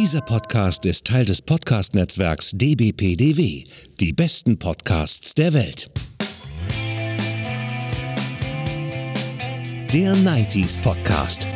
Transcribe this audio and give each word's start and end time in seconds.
Dieser 0.00 0.20
Podcast 0.20 0.86
ist 0.86 1.04
Teil 1.06 1.24
des 1.24 1.42
Podcast-Netzwerks 1.42 2.52
dbpdw, 2.54 3.64
die 3.98 4.12
besten 4.12 4.56
Podcasts 4.56 5.34
der 5.34 5.52
Welt. 5.52 5.90
Der 9.92 10.14
90s 10.14 10.80
Podcast. 10.82 11.48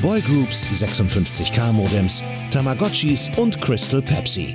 Boygroups, 0.00 0.66
56K 0.66 1.72
Modems, 1.72 2.22
Tamagotchis 2.52 3.28
und 3.36 3.60
Crystal 3.60 4.00
Pepsi. 4.00 4.54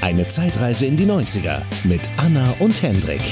Eine 0.00 0.24
Zeitreise 0.24 0.86
in 0.86 0.96
die 0.96 1.06
90er 1.06 1.62
mit 1.84 2.00
Anna 2.16 2.52
und 2.58 2.82
Hendrik. 2.82 3.22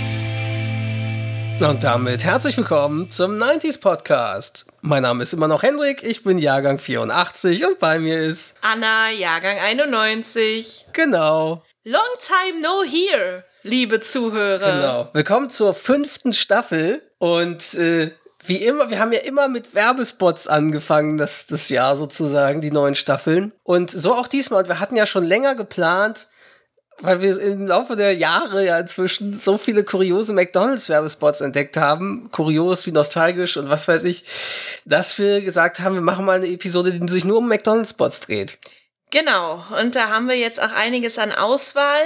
Und 1.62 1.84
damit 1.84 2.24
herzlich 2.24 2.56
willkommen 2.56 3.08
zum 3.08 3.36
90s 3.36 3.80
Podcast. 3.80 4.66
Mein 4.80 5.04
Name 5.04 5.22
ist 5.22 5.32
immer 5.32 5.46
noch 5.46 5.62
Hendrik, 5.62 6.02
ich 6.02 6.24
bin 6.24 6.38
Jahrgang 6.38 6.80
84 6.80 7.64
und 7.64 7.78
bei 7.78 8.00
mir 8.00 8.20
ist 8.20 8.56
Anna, 8.62 9.10
Jahrgang 9.10 9.58
91. 9.58 10.86
Genau. 10.92 11.62
Long 11.84 12.00
time 12.18 12.60
no 12.60 12.82
here, 12.82 13.44
liebe 13.62 14.00
Zuhörer. 14.00 14.72
Genau. 14.74 15.10
Willkommen 15.12 15.50
zur 15.50 15.72
fünften 15.72 16.34
Staffel 16.34 17.00
und 17.18 17.74
äh, 17.74 18.10
wie 18.44 18.56
immer, 18.56 18.90
wir 18.90 18.98
haben 18.98 19.12
ja 19.12 19.20
immer 19.20 19.46
mit 19.46 19.72
Werbespots 19.72 20.48
angefangen, 20.48 21.16
das, 21.16 21.46
das 21.46 21.68
Jahr 21.68 21.96
sozusagen, 21.96 22.60
die 22.60 22.72
neuen 22.72 22.96
Staffeln. 22.96 23.52
Und 23.62 23.92
so 23.92 24.16
auch 24.16 24.26
diesmal. 24.26 24.62
Und 24.62 24.68
wir 24.68 24.80
hatten 24.80 24.96
ja 24.96 25.06
schon 25.06 25.22
länger 25.22 25.54
geplant, 25.54 26.26
weil 27.00 27.20
wir 27.20 27.40
im 27.40 27.66
Laufe 27.66 27.96
der 27.96 28.14
Jahre 28.14 28.64
ja 28.64 28.78
inzwischen 28.78 29.38
so 29.38 29.56
viele 29.56 29.84
kuriose 29.84 30.32
McDonalds-Werbespots 30.32 31.40
entdeckt 31.40 31.76
haben, 31.76 32.28
kurios 32.30 32.86
wie 32.86 32.92
nostalgisch 32.92 33.56
und 33.56 33.70
was 33.70 33.88
weiß 33.88 34.04
ich, 34.04 34.24
dass 34.84 35.18
wir 35.18 35.40
gesagt 35.40 35.80
haben, 35.80 35.94
wir 35.94 36.02
machen 36.02 36.24
mal 36.24 36.36
eine 36.36 36.48
Episode, 36.48 36.92
die 36.92 37.08
sich 37.08 37.24
nur 37.24 37.38
um 37.38 37.48
McDonalds-Spots 37.48 38.20
dreht. 38.20 38.58
Genau, 39.10 39.62
und 39.78 39.94
da 39.94 40.08
haben 40.08 40.28
wir 40.28 40.38
jetzt 40.38 40.62
auch 40.62 40.72
einiges 40.72 41.18
an 41.18 41.32
Auswahl. 41.32 42.02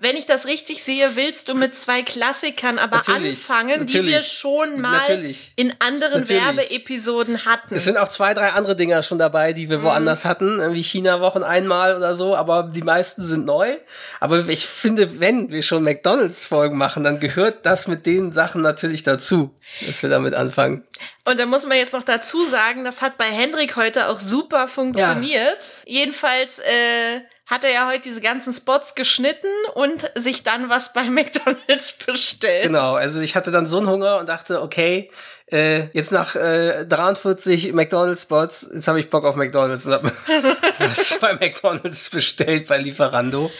Wenn 0.00 0.16
ich 0.16 0.26
das 0.26 0.46
richtig 0.46 0.84
sehe, 0.84 1.16
willst 1.16 1.48
du 1.48 1.54
mit 1.54 1.74
zwei 1.74 2.02
Klassikern 2.02 2.78
aber 2.78 2.98
Natürlich, 2.98 3.38
anfangen, 3.40 3.86
die 3.86 3.94
wir 3.94 4.02
natürlich, 4.02 4.32
schon 4.32 4.80
mal 4.80 4.98
natürlich, 4.98 5.52
in 5.56 5.74
anderen 5.80 6.20
natürlich. 6.20 6.42
Werbeepisoden 6.42 7.44
hatten. 7.44 7.74
Es 7.74 7.84
sind 7.84 7.96
auch 7.96 8.08
zwei, 8.08 8.32
drei 8.32 8.50
andere 8.50 8.76
Dinger 8.76 9.02
schon 9.02 9.18
dabei, 9.18 9.52
die 9.52 9.68
wir 9.68 9.82
woanders 9.82 10.24
hatten, 10.24 10.72
wie 10.72 10.82
China-Wochen 10.82 11.42
einmal 11.42 11.96
oder 11.96 12.14
so, 12.14 12.36
aber 12.36 12.70
die 12.72 12.82
meisten 12.82 13.24
sind 13.24 13.44
neu. 13.44 13.76
Aber 14.20 14.48
ich 14.48 14.66
finde, 14.66 15.18
wenn 15.18 15.50
wir 15.50 15.62
schon 15.62 15.82
McDonalds-Folgen 15.82 16.78
machen, 16.78 17.02
dann 17.02 17.18
gehört 17.18 17.66
das 17.66 17.88
mit 17.88 18.06
den 18.06 18.30
Sachen 18.30 18.62
natürlich 18.62 19.02
dazu, 19.02 19.54
dass 19.86 20.02
wir 20.02 20.10
damit 20.10 20.34
anfangen. 20.34 20.86
Und 21.24 21.40
da 21.40 21.46
muss 21.46 21.66
man 21.66 21.76
jetzt 21.76 21.92
noch 21.92 22.04
dazu 22.04 22.44
sagen, 22.44 22.84
das 22.84 23.02
hat 23.02 23.18
bei 23.18 23.26
Hendrik 23.26 23.76
heute 23.76 24.08
auch 24.08 24.20
super 24.20 24.68
funktioniert. 24.68 25.58
Jedenfalls 25.86 26.60
äh, 26.60 27.20
hat 27.48 27.64
er 27.64 27.72
ja 27.72 27.88
heute 27.88 28.02
diese 28.02 28.20
ganzen 28.20 28.52
Spots 28.52 28.94
geschnitten 28.94 29.48
und 29.74 30.10
sich 30.14 30.44
dann 30.44 30.68
was 30.68 30.92
bei 30.92 31.04
McDonalds 31.10 31.92
bestellt. 31.92 32.64
Genau, 32.64 32.94
also 32.94 33.20
ich 33.20 33.34
hatte 33.34 33.50
dann 33.50 33.66
so 33.66 33.78
einen 33.78 33.88
Hunger 33.88 34.18
und 34.18 34.28
dachte, 34.28 34.62
okay, 34.62 35.10
äh, 35.50 35.86
jetzt 35.94 36.12
nach 36.12 36.36
äh, 36.36 36.84
43 36.84 37.72
McDonalds-Spots, 37.72 38.70
jetzt 38.74 38.86
habe 38.86 39.00
ich 39.00 39.08
Bock 39.08 39.24
auf 39.24 39.36
McDonalds 39.36 39.86
und 39.86 39.92
habe 39.94 40.12
was 40.78 41.18
bei 41.18 41.32
McDonalds 41.34 42.10
bestellt 42.10 42.68
bei 42.68 42.76
Lieferando. 42.78 43.50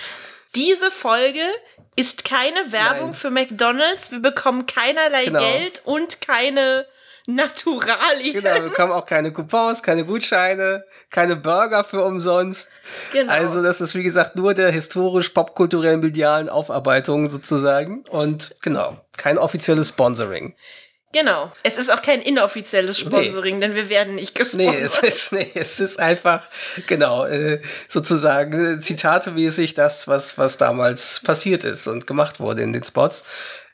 Diese 0.54 0.90
Folge 0.90 1.40
ist 1.96 2.24
keine 2.24 2.70
Werbung 2.72 3.10
Nein. 3.10 3.14
für 3.14 3.30
McDonalds. 3.30 4.10
Wir 4.10 4.20
bekommen 4.20 4.66
keinerlei 4.66 5.24
Genau. 5.24 5.40
Geld 5.40 5.82
und 5.84 6.20
keine 6.20 6.86
Naturalien. 7.30 8.32
Genau, 8.32 8.54
wir 8.54 8.62
bekommen 8.62 8.90
auch 8.90 9.04
keine 9.04 9.30
Coupons, 9.34 9.82
keine 9.82 10.06
Gutscheine, 10.06 10.84
keine 11.10 11.36
Burger 11.36 11.84
für 11.84 12.02
umsonst. 12.02 12.80
Genau. 13.12 13.30
Also 13.30 13.62
das 13.62 13.82
ist, 13.82 13.94
wie 13.94 14.02
gesagt, 14.02 14.36
nur 14.36 14.54
der 14.54 14.70
historisch-popkulturellen 14.70 16.00
medialen 16.00 16.48
Aufarbeitung 16.48 17.28
sozusagen. 17.28 18.02
Und 18.08 18.56
genau, 18.62 18.96
kein 19.18 19.36
offizielles 19.36 19.90
Sponsoring. 19.90 20.56
Genau. 21.12 21.52
Es 21.64 21.76
ist 21.76 21.92
auch 21.92 22.00
kein 22.00 22.22
inoffizielles 22.22 22.98
Sponsoring, 22.98 23.60
denn 23.60 23.74
wir 23.74 23.90
werden 23.90 24.14
nicht 24.14 24.34
gesponsert. 24.34 24.74
Nee, 24.74 24.80
es 24.80 24.98
ist, 24.98 25.32
nee, 25.32 25.50
es 25.54 25.80
ist 25.80 26.00
einfach, 26.00 26.48
genau, 26.86 27.26
äh, 27.26 27.60
sozusagen 27.88 28.78
äh, 28.78 28.80
zitatemäßig 28.80 29.74
das, 29.74 30.08
was, 30.08 30.38
was 30.38 30.56
damals 30.56 31.20
passiert 31.20 31.64
ist 31.64 31.86
und 31.88 32.06
gemacht 32.06 32.40
wurde 32.40 32.62
in 32.62 32.72
den 32.72 32.84
Spots. 32.84 33.24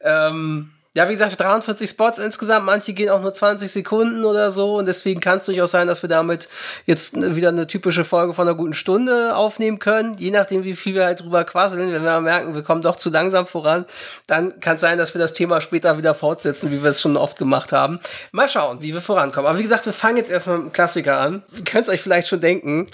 Ähm, 0.00 0.72
ja, 0.96 1.08
wie 1.08 1.12
gesagt, 1.12 1.40
43 1.40 1.90
Spots 1.90 2.18
insgesamt, 2.18 2.66
manche 2.66 2.92
gehen 2.92 3.10
auch 3.10 3.20
nur 3.20 3.34
20 3.34 3.70
Sekunden 3.70 4.24
oder 4.24 4.52
so 4.52 4.76
und 4.76 4.86
deswegen 4.86 5.20
kann 5.20 5.38
es 5.38 5.46
durchaus 5.46 5.72
sein, 5.72 5.88
dass 5.88 6.02
wir 6.02 6.08
damit 6.08 6.48
jetzt 6.86 7.14
wieder 7.34 7.48
eine 7.48 7.66
typische 7.66 8.04
Folge 8.04 8.32
von 8.32 8.46
einer 8.46 8.56
guten 8.56 8.74
Stunde 8.74 9.34
aufnehmen 9.34 9.80
können, 9.80 10.16
je 10.18 10.30
nachdem, 10.30 10.62
wie 10.62 10.76
viel 10.76 10.94
wir 10.94 11.04
halt 11.04 11.20
drüber 11.20 11.44
quasseln. 11.44 11.92
Wenn 11.92 12.04
wir 12.04 12.20
merken, 12.20 12.54
wir 12.54 12.62
kommen 12.62 12.80
doch 12.80 12.94
zu 12.94 13.10
langsam 13.10 13.46
voran, 13.46 13.86
dann 14.28 14.60
kann 14.60 14.76
es 14.76 14.82
sein, 14.82 14.96
dass 14.96 15.14
wir 15.14 15.18
das 15.18 15.32
Thema 15.32 15.60
später 15.60 15.98
wieder 15.98 16.14
fortsetzen, 16.14 16.70
wie 16.70 16.82
wir 16.82 16.90
es 16.90 17.00
schon 17.00 17.16
oft 17.16 17.38
gemacht 17.38 17.72
haben. 17.72 17.98
Mal 18.30 18.48
schauen, 18.48 18.80
wie 18.80 18.94
wir 18.94 19.00
vorankommen. 19.00 19.48
Aber 19.48 19.58
wie 19.58 19.64
gesagt, 19.64 19.86
wir 19.86 19.92
fangen 19.92 20.18
jetzt 20.18 20.30
erstmal 20.30 20.58
mit 20.58 20.66
dem 20.66 20.72
Klassiker 20.72 21.18
an. 21.18 21.42
Ihr 21.56 21.64
könnt 21.64 21.88
es 21.88 21.92
euch 21.92 22.02
vielleicht 22.02 22.28
schon 22.28 22.40
denken, 22.40 22.88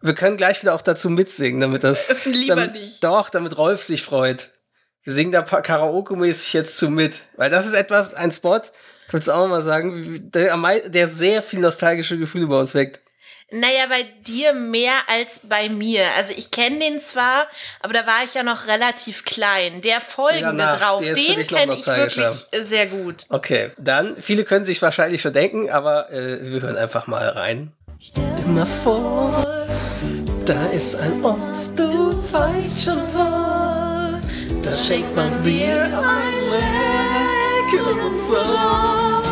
wir 0.00 0.14
können 0.14 0.36
gleich 0.36 0.62
wieder 0.62 0.74
auch 0.74 0.82
dazu 0.82 1.10
mitsingen, 1.10 1.60
damit 1.60 1.82
das. 1.82 2.14
Lieber 2.24 2.54
damit, 2.54 2.74
nicht. 2.74 3.02
Doch, 3.02 3.28
damit 3.28 3.58
Rolf 3.58 3.82
sich 3.82 4.04
freut. 4.04 4.50
Wir 5.04 5.12
singen 5.12 5.32
da 5.32 5.42
Karaoke-mäßig 5.42 6.52
jetzt 6.52 6.76
zu 6.76 6.90
mit. 6.90 7.22
Weil 7.36 7.50
das 7.50 7.66
ist 7.66 7.74
etwas, 7.74 8.14
ein 8.14 8.30
Spot, 8.30 8.60
kannst 9.08 9.28
du 9.28 9.32
auch 9.32 9.48
mal 9.48 9.62
sagen, 9.62 10.30
der, 10.30 10.56
der 10.88 11.08
sehr 11.08 11.42
viel 11.42 11.60
nostalgische 11.60 12.18
Gefühle 12.18 12.46
bei 12.46 12.58
uns 12.58 12.74
weckt. 12.74 13.00
Naja, 13.52 13.86
bei 13.88 14.06
dir 14.24 14.52
mehr 14.52 14.92
als 15.08 15.40
bei 15.42 15.68
mir. 15.68 16.04
Also 16.16 16.32
ich 16.36 16.52
kenne 16.52 16.78
den 16.78 17.00
zwar, 17.00 17.48
aber 17.80 17.92
da 17.92 18.06
war 18.06 18.22
ich 18.24 18.34
ja 18.34 18.44
noch 18.44 18.68
relativ 18.68 19.24
klein. 19.24 19.80
Der 19.80 20.00
folgende 20.00 20.56
danach, 20.56 20.78
drauf, 20.78 21.00
der 21.02 21.12
ist 21.12 21.20
für 21.20 21.34
den 21.34 21.46
kenne 21.46 21.72
ich 21.72 21.84
wirklich 21.84 22.46
sehr 22.52 22.86
gut. 22.86 23.26
Okay, 23.28 23.72
dann, 23.76 24.16
viele 24.22 24.44
können 24.44 24.64
sich 24.64 24.80
wahrscheinlich 24.82 25.20
schon 25.20 25.32
denken, 25.32 25.68
aber 25.68 26.12
äh, 26.12 26.52
wir 26.52 26.62
hören 26.62 26.76
einfach 26.76 27.08
mal 27.08 27.28
rein. 27.28 27.72
Stell 27.98 28.22
dir 28.36 28.46
mal 28.46 28.66
vor, 28.66 29.44
da 30.44 30.66
ist 30.66 30.94
ein 30.94 31.24
Ort, 31.24 31.76
du 31.76 32.22
weißt 32.32 32.80
schon 32.84 33.02
wo. 33.12 33.39
Da 34.62 34.72
schenkt 34.74 35.16
man 35.16 35.42
dir 35.42 35.84
ein 35.84 36.34
Leckerbizer. 37.72 39.22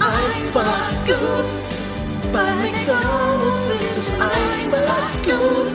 Einfach 0.00 0.88
gut, 1.04 1.60
bei 2.32 2.54
McDonalds 2.54 3.66
ist 3.74 3.96
es 3.96 4.12
einfach 4.12 5.12
gut. 5.24 5.74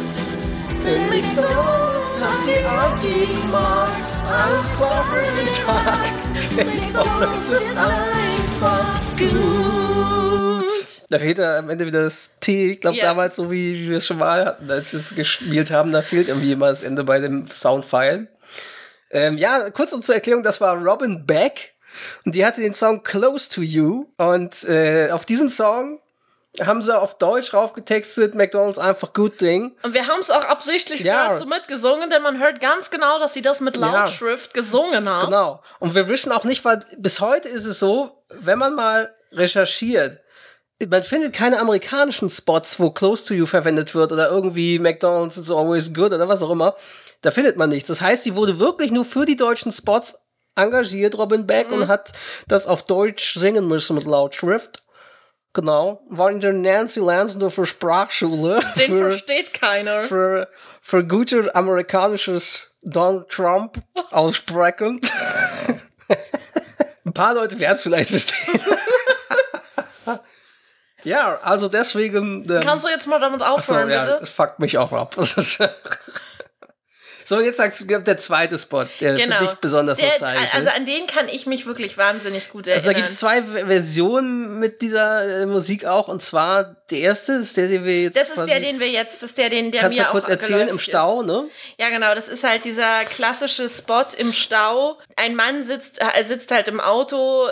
Denn 0.84 1.10
McDonalds 1.10 2.18
hat 2.22 2.46
die 2.46 2.64
klar 4.78 5.04
für 5.12 5.26
den 5.36 5.50
Tag. 5.66 6.12
McDonalds 6.56 7.50
ist 7.50 7.72
einfach 7.76 9.00
gut. 9.18 9.85
Da 11.18 11.20
fehlt 11.20 11.38
ja 11.38 11.58
am 11.60 11.70
Ende 11.70 11.86
wieder 11.86 12.04
das 12.04 12.30
T. 12.42 12.72
Ich 12.74 12.82
glaube, 12.82 12.98
Ja. 12.98 13.06
damals, 13.06 13.36
so 13.38 13.50
wie, 13.52 13.74
wie 13.86 13.90
wir 13.90 13.98
es 13.98 14.08
schon 14.08 14.18
mal 14.18 14.46
hatten, 14.46 14.70
als 14.70 14.92
wir 14.94 15.00
es 15.00 15.16
gespielt 15.16 15.72
haben, 15.72 15.92
da 15.92 16.02
fehlt 16.02 16.28
irgendwie 16.28 16.52
immer 16.52 16.70
das 16.70 16.84
Ende 16.84 17.04
bei 17.04 17.20
dem 17.20 17.50
Soundfile. 17.50 18.28
Ähm, 19.12 19.38
ja, 19.38 19.70
kurz 19.70 19.94
und 19.94 20.04
zur 20.04 20.16
Erklärung, 20.16 20.44
das 20.44 20.60
war 20.62 20.76
Robin 20.76 21.26
Beck. 21.26 21.74
Und 22.26 22.36
die 22.36 22.46
hatte 22.46 22.60
den 22.62 22.74
Song 22.74 23.04
Close 23.04 23.50
to 23.50 23.62
You. 23.62 24.08
Und 24.18 24.64
äh, 24.66 25.10
auf 25.12 25.26
diesen 25.26 25.48
Song 25.50 26.00
haben 26.62 26.82
sie 26.82 26.98
auf 26.98 27.18
Deutsch 27.18 27.54
raufgetextet, 27.54 28.34
McDonalds 28.36 28.80
einfach 28.80 29.14
Good 29.14 29.42
Ding. 29.42 29.76
Und 29.84 29.94
wir 29.94 30.08
haben 30.08 30.20
es 30.20 30.32
auch 30.32 30.44
absichtlich 30.46 31.02
Ja. 31.02 31.34
so 31.36 31.46
mitgesungen, 31.46 32.10
denn 32.10 32.22
man 32.22 32.40
hört 32.40 32.60
ganz 32.62 32.90
genau, 32.90 33.20
dass 33.20 33.34
sie 33.34 33.42
das 33.42 33.60
mit 33.62 33.78
Ja. 33.78 33.88
Lautschrift 33.92 34.54
gesungen 34.54 35.10
hat. 35.10 35.26
Genau. 35.26 35.62
Und 35.80 35.96
wir 35.96 36.08
wissen 36.10 36.32
auch 36.32 36.44
nicht, 36.46 36.64
weil 36.66 36.80
bis 36.98 37.20
heute 37.22 37.50
ist 37.50 37.66
es 37.66 37.80
so, 37.80 38.24
wenn 38.30 38.58
man 38.60 38.74
mal 38.76 39.14
recherchiert, 39.34 40.20
man 40.90 41.04
findet 41.04 41.34
keine 41.34 41.60
amerikanischen 41.60 42.30
Spots, 42.30 42.80
wo 42.80 42.92
Close 42.92 43.26
to 43.26 43.34
You 43.34 43.46
verwendet 43.46 43.96
wird 43.96 44.12
oder 44.12 44.30
irgendwie 44.30 44.78
McDonald's 44.80 45.38
is 45.38 45.52
always 45.52 45.94
good 45.94 46.12
oder 46.14 46.28
was 46.28 46.44
auch 46.44 46.52
immer. 46.52 46.76
Da 47.22 47.32
findet 47.32 47.58
man 47.58 47.70
nichts. 47.70 47.88
Das 47.88 48.02
heißt, 48.02 48.26
die 48.26 48.36
wurde 48.36 48.60
wirklich 48.60 48.92
nur 48.92 49.06
für 49.06 49.26
die 49.26 49.38
deutschen 49.38 49.72
Spots 49.72 50.16
engagiert, 50.56 51.18
Robin 51.18 51.48
Beck, 51.48 51.72
und 51.72 51.88
hat 51.88 52.12
das 52.48 52.68
auf 52.68 52.84
Deutsch 52.84 53.34
singen 53.36 53.68
müssen 53.68 53.96
mit 53.96 54.06
Lautschrift. 54.06 54.84
Genau. 55.54 56.02
War 56.10 56.30
in 56.32 56.42
der 56.42 56.52
Nancy 56.52 57.00
Lansdorfer 57.00 57.66
Sprachschule. 57.66 58.60
Den 58.78 58.88
für- 58.92 58.98
versteht 59.12 59.54
keiner. 59.54 60.04
für, 60.04 60.50
für 60.82 61.06
gute 61.08 61.56
amerikanisches 61.56 62.78
Donald 62.82 63.30
Trump 63.30 63.80
aussprechen. 64.12 65.00
Ein 67.06 67.14
paar 67.14 67.36
Leute 67.36 67.58
werden 67.60 67.76
es 67.76 67.84
vielleicht 67.84 68.10
verstehen. 68.10 68.60
Ja, 71.06 71.40
also 71.42 71.68
deswegen. 71.68 72.46
Ähm, 72.50 72.60
Kannst 72.62 72.86
du 72.86 72.90
jetzt 72.90 73.08
mal 73.08 73.20
damit 73.20 73.42
aufhören, 73.44 73.90
ja, 73.90 74.02
bitte? 74.04 74.18
das 74.20 74.30
fuckt 74.30 74.60
mich 74.60 74.78
auch 74.78 74.92
ab. 74.92 75.16
So, 77.28 77.38
und 77.38 77.44
jetzt 77.46 77.58
sagst 77.58 77.82
du, 77.82 77.86
der 78.00 78.18
zweite 78.18 78.56
Spot, 78.58 78.86
der 79.00 79.16
Genau. 79.16 79.38
für 79.38 79.46
dich 79.46 79.54
besonders 79.56 79.98
Der, 79.98 80.10
nostalgisch 80.10 80.54
also 80.54 80.68
ist. 80.68 80.76
an 80.78 80.86
den 80.86 81.08
kann 81.08 81.28
ich 81.28 81.48
mich 81.48 81.66
wirklich 81.66 81.98
wahnsinnig 81.98 82.50
gut 82.52 82.68
erinnern. 82.68 82.78
Also 82.82 82.90
da 82.92 82.94
gibt 82.94 83.08
es 83.10 83.18
zwei 83.18 83.42
Versionen 83.86 84.60
mit 84.60 84.82
dieser 84.82 85.42
äh, 85.42 85.46
Musik 85.46 85.86
auch. 85.86 86.08
Und 86.08 86.22
zwar, 86.22 86.76
der 86.92 87.00
erste 87.00 87.34
ist 87.34 87.58
der, 87.58 87.68
den 87.68 87.84
wir 87.84 88.04
jetzt. 88.04 88.16
das 88.16 88.30
ist 88.30 88.46
der, 88.46 88.60
den 88.60 88.80
wir 88.80 88.90
jetzt, 88.90 89.24
das 89.24 89.30
ist 89.32 89.38
der, 89.40 89.50
den 89.50 89.72
der 89.72 89.82
Kannst 89.82 89.98
du 89.98 90.04
mir 90.04 90.10
kurz 90.10 90.26
auch 90.26 90.30
erzählen 90.30 90.68
im 90.68 90.78
Stau, 90.80 91.22
Ist. 91.22 91.28
ne? 91.28 91.46
Ja, 91.80 91.90
genau. 91.90 92.14
Das 92.14 92.28
ist 92.28 92.44
halt 92.44 92.64
dieser 92.64 93.04
klassische 93.06 93.68
Spot 93.70 94.04
im 94.18 94.32
Stau. 94.32 94.98
Ein 95.16 95.36
Mann 95.36 95.64
sitzt, 95.64 96.00
äh, 96.02 96.24
sitzt 96.24 96.52
halt 96.52 96.68
im 96.68 96.80
Auto. 96.80 97.48
äh, 97.48 97.52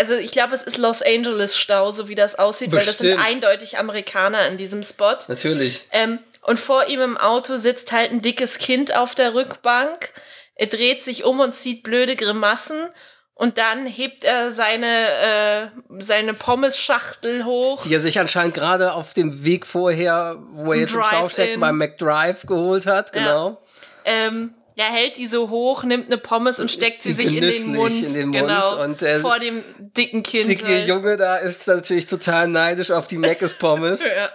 Also 0.00 0.14
ich 0.14 0.30
glaube, 0.32 0.54
es 0.54 0.62
ist 0.62 0.78
Los 0.78 1.02
Angeles 1.02 1.56
Stau, 1.58 1.90
so 1.92 2.08
wie 2.08 2.14
das 2.14 2.36
aussieht, 2.36 2.72
weil 2.72 2.78
das 2.84 2.96
sind 2.98 3.08
Bestimmt. 3.10 3.26
eindeutig 3.26 3.78
Amerikaner 3.78 4.46
in 4.48 4.56
diesem 4.56 4.82
Spot. 4.82 5.16
Natürlich. 5.28 5.84
Ähm, 5.92 6.18
und 6.42 6.58
vor 6.58 6.86
ihm 6.86 7.00
im 7.00 7.16
Auto 7.16 7.56
sitzt 7.56 7.92
halt 7.92 8.12
ein 8.12 8.22
dickes 8.22 8.58
Kind 8.58 8.96
auf 8.96 9.14
der 9.14 9.34
Rückbank. 9.34 10.12
Er 10.54 10.66
dreht 10.66 11.02
sich 11.02 11.24
um 11.24 11.40
und 11.40 11.54
zieht 11.54 11.82
blöde 11.82 12.16
Grimassen. 12.16 12.88
Und 13.34 13.56
dann 13.56 13.86
hebt 13.86 14.24
er 14.24 14.50
seine, 14.50 14.86
äh, 14.86 15.66
seine 15.98 16.34
Pommes-Schachtel 16.34 17.46
hoch. 17.46 17.82
Die 17.84 17.94
er 17.94 18.00
sich 18.00 18.20
anscheinend 18.20 18.52
gerade 18.52 18.92
auf 18.92 19.14
dem 19.14 19.44
Weg 19.44 19.64
vorher, 19.66 20.36
wo 20.52 20.74
er 20.74 20.80
jetzt 20.80 20.94
im 20.94 21.02
Stau 21.02 21.28
steckt, 21.30 21.58
beim 21.58 21.78
McDrive 21.78 22.44
geholt 22.46 22.84
hat. 22.84 23.14
Genau. 23.14 23.58
Ähm, 24.04 24.52
er 24.76 24.86
hält 24.86 25.16
die 25.16 25.26
so 25.26 25.50
hoch, 25.50 25.84
nimmt 25.84 26.06
eine 26.06 26.18
Pommes 26.18 26.58
und 26.58 26.70
steckt 26.70 27.02
sie 27.02 27.12
sich 27.12 27.34
in 27.34 27.42
den 27.42 27.74
Mund. 27.74 28.02
in 28.02 28.14
den 28.14 28.28
Mund 28.28 28.40
genau, 28.40 28.82
und, 28.82 29.02
äh, 29.02 29.20
vor 29.20 29.38
dem 29.38 29.62
dicken 29.78 30.22
Kind. 30.22 30.48
Dicke 30.48 30.66
halt. 30.66 30.88
Junge 30.88 31.16
da 31.16 31.36
ist 31.36 31.66
natürlich 31.66 32.06
total 32.06 32.48
neidisch 32.48 32.90
auf 32.90 33.06
die 33.06 33.18
Mc's 33.18 33.54
Pommes. 33.54 34.04
Ja. 34.14 34.30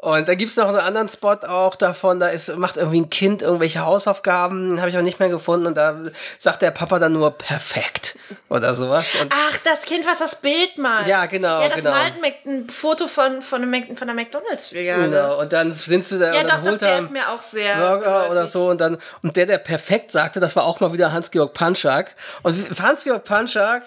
Und 0.00 0.28
da 0.28 0.36
gibt's 0.36 0.54
noch 0.54 0.68
einen 0.68 0.78
anderen 0.78 1.08
Spot 1.08 1.38
auch 1.48 1.74
davon, 1.74 2.20
da 2.20 2.28
ist, 2.28 2.56
macht 2.56 2.76
irgendwie 2.76 3.00
ein 3.00 3.10
Kind 3.10 3.42
irgendwelche 3.42 3.84
Hausaufgaben, 3.84 4.78
habe 4.78 4.90
ich 4.90 4.96
auch 4.96 5.02
nicht 5.02 5.18
mehr 5.18 5.28
gefunden. 5.28 5.66
Und 5.66 5.74
da 5.74 5.96
sagt 6.38 6.62
der 6.62 6.70
Papa 6.70 7.00
dann 7.00 7.14
nur 7.14 7.32
perfekt 7.32 8.16
oder 8.48 8.76
sowas. 8.76 9.16
Und 9.20 9.34
Ach, 9.34 9.58
das 9.64 9.82
Kind, 9.82 10.06
was 10.06 10.18
das 10.18 10.36
Bild 10.36 10.78
malt. 10.78 11.08
Ja, 11.08 11.26
genau, 11.26 11.60
Ja, 11.62 11.66
das 11.68 11.78
genau. 11.78 11.90
malt 11.90 12.14
ein, 12.46 12.68
Foto 12.70 13.08
von, 13.08 13.42
von, 13.42 13.60
einem 13.62 13.96
von 13.96 14.06
der 14.06 14.14
McDonalds-Filiale. 14.14 15.08
genau, 15.08 15.40
und 15.40 15.52
dann 15.52 15.72
sind 15.72 16.06
sie 16.06 16.20
da 16.20 16.32
Ja, 16.32 16.42
und 16.42 16.48
doch, 16.52 16.62
das, 16.62 16.78
der 16.78 16.88
er 16.90 16.98
ist 17.00 17.10
mir 17.10 17.28
auch 17.30 17.42
sehr. 17.42 17.74
Burger 17.76 18.20
oder 18.26 18.28
geläufig. 18.28 18.52
so 18.52 18.70
und 18.70 18.80
dann 18.80 18.98
und 19.24 19.36
der 19.36 19.46
der 19.46 19.58
perfekt 19.58 20.12
sagte, 20.12 20.38
das 20.38 20.54
war 20.54 20.62
auch 20.62 20.78
mal 20.78 20.92
wieder 20.92 21.10
Hans-Georg 21.10 21.54
Panschak 21.54 22.14
und 22.44 22.54
Hans-Georg 22.80 23.24
Panschak 23.24 23.82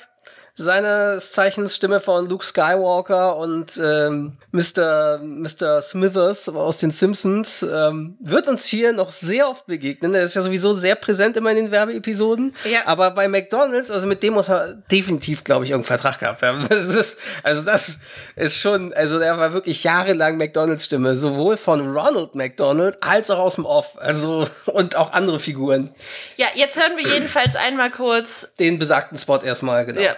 seines 0.62 1.32
Zeichens 1.32 1.76
Stimme 1.76 2.00
von 2.00 2.26
Luke 2.26 2.46
Skywalker 2.46 3.36
und 3.38 3.80
ähm, 3.84 4.38
Mr. 4.52 5.20
Mr. 5.24 5.82
Smithers 5.82 6.50
aus 6.50 6.78
den 6.78 6.92
Simpsons 6.92 7.64
ähm, 7.64 8.18
wird 8.20 8.48
uns 8.48 8.66
hier 8.66 8.94
noch 8.94 9.12
sehr 9.12 9.50
oft 9.50 9.66
begegnen. 9.66 10.14
Er 10.14 10.24
ist 10.24 10.36
ja 10.36 10.42
sowieso 10.42 10.74
sehr 10.74 10.96
präsent 10.96 11.38
immer 11.38 11.52
in 11.52 11.58
den 11.58 11.72
Werbeepisoden. 11.72 12.54
Ja. 12.70 12.82
Aber 12.86 13.12
bei 13.12 13.28
McDonalds, 13.28 13.92
also 13.92 14.08
mit 14.08 14.24
dem 14.24 14.34
muss 14.34 14.50
er 14.50 14.76
definitiv, 14.92 15.44
glaube 15.44 15.66
ich, 15.66 15.72
irgendeinen 15.72 16.00
Vertrag 16.00 16.20
gehabt 16.20 16.42
haben. 16.42 16.68
Das 16.82 16.86
ist, 16.86 17.18
also 17.44 17.64
das 17.64 18.00
ist 18.36 18.58
schon, 18.58 18.94
also 18.94 19.20
er 19.20 19.38
war 19.38 19.54
wirklich 19.54 19.84
jahrelang 19.84 20.38
McDonalds-Stimme, 20.38 21.16
sowohl 21.16 21.58
von 21.58 21.96
Ronald 21.96 22.34
McDonald 22.34 22.98
als 23.02 23.30
auch 23.30 23.40
aus 23.40 23.56
dem 23.56 23.66
Off. 23.66 23.98
Also 24.00 24.48
und 24.68 24.96
auch 24.96 25.12
andere 25.12 25.40
Figuren. 25.40 25.90
Ja, 26.38 26.48
jetzt 26.56 26.78
hören 26.78 26.98
wir 26.98 27.08
jedenfalls 27.08 27.56
einmal 27.56 27.92
kurz. 27.92 28.54
Den 28.60 28.80
besagten 28.80 29.18
Spot 29.18 29.38
erstmal, 29.38 29.86
genau. 29.86 30.02
Ja. 30.02 30.16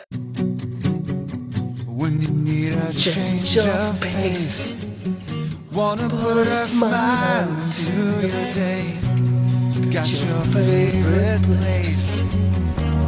Change 2.99 3.57
of 3.57 3.99
pace, 4.01 4.75
wanna 5.71 6.07
put 6.09 6.45
a 6.45 6.49
smile 6.49 7.49
into 7.49 7.93
your 8.21 8.51
day. 8.51 8.85
Got 9.91 10.09
your 10.09 10.41
favorite 10.53 11.41
place. 11.43 12.21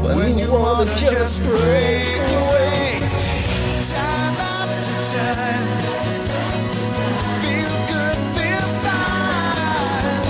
When 0.02 0.38
you 0.38 0.52
wanna 0.52 0.86
just 0.96 1.44
break 1.44 2.20
away, 2.42 3.00
time 3.94 4.38
after 4.58 4.98
time. 5.18 5.68
Feel 7.42 7.76
good, 7.92 8.18
feel 8.36 8.70
fine. 8.86 10.30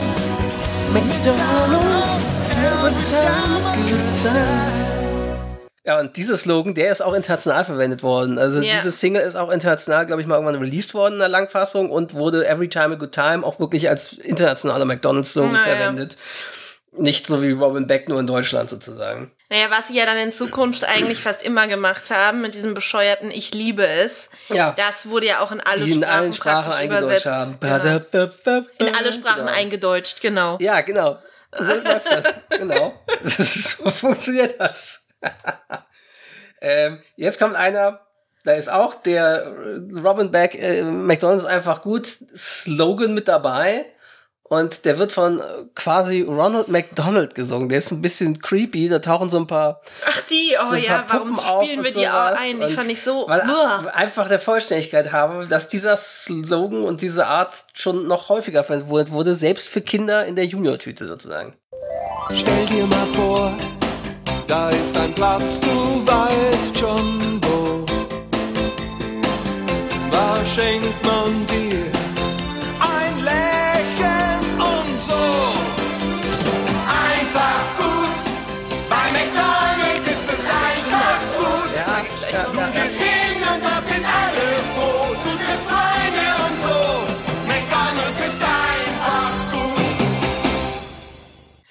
McDonald's, 0.93 2.23
every 2.51 2.95
time 3.11 3.63
a 3.65 3.75
good 3.89 4.15
time. 4.31 4.94
Ja, 5.85 5.99
und 5.99 6.17
dieser 6.17 6.35
Slogan, 6.35 6.73
der 6.73 6.91
ist 6.91 7.01
auch 7.01 7.13
international 7.13 7.63
verwendet 7.63 8.01
worden. 8.01 8.39
Also 8.39 8.59
Ja. 8.59 8.75
diese 8.77 8.89
Single 8.91 9.21
ist 9.21 9.35
auch 9.35 9.51
international, 9.51 10.05
glaube 10.07 10.21
ich, 10.21 10.27
mal 10.27 10.35
irgendwann 10.35 10.55
released 10.59 10.93
worden 10.95 11.13
in 11.13 11.19
der 11.19 11.29
Langfassung 11.29 11.91
und 11.91 12.15
wurde 12.15 12.47
Every 12.47 12.67
Time 12.67 12.95
a 12.95 12.97
Good 12.97 13.11
Time 13.11 13.45
auch 13.45 13.59
wirklich 13.59 13.87
als 13.87 14.13
internationaler 14.13 14.85
McDonalds-Slogan 14.85 15.51
Naja. 15.53 15.75
verwendet. 15.77 16.17
Nicht 16.97 17.27
so 17.27 17.43
wie 17.43 17.51
Robin 17.51 17.87
Beck 17.87 18.07
nur 18.09 18.19
in 18.19 18.25
Deutschland 18.25 18.69
sozusagen. 18.69 19.29
Naja, 19.49 19.65
was 19.69 19.89
sie 19.89 19.97
ja 19.97 20.05
dann 20.05 20.17
in 20.17 20.31
Zukunft 20.31 20.85
eigentlich 20.85 21.21
fast 21.21 21.43
immer 21.43 21.67
gemacht 21.67 22.09
haben, 22.09 22.41
mit 22.41 22.55
diesem 22.55 22.73
bescheuerten 22.73 23.29
Ich 23.31 23.53
liebe 23.53 23.85
es, 23.85 24.29
Ja. 24.47 24.73
das 24.77 25.07
wurde 25.09 25.27
ja 25.27 25.41
auch 25.41 25.51
in 25.51 25.59
alle 25.61 25.83
Die 25.83 25.91
in 25.91 26.01
Sprachen 26.01 26.19
allen 26.19 26.33
Sprachen 26.33 26.63
praktisch 26.63 26.79
eingedeutscht 26.81 27.25
übersetzt. 27.25 27.25
haben. 27.25 27.57
Genau. 27.59 28.89
In 28.89 28.95
alle 28.95 29.13
Sprachen 29.13 29.45
genau. 29.45 29.51
eingedeutscht, 29.51 30.21
genau. 30.21 30.57
Ja, 30.61 30.81
genau. 30.81 31.19
So 31.59 31.73
läuft 31.73 32.11
das. 32.11 32.25
Genau. 32.57 32.93
So 33.23 33.89
funktioniert 33.91 34.59
das. 34.59 35.04
ähm, 36.61 36.99
jetzt 37.15 37.39
kommt 37.39 37.55
einer, 37.55 38.01
da 38.43 38.53
ist 38.53 38.71
auch 38.71 38.95
der 38.95 39.53
Robin 40.03 40.31
Beck, 40.31 40.55
äh, 40.55 40.83
McDonalds 40.83 41.45
einfach 41.45 41.81
gut, 41.81 42.07
Slogan 42.35 43.13
mit 43.13 43.27
dabei. 43.27 43.85
Und 44.47 44.85
der 44.85 44.99
wird 44.99 45.11
von 45.11 45.41
quasi 45.73 46.21
Ronald 46.21 46.67
McDonald 46.67 47.33
gesungen. 47.33 47.67
Der 47.67 47.79
ist 47.79 47.91
ein 47.91 48.03
bisschen 48.03 48.39
creepy. 48.39 48.89
Da 48.89 48.99
tauchen 48.99 49.27
so 49.27 49.39
ein 49.39 49.47
paar, 49.47 49.81
Ach 50.07 50.21
die, 50.29 50.55
oh 50.63 50.67
so 50.69 50.75
ja, 50.75 51.03
warum 51.07 51.29
Puppen 51.29 51.43
auf 51.43 51.65
spielen 51.65 51.83
wir 51.83 51.91
die 51.91 52.07
auch 52.07 52.37
ein? 52.37 52.61
Die 52.61 52.73
fand 52.75 52.91
ich 52.91 53.01
so. 53.01 53.25
Weil 53.27 53.41
Uah. 53.41 53.87
einfach 53.95 54.29
der 54.29 54.39
Vollständigkeit 54.39 55.11
habe, 55.11 55.47
dass 55.47 55.67
dieser 55.67 55.97
Slogan 55.97 56.83
und 56.83 57.01
diese 57.01 57.25
Art 57.25 57.65
schon 57.73 58.05
noch 58.05 58.29
häufiger 58.29 58.63
verwendet 58.63 59.09
wurde, 59.09 59.33
selbst 59.33 59.67
für 59.67 59.81
Kinder 59.81 60.27
in 60.27 60.35
der 60.35 60.45
Junior-Tüte 60.45 61.05
sozusagen. 61.05 61.55
Stell 62.31 62.65
dir 62.67 62.85
mal 62.85 63.05
vor, 63.13 63.57
da 64.47 64.69
ist 64.69 64.97
ein 64.97 65.13
Platz, 65.13 65.59
du 65.61 66.05
weißt 66.05 66.77
schon 66.77 67.41
wo. 67.41 67.85
Da 70.11 70.45
schenkt 70.45 71.05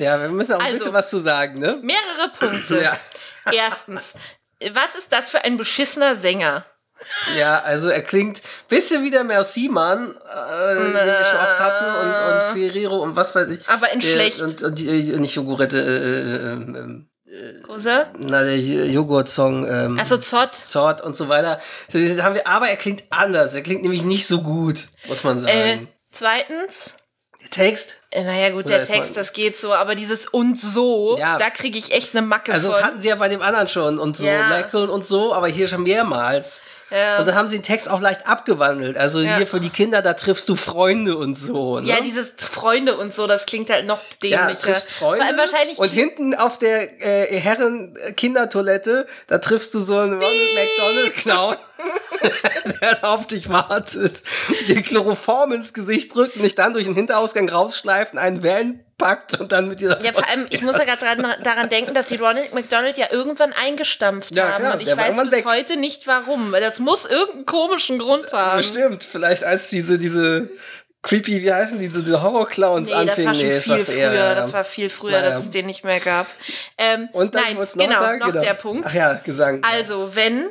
Ja, 0.04 0.20
wir 0.20 0.28
müssen 0.28 0.52
auch 0.54 0.58
ein 0.60 0.66
Also- 0.66 0.76
bisschen 0.78 0.92
was 0.92 1.10
zu 1.10 1.18
sagen, 1.18 1.58
ne? 1.58 1.78
Mehrere 1.82 2.30
Punkte. 2.38 2.80
Ja. 3.46 3.52
Erstens, 3.52 4.14
was 4.72 4.94
ist 4.98 5.12
das 5.12 5.30
für 5.30 5.44
ein 5.44 5.58
beschissener 5.58 6.16
Sänger? 6.16 6.64
Ja, 7.36 7.60
also 7.60 7.90
er 7.90 8.00
klingt 8.02 8.40
bisschen 8.68 9.04
wie 9.04 9.10
der 9.10 9.22
Merci 9.24 9.68
Mann, 9.68 10.14
äh, 10.16 10.74
den 10.76 10.94
wir 10.94 11.24
schon 11.24 11.40
oft 11.40 11.58
hatten, 11.58 11.84
und, 12.00 12.14
und 12.14 12.62
Ferrero 12.62 13.02
und 13.02 13.16
was 13.16 13.34
weiß 13.34 13.48
ich. 13.48 13.68
Aber 13.68 13.90
in 13.92 14.00
Der- 14.00 14.08
schlecht. 14.08 14.40
Und, 14.40 14.62
und 14.62 14.78
die, 14.78 15.12
äh, 15.12 15.18
nicht 15.18 15.34
Jogurette, 15.34 15.78
äh, 15.78 17.32
äh, 17.34 17.76
äh, 17.76 18.06
na, 18.18 18.42
der 18.44 18.56
Joghurt-Song. 18.58 19.66
Ähm, 19.68 19.98
Achso, 19.98 20.16
Zott. 20.18 20.54
Zort 20.54 21.00
und 21.02 21.16
so 21.16 21.28
weiter. 21.28 21.60
Haben 21.92 22.34
wir, 22.36 22.46
aber 22.46 22.68
er 22.68 22.76
klingt 22.76 23.02
anders. 23.10 23.54
Er 23.54 23.62
klingt 23.62 23.82
nämlich 23.82 24.04
nicht 24.04 24.26
so 24.26 24.40
gut, 24.42 24.88
muss 25.08 25.24
man 25.24 25.38
sagen. 25.38 25.52
Äh, 25.52 25.86
zweitens, 26.12 26.96
Text, 27.54 28.00
äh, 28.10 28.24
naja 28.24 28.50
gut, 28.50 28.64
Oder 28.66 28.78
der 28.78 28.86
Text, 28.86 29.16
das 29.16 29.32
geht 29.32 29.58
so, 29.58 29.72
aber 29.72 29.94
dieses 29.94 30.26
und 30.26 30.60
so, 30.60 31.16
Ja. 31.18 31.38
da 31.38 31.50
kriege 31.50 31.78
ich 31.78 31.92
echt 31.92 32.16
eine 32.16 32.26
Macke 32.26 32.52
also 32.52 32.68
von. 32.68 32.76
das 32.76 32.84
hatten 32.86 33.00
sie 33.00 33.08
ja 33.08 33.14
bei 33.14 33.28
dem 33.28 33.42
anderen 33.42 33.68
schon 33.68 33.98
und 33.98 34.16
so, 34.16 34.26
Ja. 34.26 34.48
Merkel 34.48 34.88
und 34.88 35.06
so, 35.06 35.32
aber 35.32 35.46
hier 35.46 35.68
schon 35.68 35.84
mehrmals. 35.84 36.62
Ja. 36.94 37.18
Und 37.18 37.26
dann 37.26 37.34
haben 37.34 37.48
sie 37.48 37.56
den 37.58 37.62
Text 37.64 37.90
auch 37.90 38.00
leicht 38.00 38.26
abgewandelt. 38.28 38.96
Also 38.96 39.20
Ja. 39.20 39.36
hier 39.36 39.46
für 39.46 39.58
die 39.60 39.70
Kinder, 39.70 40.00
da 40.02 40.14
triffst 40.14 40.48
du 40.48 40.54
Freunde 40.54 41.16
und 41.16 41.34
so. 41.36 41.80
Ne? 41.80 41.88
ja, 41.88 42.00
dieses 42.00 42.32
Freunde 42.36 42.96
und 42.96 43.12
so, 43.12 43.26
das 43.26 43.46
klingt 43.46 43.68
halt 43.70 43.86
noch 43.86 44.00
Ja, 44.22 44.46
dämlicher. 44.46 44.60
triffst 44.72 44.92
Freunde. 44.92 45.18
Vor 45.18 45.26
allem 45.26 45.38
wahrscheinlich 45.38 45.78
und 45.78 45.88
hinten 45.90 46.34
auf 46.34 46.58
der 46.58 47.02
äh, 47.32 47.36
Herren-Kindertoilette, 47.38 49.06
da 49.26 49.38
triffst 49.38 49.74
du 49.74 49.80
so 49.80 49.98
einen 49.98 50.14
Ronald 50.14 50.54
McDonald-Clown, 50.54 51.56
der 52.80 52.94
da 52.96 53.08
auf 53.14 53.26
dich 53.26 53.48
wartet, 53.48 54.22
dir 54.68 54.82
Chloroform 54.82 55.52
ins 55.52 55.72
Gesicht 55.74 56.14
drückt 56.14 56.36
und 56.36 56.42
dich 56.42 56.54
dann 56.54 56.72
durch 56.74 56.84
den 56.84 56.94
Hinterausgang 56.94 57.48
rausschleift, 57.48 58.16
einen 58.16 58.42
Van 58.42 58.80
packt 58.98 59.40
und 59.40 59.52
dann 59.52 59.68
mit 59.68 59.80
dieser 59.80 60.00
Ja, 60.02 60.12
vor 60.12 60.28
allem, 60.28 60.46
ich 60.50 60.62
muss 60.62 60.76
ja 60.78 60.84
gerade 60.84 61.36
daran, 61.42 61.68
denken, 61.68 61.94
dass 61.94 62.06
die 62.06 62.16
Ronald 62.16 62.54
McDonald 62.54 62.96
ja 62.96 63.08
irgendwann 63.10 63.52
eingestampft 63.52 64.34
Ja, 64.36 64.52
haben. 64.52 64.60
klar, 64.62 64.74
und 64.74 64.82
ich 64.82 64.88
war 64.88 64.96
weiß 64.98 65.16
bis 65.16 65.32
weg. 65.32 65.44
heute 65.44 65.76
nicht 65.76 66.06
warum, 66.06 66.52
weil 66.52 66.60
das 66.60 66.78
muss 66.80 67.04
irgendeinen 67.04 67.46
komischen 67.46 67.98
Grund 67.98 68.32
haben. 68.32 68.58
Bestimmt, 68.58 69.02
vielleicht 69.04 69.42
als 69.44 69.68
diese, 69.70 69.98
diese 69.98 70.48
creepy, 71.02 71.42
wie 71.42 71.52
heißen 71.52 71.78
die, 71.78 71.88
diese 71.90 72.22
Horror-Clowns 72.22 72.88
Nee, 72.88 72.94
das 72.94 73.18
anfingen. 73.18 73.26
war 73.26 73.34
schon 73.34 73.48
Nee, 73.48 73.60
viel 73.60 73.72
eher, 73.98 74.10
früher. 74.10 74.34
Das 74.36 74.52
war 74.52 74.64
viel 74.64 74.88
früher, 74.90 75.10
Naja. 75.20 75.30
dass 75.30 75.40
es 75.40 75.50
den 75.50 75.66
nicht 75.66 75.84
mehr 75.84 76.00
gab. 76.00 76.26
Ähm, 76.78 77.08
Und 77.12 77.34
dann 77.34 77.42
nein, 77.42 77.56
wolltest 77.58 77.76
du 77.76 77.80
noch 77.80 77.86
genau, 77.88 77.98
sagen? 78.00 78.18
noch 78.20 78.26
Genau. 78.28 78.40
der 78.42 78.54
Punkt. 78.54 78.86
Ach 78.88 78.94
ja, 78.94 79.14
Gesang. 79.14 79.62
Also, 79.64 80.14
wenn, 80.16 80.48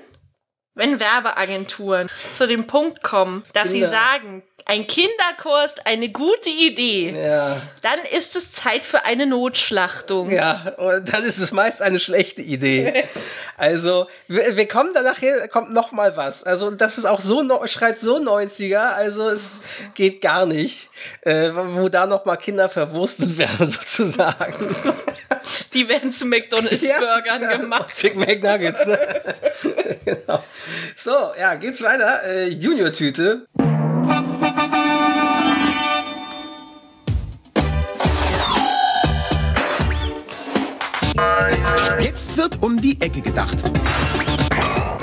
wenn 0.76 1.00
Werbeagenturen 1.00 2.10
zu 2.36 2.48
dem 2.48 2.68
Punkt 2.68 3.02
kommen, 3.02 3.42
dass 3.54 3.70
sie 3.70 3.80
Kinder- 3.82 3.90
sagen, 3.90 4.44
ein 4.66 4.88
Kinderchor 4.88 5.64
ist 5.66 5.86
eine 5.86 6.10
gute 6.10 6.50
Idee, 6.50 7.12
ja, 7.12 7.62
dann 7.82 8.00
ist 8.12 8.36
es 8.36 8.52
Zeit 8.52 8.86
für 8.86 9.06
eine 9.06 9.26
Notschlachtung. 9.26 10.32
ja, 10.32 10.74
und 10.78 11.12
dann 11.14 11.24
ist 11.24 11.40
es 11.40 11.52
meist 11.52 11.82
eine 11.82 12.00
schlechte 12.00 12.42
Idee. 12.42 13.06
Also, 13.56 14.08
wir, 14.28 14.58
wir 14.58 14.68
kommen 14.68 14.90
danach 14.96 15.20
hier, 15.20 15.48
kommt 15.48 15.72
noch 15.72 15.92
mal 15.92 16.18
was. 16.18 16.44
Also, 16.44 16.72
das 16.72 16.98
ist 16.98 17.06
auch 17.06 17.20
so, 17.20 17.44
schreit 17.68 18.00
so 18.00 18.18
90er, 18.18 18.78
also 18.94 19.30
es 19.30 19.62
geht 19.94 20.22
gar 20.22 20.48
nicht, 20.48 20.90
äh, 21.22 21.52
wo 21.54 21.88
da 21.88 22.08
noch 22.08 22.26
mal 22.26 22.36
Kinder 22.38 22.68
verwurstet 22.68 23.38
werden, 23.38 23.68
sozusagen. 23.68 24.76
Die 25.74 25.88
werden 25.88 26.12
zu 26.12 26.26
McDonalds-Burgern 26.26 27.42
Ja, 27.44 27.58
gemacht. 27.58 27.96
Chicken 27.96 28.22
McNuggets. 28.22 28.88
Ne? 28.88 29.00
genau. 30.06 30.44
So, 30.96 31.32
ja, 31.40 31.54
geht's 31.54 31.82
weiter. 31.84 32.24
Äh, 32.24 32.48
Junior-Tüte. 32.48 33.46
Jetzt 42.00 42.38
wird 42.38 42.62
um 42.64 42.82
die 42.82 43.00
Ecke 43.02 43.22
gedacht. 43.22 43.58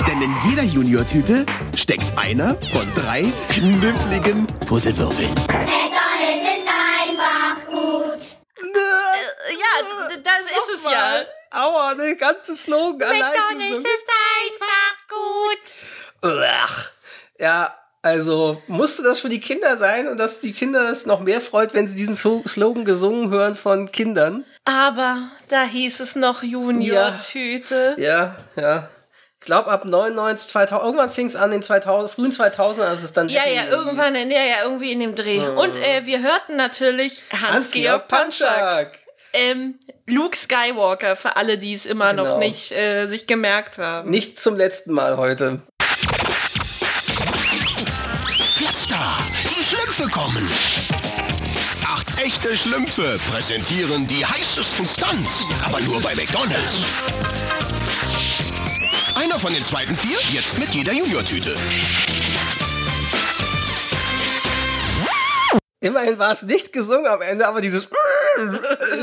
Denn 0.07 0.21
in 0.21 0.35
jeder 0.49 0.63
Junior-Tüte 0.63 1.45
steckt 1.75 2.17
einer 2.17 2.57
von 2.73 2.91
drei 2.95 3.23
kniffligen 3.49 4.45
Puzzlewürfeln. 4.67 5.29
McDonald's 5.29 6.49
ist 6.49 6.67
einfach 6.67 7.65
gut. 7.67 8.19
Ja, 9.57 9.73
das 10.23 10.43
ist 10.51 10.75
es 10.75 10.91
ja. 10.91 11.23
Aua, 11.51 11.95
der 11.95 12.15
ganze 12.15 12.55
Slogan 12.55 13.09
allein 13.09 13.31
McDonalds 13.31 13.85
ist 13.85 14.07
einfach 14.45 15.07
gut. 15.09 16.39
Ach, 16.45 16.91
ja, 17.39 17.73
also 18.01 18.61
musste 18.67 19.03
das 19.03 19.19
für 19.19 19.29
die 19.29 19.39
Kinder 19.39 19.77
sein 19.77 20.07
und 20.07 20.17
dass 20.17 20.39
die 20.39 20.53
Kinder 20.53 20.89
es 20.89 21.05
noch 21.05 21.19
mehr 21.19 21.39
freut, 21.41 21.73
wenn 21.73 21.85
sie 21.87 21.95
diesen 21.95 22.15
Slogan 22.15 22.83
gesungen 22.85 23.29
hören 23.29 23.55
von 23.55 23.91
Kindern. 23.91 24.43
Aber 24.65 25.19
da 25.49 25.63
hieß 25.63 25.99
es 25.99 26.15
noch 26.15 26.41
Junior-Tüte. 26.43 27.95
Ja, 27.97 28.35
ja. 28.55 28.89
Ich 29.39 29.45
glaube, 29.45 29.71
ab 29.71 29.85
99, 29.85 30.49
2000, 30.51 30.85
irgendwann 30.85 31.09
fing 31.09 31.25
es 31.25 31.35
an, 31.35 31.51
in 31.51 31.63
2000, 31.63 32.11
frühen 32.13 32.31
2000, 32.31 32.85
als 32.85 33.01
es 33.01 33.13
dann. 33.13 33.27
Ja, 33.27 33.47
ja, 33.47 33.65
irgendwann, 33.69 34.13
in, 34.13 34.29
ja, 34.29 34.43
ja, 34.43 34.63
irgendwie 34.63 34.91
in 34.91 34.99
dem 34.99 35.15
Dreh. 35.15 35.39
Und 35.47 35.77
äh, 35.77 36.05
wir 36.05 36.21
hörten 36.21 36.57
natürlich 36.57 37.23
Hans-Georg 37.31 38.07
Panschak. 38.07 38.99
Ähm, 39.33 39.79
Luke 40.05 40.35
Skywalker, 40.37 41.15
für 41.15 41.37
alle, 41.37 41.57
die 41.57 41.73
es 41.73 41.85
immer 41.85 42.11
Genau. 42.11 42.25
noch 42.25 42.37
nicht 42.37 42.71
äh, 42.73 43.07
sich 43.07 43.25
gemerkt 43.27 43.77
haben. 43.79 44.09
Nicht 44.11 44.39
zum 44.39 44.57
letzten 44.57 44.91
Mal 44.91 45.17
heute. 45.17 45.61
Die 50.01 50.09
Schlümpfe 50.09 50.09
kommen. 50.09 50.49
Acht 51.85 52.21
echte 52.21 52.55
Schlümpfe 52.57 53.19
präsentieren 53.31 54.07
die 54.07 54.25
heißesten 54.25 54.85
Stunts, 54.85 55.45
aber 55.63 55.79
nur 55.81 56.01
bei 56.01 56.15
McDonald's. 56.15 56.85
Einer 59.15 59.39
von 59.39 59.53
den 59.53 59.63
zweiten 59.63 59.95
vier, 59.95 60.17
jetzt 60.31 60.57
mit 60.57 60.69
jeder 60.69 60.93
Junior-Tüte. 60.93 61.55
Immerhin 65.81 66.19
war 66.19 66.31
es 66.31 66.43
nicht 66.43 66.73
gesungen 66.73 67.07
am 67.07 67.21
Ende, 67.21 67.47
aber 67.47 67.59
dieses, 67.59 67.89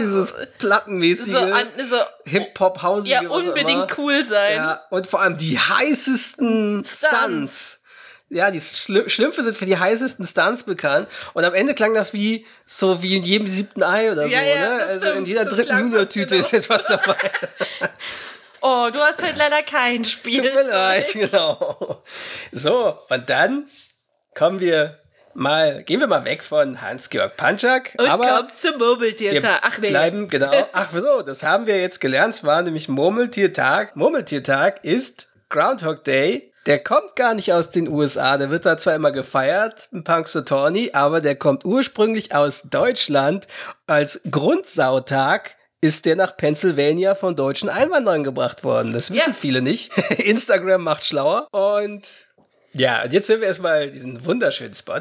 dieses 0.00 0.34
plattenmäßige 0.58 1.32
So, 1.32 1.46
so 1.88 1.96
Hip-Hop-hausige. 2.24 3.14
ja, 3.14 3.28
unbedingt 3.28 3.98
cool 3.98 4.24
sein. 4.24 4.56
Ja, 4.56 4.82
und 4.90 5.06
vor 5.06 5.20
allem 5.20 5.36
die 5.36 5.58
heißesten 5.58 6.84
Stunts. 6.84 7.06
Stunts. 7.06 7.82
Ja, 8.30 8.50
die 8.50 8.60
Schl 8.60 9.08
Schlümpfe 9.08 9.42
sind 9.42 9.56
für 9.56 9.64
die 9.64 9.78
heißesten 9.78 10.26
Stunts 10.26 10.62
bekannt. 10.62 11.08
Und 11.32 11.44
am 11.44 11.54
Ende 11.54 11.74
klang 11.74 11.94
das 11.94 12.12
wie 12.12 12.44
so 12.66 13.02
wie 13.02 13.16
in 13.16 13.22
jedem 13.22 13.48
siebten 13.48 13.82
Ei 13.82 14.12
oder 14.12 14.26
Ja, 14.26 14.40
so. 14.40 14.44
ja, 14.44 14.54
ne? 14.68 14.78
das 14.80 14.90
Also 14.90 15.10
in 15.12 15.24
jeder 15.24 15.44
Das 15.46 15.54
dritten 15.54 15.78
Junior-Tüte 15.78 16.36
fast 16.36 16.46
ist 16.46 16.52
jetzt 16.52 16.70
was 16.70 16.86
dabei. 16.86 17.16
Oh, 18.60 18.88
du 18.92 18.98
hast 18.98 19.22
heute 19.22 19.38
leider 19.38 19.62
kein 19.62 20.02
Tut 20.02 20.12
Spiel. 20.12 20.42
mir 20.42 20.64
leid, 20.64 21.12
genau. 21.12 22.02
So, 22.50 22.92
und 23.08 23.30
dann 23.30 23.66
kommen 24.34 24.58
wir 24.58 24.98
mal, 25.32 25.84
gehen 25.84 26.00
wir 26.00 26.08
mal 26.08 26.24
weg 26.24 26.42
von 26.42 26.80
Hans-Georg 26.82 27.36
Panschak. 27.36 27.94
Und 27.98 28.08
aber 28.08 28.26
komm 28.26 28.48
zum 28.56 28.78
Murmeltiertag. 28.78 29.60
Ach 29.62 29.78
nee. 29.78 29.90
bleiben, 29.90 30.26
genau. 30.28 30.50
Ach 30.72 30.90
so, 30.90 31.22
das 31.22 31.44
haben 31.44 31.66
wir 31.66 31.80
jetzt 31.80 32.00
gelernt. 32.00 32.34
Es 32.34 32.42
war 32.44 32.62
nämlich 32.62 32.88
Murmeltiertag. 32.88 33.94
Murmeltiertag 33.94 34.84
ist 34.84 35.28
Groundhog 35.50 36.02
Day. 36.02 36.52
Der 36.68 36.78
kommt 36.78 37.16
gar 37.16 37.32
nicht 37.32 37.50
aus 37.54 37.70
den 37.70 37.88
USA. 37.88 38.36
Der 38.36 38.50
wird 38.50 38.66
da 38.66 38.76
zwar 38.76 38.94
immer 38.94 39.10
gefeiert, 39.10 39.88
ein 39.90 40.04
Punxsutawney, 40.04 40.90
aber 40.92 41.22
der 41.22 41.34
kommt 41.34 41.64
ursprünglich 41.64 42.34
aus 42.34 42.64
Deutschland. 42.64 43.46
Als 43.86 44.20
Grundsautag 44.30 45.56
ist 45.80 46.04
der 46.04 46.14
nach 46.16 46.36
Pennsylvania 46.36 47.14
von 47.14 47.36
deutschen 47.36 47.70
Einwanderern 47.70 48.22
gebracht 48.22 48.64
worden. 48.64 48.92
Das 48.92 49.10
wissen 49.10 49.30
Ja. 49.30 49.32
viele 49.32 49.62
nicht. 49.62 49.96
Instagram 50.18 50.82
macht 50.82 51.06
schlauer. 51.06 51.48
Und 51.52 52.02
ja, 52.74 53.02
und 53.02 53.14
jetzt 53.14 53.30
hören 53.30 53.40
wir 53.40 53.48
erstmal 53.48 53.90
diesen 53.90 54.22
wunderschönen 54.26 54.74
Spot. 54.74 55.00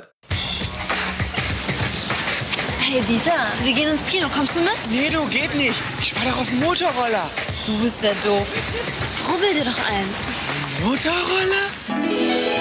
Hey 2.80 3.02
Dieter, 3.02 3.34
wir 3.66 3.74
gehen 3.74 3.90
ins 3.90 4.06
Kino. 4.06 4.30
Kommst 4.34 4.56
du 4.56 4.62
mit? 4.62 4.72
Nee, 4.90 5.10
du, 5.10 5.26
geht 5.28 5.54
nicht. 5.54 5.76
Ich 6.00 6.14
fahr 6.14 6.32
doch 6.32 6.40
auf 6.40 6.48
dem 6.48 6.62
Motorroller. 6.62 7.30
Du 7.66 7.84
bist 7.84 8.02
ja 8.06 8.12
doof. 8.24 8.48
Rubbel 9.30 9.54
dir 9.54 9.66
doch 9.66 9.90
ein. 9.92 10.06
Motorroller? 10.84 11.68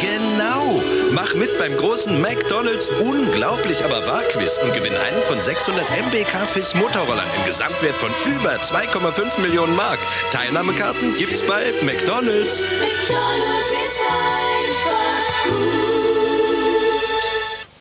Genau. 0.00 0.82
Mach 1.12 1.34
mit 1.34 1.58
beim 1.58 1.76
großen 1.76 2.20
McDonald's 2.20 2.88
Unglaublich 2.88 3.84
aber 3.84 4.06
wahr 4.06 4.22
Quiz 4.32 4.58
und 4.58 4.72
gewinn 4.74 4.96
einen 4.96 5.22
von 5.22 5.40
600 5.40 5.84
MBK 6.06 6.46
FIS 6.46 6.74
Motorrollern 6.74 7.28
im 7.36 7.44
Gesamtwert 7.44 7.96
von 7.96 8.10
über 8.26 8.52
2,5 8.56 9.40
Millionen 9.40 9.76
Mark. 9.76 9.98
Teilnahmekarten 10.32 11.16
gibt's 11.16 11.42
bei 11.42 11.72
McDonald's. 11.82 12.62
McDonald's 12.62 13.70
ist 13.72 14.00
einfach 14.00 15.06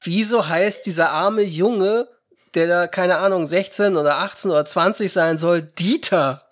wieso 0.06 0.48
heißt 0.48 0.86
dieser 0.86 1.12
arme 1.12 1.42
Junge, 1.42 2.08
der 2.54 2.68
da, 2.68 2.88
keine 2.88 3.18
Ahnung, 3.18 3.46
16 3.46 3.98
oder 3.98 4.18
18 4.18 4.52
oder 4.52 4.66
20 4.66 5.12
sein 5.12 5.38
soll, 5.38 5.64
Dieter? 5.64 6.48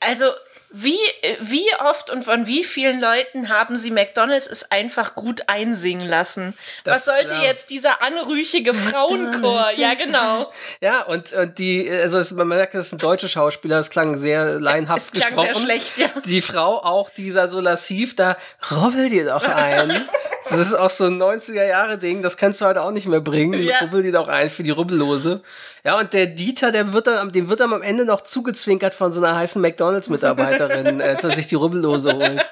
Also, 0.00 0.26
wie, 0.70 0.98
wie 1.40 1.64
oft 1.80 2.10
und 2.10 2.24
von 2.24 2.46
wie 2.46 2.62
vielen 2.62 3.00
Leuten 3.00 3.48
haben 3.48 3.78
sie 3.78 3.90
McDonalds 3.90 4.46
ist 4.46 4.70
einfach 4.70 5.14
gut 5.14 5.42
einsingen 5.48 6.06
lassen? 6.06 6.54
Das, 6.84 7.06
Was 7.06 7.16
sollte 7.16 7.42
ja. 7.42 7.42
jetzt 7.44 7.70
dieser 7.70 8.02
anrüchige 8.02 8.74
Frauenchor? 8.74 9.70
Ja, 9.76 9.94
genau. 9.94 10.50
Ja, 10.80 11.02
und, 11.02 11.32
und 11.32 11.58
die, 11.58 11.90
also 11.90 12.18
es, 12.18 12.32
man 12.32 12.48
merkt, 12.48 12.74
das 12.74 12.90
sind 12.90 13.02
deutsche 13.02 13.28
Schauspieler, 13.28 13.76
das 13.76 13.88
klang 13.88 14.16
sehr 14.18 14.60
laienhaft 14.60 15.04
Es 15.04 15.10
klang 15.12 15.34
gesprochen. 15.34 15.54
sehr 15.54 15.64
schlecht, 15.64 15.98
ja. 15.98 16.08
Die 16.26 16.42
Frau 16.42 16.82
auch, 16.82 17.08
dieser 17.10 17.48
so 17.48 17.60
lassiv, 17.60 18.14
da 18.14 18.36
rubbel 18.70 19.08
dir 19.08 19.26
doch 19.26 19.44
ein. 19.44 20.08
Das 20.50 20.60
ist 20.60 20.74
auch 20.74 20.90
so 20.90 21.04
ein 21.04 21.20
90er-Jahre-Ding, 21.20 22.22
das 22.22 22.36
kannst 22.36 22.60
du 22.60 22.64
heute 22.66 22.82
auch 22.82 22.90
nicht 22.90 23.06
mehr 23.06 23.20
bringen. 23.20 23.62
Ja. 23.62 23.78
Rubbel 23.82 24.02
dir 24.02 24.12
doch 24.12 24.28
ein 24.28 24.48
für 24.50 24.62
die 24.62 24.70
Rubbellose. 24.70 25.42
Ja, 25.84 25.98
und 25.98 26.12
der 26.12 26.26
Dieter, 26.26 26.72
der 26.72 26.92
wird 26.92 27.06
dann, 27.06 27.30
dem 27.32 27.48
wird 27.48 27.60
dann 27.60 27.72
am 27.72 27.82
Ende 27.82 28.04
noch 28.04 28.22
zugezwinkert 28.22 28.94
von 28.94 29.12
so 29.12 29.22
einer 29.22 29.36
heißen 29.36 29.60
McDonalds-Mitarbeiterin, 29.60 31.00
äh, 31.00 31.14
dass 31.14 31.24
er 31.24 31.36
sich 31.36 31.46
die 31.46 31.54
Rubbellose 31.54 32.14
holt. 32.14 32.48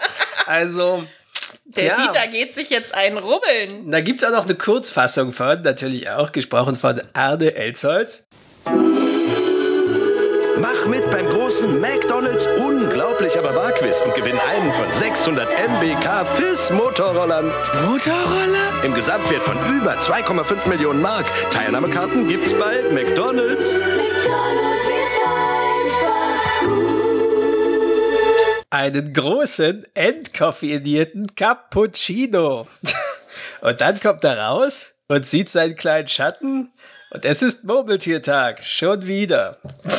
Also, 0.47 1.05
Der 1.65 1.95
Tja. 1.95 2.07
Dieter 2.07 2.27
geht 2.29 2.55
sich 2.55 2.71
jetzt 2.71 2.95
einen 2.95 3.19
rubbeln. 3.19 3.91
da 3.91 4.01
gibt's 4.01 4.23
auch 4.25 4.31
noch 4.31 4.45
eine 4.45 4.55
Kurzfassung 4.55 5.33
von, 5.33 5.63
natürlich 5.63 6.09
auch 6.11 6.33
gesprochen 6.33 6.77
von 6.77 7.01
Arne 7.15 7.55
Elzholz. 7.57 8.29
Mach 10.59 10.87
mit 10.87 11.11
beim 11.11 11.29
großen 11.29 11.81
McDonald's 11.81 12.47
Unglaublich 13.19 13.39
aber 13.39 13.57
wahr 13.57 13.73
Quiz 13.73 14.03
und 14.03 14.15
gewinn 14.15 14.39
einen 14.39 14.75
von 14.75 14.93
600 14.93 15.49
MBK 15.49 16.27
FIS 16.37 16.69
Motorrollern. 16.69 17.51
Motorroller? 17.87 18.85
Im 18.85 18.93
Gesamtwert 18.93 19.43
von 19.43 19.57
über 19.75 19.99
2,5 19.99 20.69
Millionen 20.69 21.01
Mark. 21.01 21.25
Teilnahmekarten 21.51 22.29
gibt's 22.29 22.53
bei 22.53 22.83
McDonald's. 22.93 23.73
McDonald's 23.73 24.85
ist 24.85 25.17
einfach 25.25 26.69
einen 28.69 29.15
großen, 29.15 29.87
entkoffeinierten 29.95 31.35
Cappuccino. 31.35 32.67
Und 33.63 33.81
dann 33.81 33.99
kommt 33.99 34.25
er 34.25 34.41
raus 34.41 34.95
und 35.09 35.25
sieht 35.25 35.49
seinen 35.49 35.75
kleinen 35.75 36.09
Schatten 36.09 36.71
und 37.11 37.25
es 37.25 37.41
ist 37.41 37.65
Murmeltiertag, 37.65 38.63
schon 38.63 39.07
wieder. 39.07 39.53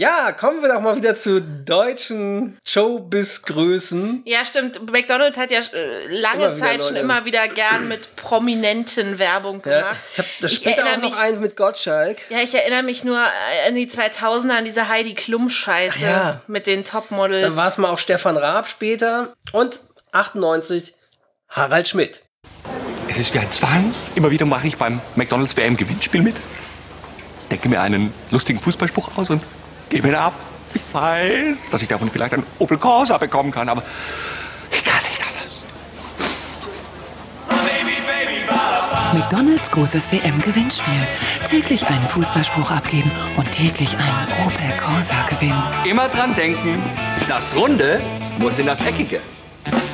Ja, 0.00 0.32
kommen 0.32 0.62
wir 0.62 0.72
doch 0.72 0.80
mal 0.80 0.96
wieder 0.96 1.14
zu 1.14 1.42
deutschen 1.42 2.56
Showbiz-Größen. 2.64 4.22
Ja, 4.24 4.46
stimmt. 4.46 4.90
McDonalds 4.90 5.36
hat 5.36 5.50
ja 5.50 5.58
äh, 5.60 6.06
lange 6.08 6.46
Immer 6.46 6.56
Zeit 6.56 6.82
schon 6.82 6.96
immer 6.96 7.26
wieder 7.26 7.46
gern 7.48 7.86
mit 7.86 8.16
prominenten 8.16 9.18
Werbung 9.18 9.60
Ja, 9.66 9.80
gemacht. 9.80 9.96
ich 10.12 10.18
habe 10.18 10.28
das 10.40 10.54
später 10.54 10.82
auch 10.84 10.86
erinnere 10.86 11.02
noch 11.10 11.10
mich- 11.10 11.18
einen 11.18 11.40
mit 11.42 11.54
Gottschalk. 11.54 12.16
Ja, 12.30 12.38
ich 12.38 12.54
erinnere 12.54 12.82
mich 12.82 13.04
nur 13.04 13.18
äh, 13.18 13.68
an 13.68 13.74
die 13.74 13.88
2000er, 13.90 14.52
an 14.56 14.64
diese 14.64 14.88
Heidi 14.88 15.12
Klum-Scheiße 15.12 16.02
Ja. 16.06 16.40
mit 16.46 16.66
den 16.66 16.82
Topmodels. 16.82 17.42
Dann 17.42 17.56
war 17.56 17.68
es 17.68 17.76
mal 17.76 17.90
auch 17.90 17.98
Stefan 17.98 18.38
Raab 18.38 18.68
später. 18.68 19.34
Und 19.52 19.80
98 20.12 20.94
Harald 21.50 21.90
Schmidt. 21.90 22.22
Es 23.06 23.18
ist 23.18 23.34
wie 23.34 23.38
ein 23.38 23.50
Zwang. 23.50 23.94
Immer 24.14 24.30
wieder 24.30 24.46
mache 24.46 24.66
ich 24.66 24.78
beim 24.78 24.98
McDonalds 25.14 25.58
WM-Gewinnspiel 25.58 26.22
mit. 26.22 26.36
Denke 27.50 27.68
mir 27.68 27.82
einen 27.82 28.14
lustigen 28.30 28.60
Fußballspruch 28.60 29.18
aus 29.18 29.28
und 29.28 29.42
gebe 29.90 30.08
ihn 30.08 30.14
ab. 30.14 30.32
Ich 30.72 30.82
weiß, 30.92 31.58
dass 31.70 31.82
ich 31.82 31.88
davon 31.88 32.10
vielleicht 32.10 32.32
einen 32.32 32.46
Opel 32.58 32.78
Corsa 32.78 33.18
bekommen 33.18 33.50
kann, 33.50 33.68
aber 33.68 33.82
ich 34.70 34.84
kann 34.84 35.02
nicht 35.02 35.20
anders. 35.20 35.64
McDonalds 39.12 39.70
großes 39.72 40.12
WM-Gewinnspiel. 40.12 41.06
Täglich 41.44 41.84
einen 41.88 42.06
Fußballspruch 42.08 42.70
abgeben 42.70 43.10
und 43.36 43.50
täglich 43.50 43.96
einen 43.98 44.46
Opel 44.46 44.72
Corsa 44.80 45.26
gewinnen. 45.28 45.62
Immer 45.84 46.08
dran 46.08 46.34
denken, 46.36 46.80
das 47.28 47.54
Runde 47.56 48.00
muss 48.38 48.58
in 48.58 48.66
das 48.66 48.80
Eckige. 48.82 49.20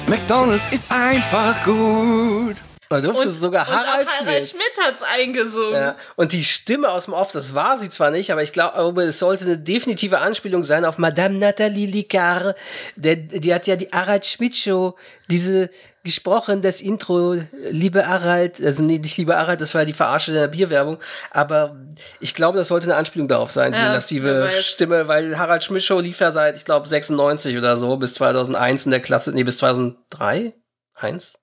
McDonalds 0.07 0.65
ist 0.71 0.85
einfach 0.91 1.65
gut. 1.65 2.57
Da 2.89 3.01
durfte 3.01 3.31
sogar 3.31 3.69
und 3.69 3.75
Harald, 3.75 4.07
auch 4.07 4.21
Harald 4.21 4.47
Schmidt. 4.47 4.51
Schmidt 4.51 4.87
hat's 4.87 5.03
eingesungen. 5.03 5.75
Ja, 5.75 5.97
und 6.15 6.33
die 6.33 6.45
Stimme 6.45 6.91
aus 6.91 7.07
dem 7.07 7.15
Off, 7.15 7.33
das 7.33 7.55
war 7.55 7.79
sie 7.79 7.91
zwar 7.91 8.11
nicht, 8.11 8.31
aber 8.31 8.43
ich 8.43 8.53
glaube, 8.53 9.03
es 9.03 9.19
sollte 9.19 9.45
eine 9.45 9.59
definitive 9.59 10.19
Anspielung 10.19 10.63
sein 10.65 10.85
auf 10.85 10.99
Madame 10.99 11.39
Nathalie 11.39 11.87
Licard. 11.87 12.57
Der, 12.95 13.17
die 13.17 13.53
hat 13.53 13.67
ja 13.67 13.77
die 13.77 13.89
Harald 13.89 14.25
Schmidt 14.25 14.57
Show, 14.57 14.95
diese 15.29 15.71
gesprochen, 16.07 16.63
das 16.63 16.81
Intro, 16.81 17.35
liebe 17.71 18.07
Harald, 18.07 18.63
also 18.63 18.81
nee, 18.85 18.99
nicht 18.99 19.17
liebe 19.17 19.37
Harald, 19.37 19.61
das 19.61 19.75
war 19.75 19.85
die 19.85 19.93
Verarsche 19.93 20.33
der 20.33 20.47
Bierwerbung, 20.47 20.99
aber 21.33 21.77
ich 22.21 22.33
glaube, 22.33 22.59
das 22.59 22.69
sollte 22.69 22.87
eine 22.87 22.95
Anspielung 22.95 23.27
darauf 23.27 23.51
sein, 23.51 23.73
diese 23.73 23.87
Ja, 23.87 23.93
lastive. 23.93 24.49
Stimme, 24.61 25.09
weil 25.09 25.37
Harald 25.37 25.65
Schmidt 25.65 25.83
Show 25.83 25.99
lief 25.99 26.21
ja 26.21 26.31
seit, 26.31 26.57
ich 26.57 26.65
glaube, 26.65 26.89
96 26.89 27.59
oder 27.59 27.77
so, 27.77 27.97
bis 27.97 28.15
2001 28.15 28.85
in 28.85 28.93
der 28.93 29.01
Klasse, 29.01 29.33
nee, 29.33 29.43
bis 29.43 29.57
2003? 29.57 30.55
Eins? 30.95 31.41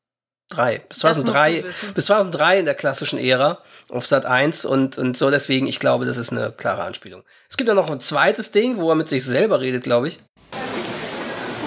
Drei. 0.55 0.79
Bis 0.89 0.99
Das 0.99 1.17
musst 1.17 1.27
du 1.27 1.31
2003, 1.33 1.63
wissen. 1.63 1.93
bis 1.93 2.05
2003 2.05 2.59
in 2.59 2.65
der 2.65 2.75
klassischen 2.75 3.19
Ära 3.19 3.59
auf 3.89 4.05
Sat 4.05 4.25
1 4.25 4.65
und, 4.65 4.97
und 4.97 5.17
so 5.17 5.29
deswegen, 5.31 5.67
ich 5.67 5.79
glaube, 5.79 6.05
das 6.05 6.17
ist 6.17 6.31
eine 6.31 6.51
klare 6.51 6.83
Anspielung. 6.83 7.23
Es 7.49 7.57
gibt 7.57 7.67
ja 7.67 7.73
noch 7.73 7.89
ein 7.89 7.99
zweites 7.99 8.51
Ding, 8.51 8.77
wo 8.77 8.89
er 8.89 8.95
mit 8.95 9.09
sich 9.09 9.23
selber 9.25 9.59
redet, 9.61 9.83
glaube 9.83 10.07
ich. 10.09 10.17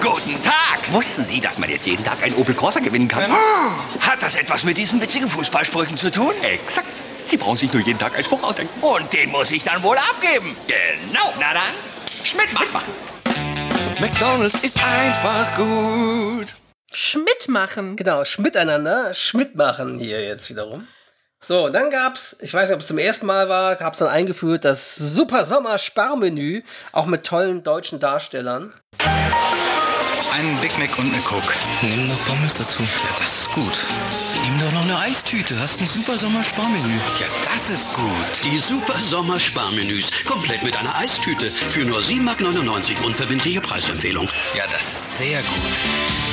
Guten 0.01 0.41
Tag! 0.41 0.53
Wussten 0.91 1.25
Sie, 1.25 1.41
dass 1.41 1.57
man 1.57 1.69
jetzt 1.69 1.85
jeden 1.85 2.03
Tag 2.03 2.23
einen 2.23 2.35
Opel 2.35 2.53
Corsa 2.55 2.79
gewinnen 2.79 3.07
kann? 3.07 3.31
Hat 3.99 4.21
das 4.21 4.35
etwas 4.35 4.63
mit 4.63 4.77
diesen 4.77 5.01
witzigen 5.01 5.27
Fußballsprüchen 5.27 5.97
zu 5.97 6.11
tun? 6.11 6.31
Exakt. 6.43 6.87
Sie 7.25 7.35
brauchen 7.35 7.57
sich 7.57 7.73
nur 7.73 7.81
jeden 7.81 7.99
Tag 7.99 8.13
einen 8.15 8.23
Spruch 8.23 8.41
ausdenken. 8.43 8.71
Und 8.81 9.11
den 9.11 9.31
muss 9.31 9.51
ich 9.51 9.63
dann 9.63 9.83
wohl 9.83 9.97
abgeben. 9.97 10.55
Genau. 10.67 11.33
Na 11.39 11.53
dann, 11.53 11.73
Schmidt 12.23 12.53
macht 12.53 12.71
machen. 12.71 12.93
McDonalds 13.99 14.55
ist 14.61 14.77
einfach 14.77 15.57
gut. 15.57 16.53
Schmidt 16.99 17.47
machen. 17.47 17.95
Genau, 17.95 18.25
Schmiteinander, 18.25 19.13
Schmidt 19.13 19.55
machen 19.55 19.99
hier 19.99 20.25
jetzt 20.25 20.49
wiederum. 20.49 20.87
So, 21.39 21.69
dann 21.69 21.91
gab's, 21.91 22.35
ich 22.41 22.51
weiß 22.51 22.69
nicht, 22.69 22.75
ob 22.75 22.81
es 22.81 22.87
zum 22.87 22.97
ersten 22.97 23.27
Mal 23.27 23.47
war, 23.49 23.75
gab's 23.75 23.99
dann 23.99 24.07
eingeführt 24.07 24.65
das 24.65 24.95
Super 24.95 25.45
Sommer 25.45 25.77
Sparmenü, 25.77 26.63
auch 26.93 27.05
mit 27.05 27.23
tollen 27.23 27.61
deutschen 27.61 27.99
Darstellern. 27.99 28.73
Einen 30.33 30.57
Big 30.59 30.75
Mac 30.79 30.97
und 30.97 31.13
eine 31.13 31.21
Coke. 31.21 31.53
Nimm 31.83 32.07
noch 32.07 32.25
Pommes 32.25 32.55
dazu. 32.55 32.81
Ja, 32.81 33.15
das 33.19 33.41
ist 33.41 33.51
gut. 33.51 33.77
Nimm 34.43 34.59
doch 34.59 34.71
noch 34.71 34.83
eine 34.83 34.97
Eistüte. 34.97 35.59
Hast 35.59 35.79
ein 35.79 35.85
super 35.85 36.17
Sommer-Sparmenü. 36.17 36.95
Ja, 37.19 37.27
das 37.45 37.69
ist 37.69 37.93
gut. 37.93 38.11
Die 38.43 38.57
Super 38.57 38.99
Sommer 38.99 39.39
Sparmenüs. 39.39 40.25
Komplett 40.25 40.63
mit 40.63 40.77
einer 40.77 40.95
Eistüte. 40.97 41.45
Für 41.45 41.85
nur 41.85 42.01
7,99 42.01 42.23
Mark 42.23 43.05
unverbindliche 43.05 43.61
Preisempfehlung. 43.61 44.27
Ja, 44.55 44.63
das 44.71 44.91
ist 44.91 45.17
sehr 45.19 45.39
gut. 45.41 46.26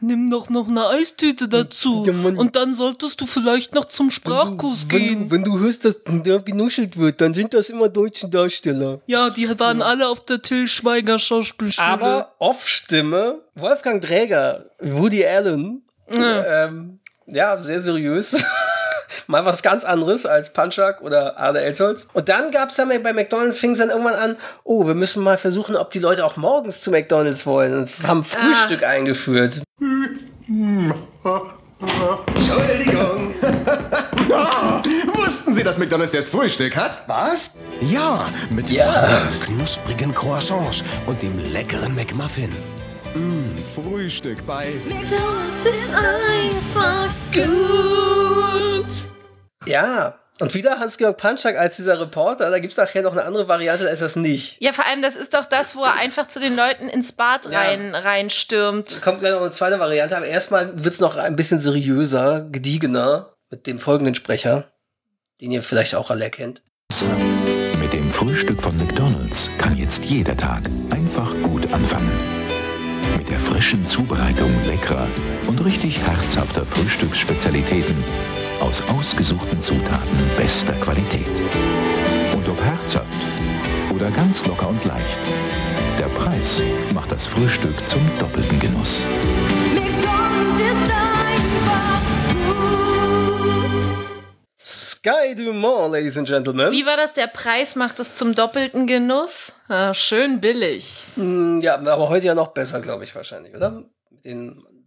Nimm 0.00 0.30
doch 0.30 0.50
noch 0.50 0.68
eine 0.68 0.88
Eistüte 0.88 1.48
dazu. 1.48 2.02
Und 2.02 2.56
dann 2.56 2.74
solltest 2.74 3.20
du 3.20 3.26
vielleicht 3.26 3.74
noch 3.74 3.86
zum 3.86 4.10
Sprachkurs 4.10 4.88
gehen. 4.88 5.30
Wenn 5.30 5.42
du 5.42 5.58
hörst, 5.58 5.84
dass 5.84 5.96
da 6.04 6.38
genuschelt 6.38 6.96
wird, 6.96 7.20
dann 7.20 7.34
sind 7.34 7.54
das 7.54 7.70
immer 7.70 7.88
deutsche 7.88 8.28
Darsteller. 8.28 9.00
Ja, 9.06 9.30
die 9.30 9.48
waren 9.58 9.82
alle 9.82 10.08
auf 10.08 10.22
der 10.22 10.42
Till 10.42 10.68
Schweiger 10.68 11.18
Schauspielschule. 11.18 11.86
Aber 11.86 12.34
Off-Stimme, 12.38 13.40
Wolfgang 13.54 14.02
Träger, 14.02 14.66
Woody 14.80 15.24
Allen. 15.24 15.82
Ähm, 16.08 17.00
ja, 17.26 17.56
sehr 17.58 17.80
seriös. 17.80 18.44
Mal 19.26 19.44
was 19.44 19.62
ganz 19.62 19.84
anderes 19.84 20.26
als 20.26 20.52
Punchak 20.52 21.00
oder 21.02 21.38
Arne 21.38 21.60
Elsholz. 21.60 22.08
Und 22.12 22.28
dann 22.28 22.50
gab 22.50 22.70
es 22.70 22.76
dann 22.76 22.88
bei 23.02 23.12
McDonalds, 23.12 23.58
fing 23.58 23.72
es 23.72 23.78
dann 23.78 23.90
irgendwann 23.90 24.14
an, 24.14 24.36
oh, 24.64 24.86
wir 24.86 24.94
müssen 24.94 25.22
mal 25.22 25.38
versuchen, 25.38 25.76
ob 25.76 25.90
die 25.90 25.98
Leute 25.98 26.24
auch 26.24 26.36
morgens 26.36 26.80
zu 26.80 26.90
McDonalds 26.90 27.46
wollen. 27.46 27.74
Und 27.78 27.90
haben 28.06 28.24
Frühstück 28.24 28.82
eingeführt. 28.84 29.62
Entschuldigung. 32.34 33.34
Ah, 34.32 34.82
wussten 35.14 35.54
Sie, 35.54 35.62
dass 35.62 35.78
McDonalds 35.78 36.12
jetzt 36.12 36.28
Frühstück 36.30 36.74
hat? 36.76 37.02
Was? 37.06 37.50
Ja, 37.80 38.26
mit 38.50 38.70
Ja. 38.70 39.22
knusprigen 39.44 40.14
Croissants 40.14 40.82
und 41.06 41.22
dem 41.22 41.38
leckeren 41.52 41.94
McMuffin. 41.94 42.50
Mm, 43.14 43.56
Frühstück 43.76 44.46
bei 44.46 44.72
McDonalds 44.88 45.66
ist 45.66 45.90
einfach 45.94 47.08
gut. 47.30 48.86
Ja. 49.66 50.18
Und 50.40 50.54
wieder 50.54 50.78
Hans-Georg 50.78 51.18
Punchak 51.18 51.56
als 51.58 51.76
dieser 51.76 52.00
Reporter. 52.00 52.50
Da 52.50 52.58
gibt 52.58 52.72
es 52.72 52.78
nachher 52.78 53.02
noch 53.02 53.12
eine 53.12 53.24
andere 53.24 53.48
Variante, 53.48 53.84
da 53.84 53.90
ist 53.90 54.00
das 54.00 54.16
nicht. 54.16 54.56
Ja, 54.62 54.72
vor 54.72 54.86
allem, 54.86 55.02
das 55.02 55.14
ist 55.14 55.34
doch 55.34 55.44
das, 55.44 55.76
wo 55.76 55.82
er 55.84 55.94
einfach 55.98 56.26
zu 56.26 56.40
den 56.40 56.56
Leuten 56.56 56.88
ins 56.88 57.12
Bad 57.12 57.44
Ja. 57.50 57.58
rein, 57.60 57.94
reinstürmt. 57.94 59.02
Kommt 59.02 59.18
gleich 59.20 59.32
noch 59.32 59.42
eine 59.42 59.50
zweite 59.50 59.78
Variante, 59.78 60.16
aber 60.16 60.26
erstmal 60.26 60.82
wird 60.82 60.94
es 60.94 61.00
noch 61.00 61.16
ein 61.16 61.36
bisschen 61.36 61.60
seriöser, 61.60 62.46
gediegener 62.50 63.34
mit 63.50 63.66
dem 63.66 63.78
folgenden 63.78 64.14
Sprecher, 64.14 64.72
den 65.42 65.50
ihr 65.52 65.62
vielleicht 65.62 65.94
auch 65.94 66.10
alle 66.10 66.24
erkennt. 66.24 66.62
Mit 67.80 67.92
dem 67.92 68.10
Frühstück 68.10 68.62
von 68.62 68.74
McDonald's 68.78 69.50
kann 69.58 69.76
jetzt 69.76 70.06
jeder 70.06 70.36
Tag 70.36 70.62
einfach 70.90 71.34
gut 71.42 71.70
anfangen. 71.74 72.45
Mit 73.16 73.30
der 73.30 73.38
frischen 73.38 73.86
Zubereitung 73.86 74.50
leckerer 74.64 75.08
und 75.46 75.64
richtig 75.64 75.98
herzhafter 76.00 76.64
Frühstücksspezialitäten 76.66 77.96
aus 78.60 78.82
ausgesuchten 78.88 79.60
Zutaten 79.60 80.18
bester 80.36 80.74
Qualität. 80.74 81.26
Und 82.34 82.48
ob 82.48 82.62
herzhaft 82.62 83.06
oder 83.94 84.10
ganz 84.10 84.46
locker 84.46 84.68
und 84.68 84.84
leicht, 84.84 85.20
der 85.98 86.06
Preis 86.06 86.62
macht 86.94 87.10
das 87.12 87.26
Frühstück 87.26 87.88
zum 87.88 88.00
doppelten 88.18 88.60
Genuss. 88.60 89.02
McDonalds 89.74 91.05
Sky 94.66 95.34
Dumont, 95.36 95.92
Ladies 95.92 96.18
and 96.18 96.26
Gentlemen. 96.26 96.72
Wie 96.72 96.84
war 96.84 96.96
das? 96.96 97.12
Der 97.12 97.28
Preis 97.28 97.76
macht 97.76 98.00
es 98.00 98.16
zum 98.16 98.34
doppelten 98.34 98.88
Genuss? 98.88 99.52
Ah, 99.68 99.94
schön 99.94 100.40
billig. 100.40 101.06
Mm, 101.14 101.60
Ja, 101.60 101.76
aber 101.76 102.08
heute 102.08 102.26
ja 102.26 102.34
noch 102.34 102.48
besser, 102.48 102.80
glaube 102.80 103.04
ich, 103.04 103.14
wahrscheinlich, 103.14 103.54
oder? 103.54 103.84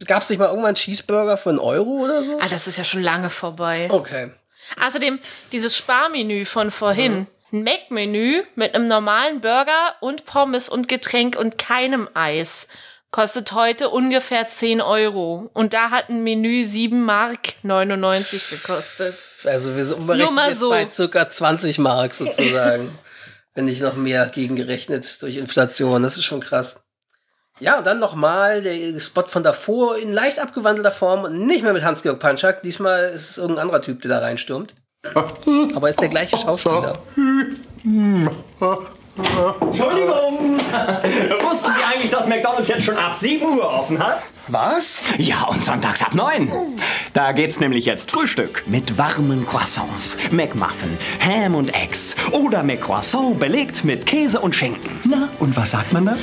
Gab 0.06 0.24
es 0.24 0.30
nicht 0.30 0.40
mal 0.40 0.48
irgendwann 0.48 0.68
einen 0.70 0.76
Cheeseburger 0.76 1.38
für 1.38 1.50
einen 1.52 1.60
Euro 1.60 1.92
oder 2.04 2.24
so? 2.24 2.38
Ah, 2.42 2.50
das 2.50 2.68
ist 2.68 2.78
ja 2.78 2.84
schon 2.84 3.02
lange 3.04 3.30
vorbei. 3.30 3.88
Okay. 3.90 4.32
Außerdem, 4.86 5.18
dieses 5.54 5.78
Sparmenü 5.78 6.44
von 6.44 6.72
vorhin. 6.72 7.28
Ein 7.52 7.64
Mac-Menü 7.64 8.44
mit 8.56 8.76
einem 8.76 8.86
normalen 8.88 9.40
Burger 9.40 9.96
und 10.02 10.26
Pommes 10.26 10.68
und 10.68 10.88
Getränk 10.90 11.38
und 11.38 11.58
keinem 11.58 12.10
Eis. 12.14 12.68
Kostet 13.12 13.54
heute 13.54 13.90
ungefähr 13.90 14.48
10 14.48 14.82
Euro. 14.82 15.50
Und 15.54 15.74
da 15.74 15.90
hat 15.90 16.10
ein 16.10 16.24
Menü 16.24 16.64
7 16.64 17.04
Mark 17.04 17.56
99 17.64 18.50
gekostet. 18.52 19.16
Also 19.46 19.76
wir 19.76 19.84
sind 19.84 20.00
umgerechnet 20.00 20.58
so. 20.58 20.70
bei 20.70 20.88
circa 20.88 21.28
20 21.28 21.80
Mark 21.80 22.14
sozusagen. 22.14 22.98
Wenn 23.56 23.66
nicht 23.66 23.82
noch 23.82 23.96
mehr 23.96 24.28
gegengerechnet 24.28 25.22
durch 25.24 25.38
Inflation. 25.38 26.04
Das 26.04 26.18
ist 26.18 26.26
schon 26.26 26.40
krass. 26.40 26.84
Ja, 27.60 27.80
und 27.80 27.88
dann 27.88 28.00
nochmal 28.00 28.62
der 28.62 29.00
Spot 29.00 29.24
von 29.24 29.44
davor 29.44 29.98
in 29.98 30.14
leicht 30.14 30.40
abgewandelter 30.40 30.92
Form 30.92 31.24
und 31.24 31.46
nicht 31.46 31.64
mehr 31.64 31.74
mit 31.74 31.84
Hans-Georg 31.84 32.20
Panschak. 32.20 32.62
Diesmal 32.62 33.12
ist 33.16 33.32
es 33.32 33.38
irgendein 33.38 33.64
anderer 33.64 33.82
Typ, 33.82 34.02
der 34.02 34.12
da 34.12 34.20
reinstürmt. 34.20 34.74
Aber 35.76 35.90
ist 35.90 36.00
der 36.00 36.10
gleiche 36.10 36.38
Schauspieler. 36.38 37.00
Entschuldigung! 39.62 40.58
Wussten 41.50 41.72
Sie 41.76 41.84
eigentlich, 41.84 42.12
dass 42.12 42.28
McDonalds 42.28 42.68
jetzt 42.68 42.84
schon 42.84 42.98
ab 42.98 43.16
7 43.16 43.46
Uhr 43.46 43.68
offen 43.68 44.00
hat? 44.00 44.22
Was? 44.48 45.02
Ja, 45.18 45.44
und 45.44 45.64
sonntags 45.64 46.02
ab 46.02 46.14
9. 46.14 46.52
Da 47.14 47.32
geht's 47.32 47.60
nämlich 47.60 47.86
jetzt 47.86 48.12
Frühstück. 48.12 48.64
Mit 48.68 48.98
warmen 48.98 49.46
Croissants, 49.46 50.18
McMuffin, 50.32 50.98
Ham 51.20 51.56
und 51.56 51.74
Eggs. 51.74 52.16
Oder 52.32 52.64
McCroissant 52.64 53.40
belegt 53.40 53.84
mit 53.84 54.06
Käse 54.06 54.40
und 54.40 54.56
Schinken. 54.56 54.90
Na, 55.04 55.30
und 55.40 55.56
was 55.56 55.72
sagt 55.72 55.94
man 55.94 56.06
da? 56.06 56.18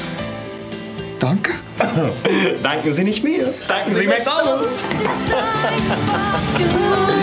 Danke. 1.18 1.52
Danken 2.62 2.92
Sie 2.92 3.04
nicht 3.04 3.24
mir. 3.24 3.52
Danken 3.68 3.94
Sie 3.94 4.06
McDonalds. 4.06 4.84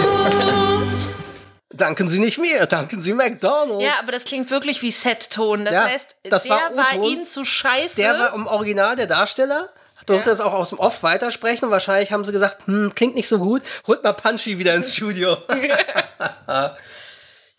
Danken 1.83 2.07
Sie 2.07 2.19
nicht 2.19 2.37
mir, 2.37 2.65
danken 2.65 3.01
Sie 3.01 3.13
McDonalds. 3.13 3.83
Ja, 3.83 3.95
aber 4.01 4.13
das 4.13 4.23
klingt 4.23 4.49
wirklich 4.49 4.81
wie 4.81 4.91
Set-Ton. 4.91 5.65
Das 5.65 5.73
Ja, 5.73 5.83
heißt, 5.83 6.15
das 6.23 6.43
der 6.43 6.51
war 6.51 6.77
war, 6.77 7.03
ihnen 7.03 7.25
zu 7.25 7.43
scheiße. 7.43 7.97
Der 7.97 8.17
war 8.17 8.33
im 8.33 8.47
Original 8.47 8.95
der 8.95 9.07
Darsteller. 9.07 9.67
Durfte 10.05 10.29
das 10.29 10.39
auch 10.39 10.53
aus 10.53 10.69
dem 10.69 10.79
Off 10.79 11.03
weitersprechen 11.03 11.65
und 11.65 11.71
wahrscheinlich 11.71 12.11
haben 12.13 12.23
sie 12.23 12.31
gesagt, 12.31 12.67
hm, 12.67 12.93
klingt 12.95 13.15
nicht 13.15 13.27
so 13.27 13.39
gut, 13.39 13.61
holt 13.87 14.01
mal 14.03 14.13
Punchy 14.13 14.59
wieder 14.59 14.73
ins 14.75 14.93
Studio. 14.95 15.37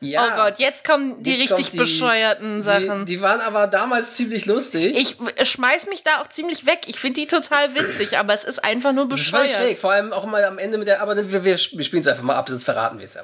ja. 0.00 0.32
Oh 0.32 0.36
Gott, 0.36 0.58
jetzt 0.58 0.84
kommen 0.86 1.22
die 1.22 1.32
Jetzt 1.36 1.52
richtig 1.52 1.70
die- 1.72 1.78
bescheuerten 1.78 2.62
Sachen. 2.62 3.06
Die, 3.06 3.16
die 3.16 3.20
waren 3.22 3.40
aber 3.40 3.66
damals 3.66 4.14
ziemlich 4.14 4.44
lustig. 4.46 4.94
Ich 4.98 5.16
schmeiß 5.48 5.86
mich 5.86 6.02
da 6.02 6.20
auch 6.20 6.28
ziemlich 6.28 6.66
weg. 6.66 6.80
Ich 6.86 6.98
finde 6.98 7.20
die 7.20 7.26
total 7.26 7.74
witzig, 7.74 8.18
aber 8.18 8.34
es 8.34 8.44
ist 8.44 8.62
einfach 8.64 8.92
nur 8.92 9.08
Das 9.08 9.20
ist 9.20 9.26
schräg, 9.26 9.44
bescheuert. 9.48 9.76
vor 9.78 9.92
allem 9.92 10.12
auch 10.12 10.24
mal 10.26 10.44
am 10.44 10.58
Ende 10.58 10.76
mit 10.78 10.88
der, 10.88 11.00
aber 11.00 11.16
wir, 11.16 11.30
wir, 11.32 11.44
wir 11.44 11.58
spielen 11.58 12.02
es 12.02 12.08
einfach 12.08 12.22
mal 12.24 12.36
ab, 12.36 12.48
sonst 12.48 12.64
verraten 12.64 12.98
wir 13.00 13.06
es 13.06 13.14
ja. 13.14 13.22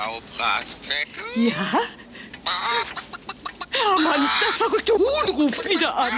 Frau 0.00 0.18
Bratbecker? 0.38 1.26
Ja? 1.34 1.52
Hermann, 3.70 4.30
das 4.46 4.56
verrückte 4.56 4.94
Huhn 4.94 5.34
ruft 5.34 5.68
wieder 5.68 5.94
an. 5.94 6.08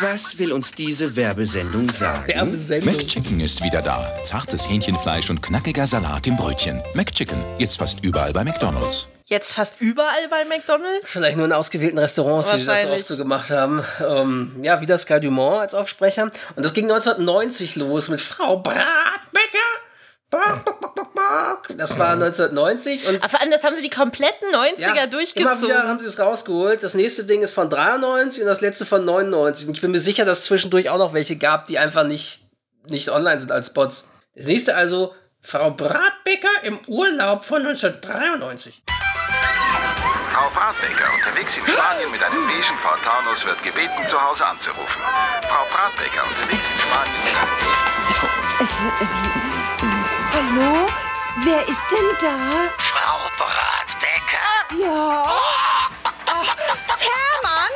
Was 0.00 0.38
will 0.38 0.52
uns 0.52 0.70
diese 0.70 1.16
Werbesendung 1.16 1.90
sagen? 1.90 2.52
McChicken 2.84 3.40
ist 3.40 3.64
wieder 3.64 3.82
da. 3.82 4.12
Zartes 4.22 4.70
Hähnchenfleisch 4.70 5.28
und 5.28 5.42
knackiger 5.42 5.88
Salat 5.88 6.28
im 6.28 6.36
Brötchen. 6.36 6.80
McChicken, 6.94 7.44
jetzt 7.58 7.78
fast 7.78 8.04
überall 8.04 8.32
bei 8.32 8.44
McDonalds. 8.44 9.08
Jetzt 9.24 9.54
fast 9.54 9.80
überall 9.80 10.28
bei 10.30 10.44
McDonalds? 10.44 11.10
Vielleicht 11.10 11.36
nur 11.36 11.46
in 11.46 11.52
ausgewählten 11.52 11.98
Restaurants, 11.98 12.52
wie 12.52 12.60
sie 12.60 12.66
das 12.66 12.84
oft 12.84 13.06
so 13.08 13.16
gemacht 13.16 13.50
haben. 13.50 13.82
Ähm, 14.06 14.52
ja, 14.62 14.80
wieder 14.80 14.96
Sky 14.98 15.18
Dumont 15.18 15.62
als 15.62 15.74
Aufsprecher. 15.74 16.30
Und 16.54 16.62
das 16.62 16.74
ging 16.74 16.84
1990 16.84 17.74
los 17.74 18.08
mit 18.08 18.20
Frau 18.20 18.58
Bratbecker. 18.58 19.58
Das 21.76 21.98
war 21.98 22.12
1990 22.12 23.06
und 23.08 23.16
Aber 23.16 23.28
vor 23.28 23.40
allem, 23.40 23.50
das 23.50 23.62
haben 23.64 23.76
sie 23.76 23.82
die 23.82 23.90
kompletten 23.90 24.48
90er 24.48 24.80
Ja, 24.80 24.90
Immer 24.90 25.06
durchgezogen. 25.06 25.62
wieder 25.62 25.88
haben 25.88 26.00
sie 26.00 26.06
es 26.06 26.18
rausgeholt. 26.18 26.82
Das 26.82 26.94
nächste 26.94 27.24
Ding 27.24 27.42
ist 27.42 27.52
von 27.54 27.70
93 27.70 28.42
und 28.42 28.48
das 28.48 28.60
letzte 28.60 28.86
von 28.86 29.04
99. 29.04 29.68
Und 29.68 29.74
ich 29.74 29.80
bin 29.80 29.90
mir 29.92 30.00
sicher, 30.00 30.24
dass 30.24 30.38
es 30.40 30.44
zwischendurch 30.44 30.90
auch 30.90 30.98
noch 30.98 31.12
welche 31.14 31.36
gab, 31.36 31.66
die 31.68 31.78
einfach 31.78 32.04
nicht, 32.04 32.40
nicht 32.86 33.10
online 33.10 33.38
sind 33.40 33.52
als 33.52 33.68
Spots. 33.68 34.08
Das 34.34 34.46
nächste 34.46 34.74
also 34.74 35.14
Frau 35.40 35.70
Bratbecker 35.70 36.64
im 36.64 36.78
Urlaub 36.86 37.44
von 37.44 37.64
1993. 37.64 38.82
Frau 40.30 40.50
Bratbecker, 40.50 41.06
unterwegs 41.14 41.56
in 41.56 41.66
Spanien 41.66 42.10
mit 42.10 42.22
einem 42.22 42.46
beigen 42.46 42.76
Ford 42.78 42.98
Taunus, 43.02 43.46
wird 43.46 43.62
gebeten, 43.62 44.06
zu 44.06 44.20
Hause 44.22 44.44
anzurufen. 44.44 45.00
Frau 45.48 45.64
Bratbecker, 45.70 46.24
unterwegs 46.28 46.68
in 46.68 46.76
Spanien 46.76 47.14
mit 47.24 47.34
einem... 49.80 49.95
Hallo? 50.56 50.88
Wer 51.44 51.68
ist 51.68 51.84
denn 51.90 52.16
da? 52.18 52.70
Frau 52.78 53.18
Bratbecker? 53.36 54.82
Ja. 54.82 55.26
Ach, 56.24 56.56
Hermann, 56.86 57.72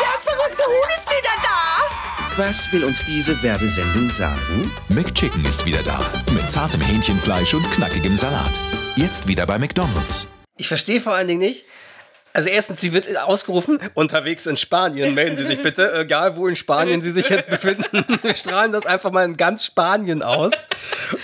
das 0.00 0.22
verrückte 0.22 0.64
Huhn 0.64 0.90
ist 0.94 1.10
wieder 1.10 1.36
da. 1.42 2.42
Was 2.42 2.72
will 2.72 2.84
uns 2.84 3.04
diese 3.04 3.42
Werbesendung 3.42 4.08
sagen? 4.10 4.72
McChicken 4.88 5.44
ist 5.44 5.66
wieder 5.66 5.82
da. 5.82 6.00
Mit 6.32 6.50
zartem 6.50 6.80
Hähnchenfleisch 6.80 7.52
und 7.52 7.70
knackigem 7.72 8.16
Salat. 8.16 8.52
Jetzt 8.96 9.28
wieder 9.28 9.44
bei 9.44 9.58
McDonalds. 9.58 10.26
Ich 10.56 10.68
verstehe 10.68 11.00
vor 11.02 11.12
allen 11.12 11.28
Dingen 11.28 11.40
nicht. 11.40 11.66
Also 12.32 12.48
erstens, 12.48 12.80
sie 12.80 12.92
wird 12.92 13.16
ausgerufen, 13.18 13.78
unterwegs 13.94 14.46
in 14.46 14.56
Spanien, 14.56 15.14
melden 15.14 15.36
Sie 15.36 15.46
sich 15.46 15.60
bitte, 15.60 15.92
egal 16.00 16.36
wo 16.36 16.48
in 16.48 16.56
Spanien 16.56 17.02
Sie 17.02 17.10
sich 17.10 17.28
jetzt 17.28 17.48
befinden. 17.48 18.04
Wir 18.22 18.34
strahlen 18.34 18.72
das 18.72 18.86
einfach 18.86 19.10
mal 19.10 19.24
in 19.24 19.36
ganz 19.36 19.64
Spanien 19.64 20.22
aus 20.22 20.52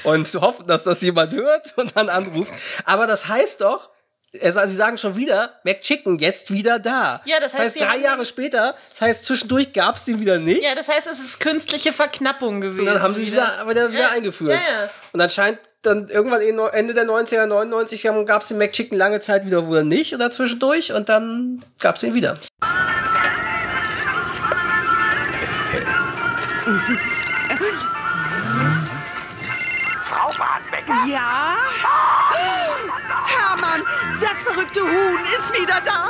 und 0.05 0.27
hoffen, 0.35 0.67
dass 0.67 0.85
das 0.85 1.01
jemand 1.01 1.35
hört 1.35 1.77
und 1.77 1.97
dann 1.97 2.09
anruft. 2.09 2.53
Aber 2.85 3.07
das 3.07 3.29
heißt 3.29 3.61
doch, 3.63 3.91
also 4.43 4.67
Sie 4.67 4.77
sagen 4.77 4.99
schon 4.99 5.17
wieder, 5.17 5.55
McChicken 5.65 6.19
jetzt 6.19 6.51
wieder 6.51 6.79
da. 6.79 7.23
Ja, 7.25 7.41
das 7.41 7.55
heißt, 7.55 7.63
heißt 7.63 7.77
die 7.77 7.81
drei 7.81 7.99
Jahre 7.99 8.25
später, 8.25 8.75
das 8.91 9.01
heißt 9.01 9.25
zwischendurch 9.25 9.73
gab 9.73 9.97
es 9.97 10.05
den 10.05 10.21
wieder 10.21 10.39
nicht. 10.39 10.63
Ja, 10.63 10.75
das 10.75 10.89
heißt, 10.89 11.07
es 11.07 11.19
ist 11.19 11.41
künstliche 11.41 11.93
Verknappung 11.93 12.61
gewesen. 12.61 12.81
Und 12.81 12.87
dann 12.87 13.03
haben 13.03 13.15
sie 13.15 13.23
es 13.23 13.33
wieder, 13.33 13.67
wieder, 13.69 13.91
wieder 13.91 14.01
Ja, 14.01 14.11
eingeführt. 14.11 14.53
Ja, 14.53 14.83
ja. 14.83 14.91
Und 15.13 15.21
anscheinend 15.21 15.61
dann 15.83 16.09
irgendwann 16.09 16.43
in 16.43 16.59
Ende 16.59 16.93
der 16.93 17.05
90er, 17.05 17.47
99 17.47 18.03
gab 18.27 18.43
es 18.43 18.49
den 18.49 18.59
McChicken 18.59 18.99
lange 18.99 19.21
Zeit 19.21 19.47
wieder 19.47 19.67
wohl 19.67 19.85
nicht 19.85 20.15
oder 20.15 20.31
zwischendurch 20.31 20.93
und 20.93 21.09
dann 21.09 21.61
gab 21.81 21.97
es 21.97 22.03
ihn 22.03 22.15
wieder. 22.15 22.35
Frau 30.05 30.31
Bratbecker? 30.37 31.07
Ja? 31.09 31.38
Verrückte 34.79 34.83
Huhn 34.83 35.19
ist 35.35 35.53
wieder 35.61 35.81
da. 35.85 36.09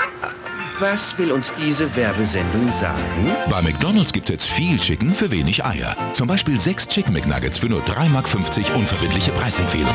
Was 0.81 1.19
will 1.19 1.33
uns 1.33 1.53
diese 1.55 1.95
Werbesendung 1.97 2.71
sagen? 2.71 3.35
Bei 3.51 3.61
McDonalds 3.63 4.13
gibt 4.13 4.31
es 4.31 4.47
viel 4.47 4.79
Chicken 4.79 5.13
für 5.13 5.31
wenig 5.31 5.65
Eier. 5.65 5.97
Zum 6.13 6.29
Beispiel 6.29 6.61
sechs 6.61 6.87
Chicken 6.87 7.13
McNuggets 7.13 7.59
für 7.59 7.67
nur 7.67 7.81
3,50 7.83 8.11
Mark 8.11 8.27
unverbindliche 8.77 9.33
Preisempfehlung. 9.33 9.93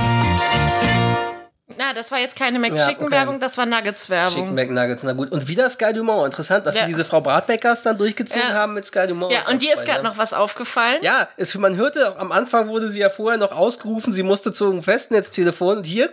Na, 1.78 1.94
das 1.94 2.12
war 2.12 2.20
jetzt 2.20 2.38
keine 2.38 2.60
Ja, 2.66 2.70
McChicken-Werbung, 2.74 3.36
okay. 3.36 3.44
das 3.44 3.58
war 3.58 3.66
Chicken 3.66 3.78
Nuggets-Werbung. 3.80 4.54
McNuggets, 4.54 5.04
na 5.04 5.14
gut. 5.14 5.32
Und 5.32 5.48
wieder 5.48 5.68
Sky 5.70 5.92
Dumont. 5.94 6.26
Interessant, 6.26 6.66
dass 6.66 6.76
Ja. 6.76 6.82
sie 6.82 6.88
diese 6.88 7.04
Frau 7.06 7.22
Bratbeckers 7.22 7.84
dann 7.84 7.98
durchgezogen 7.98 8.50
Ja. 8.50 8.54
haben 8.56 8.74
mit 8.74 8.86
Sky 8.86 9.08
Dumont. 9.08 9.32
Ja, 9.32 9.48
und 9.50 9.62
dir 9.62 9.74
ist 9.74 9.86
gerade 9.86 10.04
noch 10.04 10.18
was 10.18 10.34
aufgefallen? 10.34 10.98
Ja, 11.02 11.30
es, 11.38 11.56
man 11.58 11.76
hörte, 11.78 12.20
am 12.20 12.32
Anfang 12.34 12.68
wurde 12.68 12.90
sie 12.90 13.00
ja 13.00 13.10
vorher 13.10 13.40
noch 13.40 13.54
ausgerufen, 13.54 14.14
sie 14.14 14.24
musste 14.24 14.52
zum 14.54 14.84
Festnetztelefon 14.84 15.78
und 15.78 15.86
hier 15.86 16.10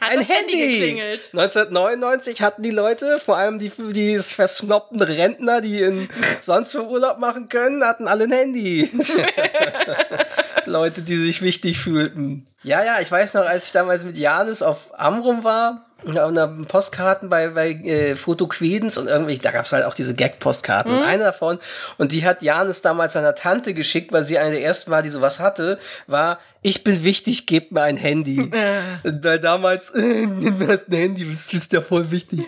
Hat 0.00 0.10
ein 0.10 0.20
Handy 0.20 0.52
Handy. 0.52 0.78
geklingelt. 0.78 1.30
1999 1.32 2.42
hatten 2.42 2.62
die 2.62 2.70
Leute, 2.70 3.18
vor 3.18 3.38
allem 3.38 3.58
die, 3.58 3.72
die 3.92 4.18
versnobten 4.18 5.00
Rentner, 5.00 5.60
die 5.60 5.80
in 5.80 6.08
sonst 6.40 6.74
wo 6.74 6.82
Urlaub 6.82 7.18
machen 7.18 7.48
können, 7.48 7.82
hatten 7.82 8.06
alle 8.06 8.24
ein 8.24 8.32
Handy. 8.32 8.90
Leute, 10.66 11.02
die 11.02 11.16
sich 11.16 11.40
wichtig 11.42 11.78
fühlten. 11.78 12.46
Ja, 12.62 12.84
ja, 12.84 13.00
ich 13.00 13.10
weiß 13.10 13.34
noch, 13.34 13.46
als 13.46 13.66
ich 13.66 13.72
damals 13.72 14.04
mit 14.04 14.18
Janis 14.18 14.60
auf 14.60 14.90
Amrum 14.98 15.44
war, 15.44 15.84
und 16.04 16.34
da 16.34 16.46
Postkarten 16.46 17.28
bei, 17.28 17.48
bei 17.48 17.70
äh, 17.70 18.16
Fotoquedens 18.16 18.98
und 18.98 19.08
irgendwie, 19.08 19.38
da 19.38 19.50
gab 19.50 19.66
es 19.66 19.72
halt 19.72 19.84
auch 19.84 19.94
diese 19.94 20.14
Gag-Postkarten. 20.14 20.92
Und 20.92 21.00
Mhm. 21.00 21.06
eine 21.06 21.24
davon, 21.24 21.58
und 21.98 22.12
die 22.12 22.24
hat 22.24 22.42
Janis 22.42 22.82
damals 22.82 23.14
seiner 23.14 23.34
Tante 23.34 23.74
geschickt, 23.74 24.12
weil 24.12 24.22
sie 24.22 24.38
eine 24.38 24.52
der 24.52 24.62
ersten 24.62 24.90
war, 24.90 25.02
die 25.02 25.08
sowas 25.08 25.40
hatte, 25.40 25.78
war, 26.06 26.38
ich 26.62 26.82
bin 26.82 27.04
wichtig, 27.04 27.46
gebt 27.46 27.70
mir 27.72 27.82
ein 27.82 27.96
Handy. 27.96 28.50
Weil 29.04 29.38
damals, 29.38 29.90
äh, 29.90 30.00
nimm 30.26 30.66
hast 30.68 30.88
ein 30.88 30.94
Handy, 30.96 31.28
das 31.28 31.52
ist 31.52 31.72
ja 31.72 31.80
voll 31.80 32.10
wichtig. 32.10 32.40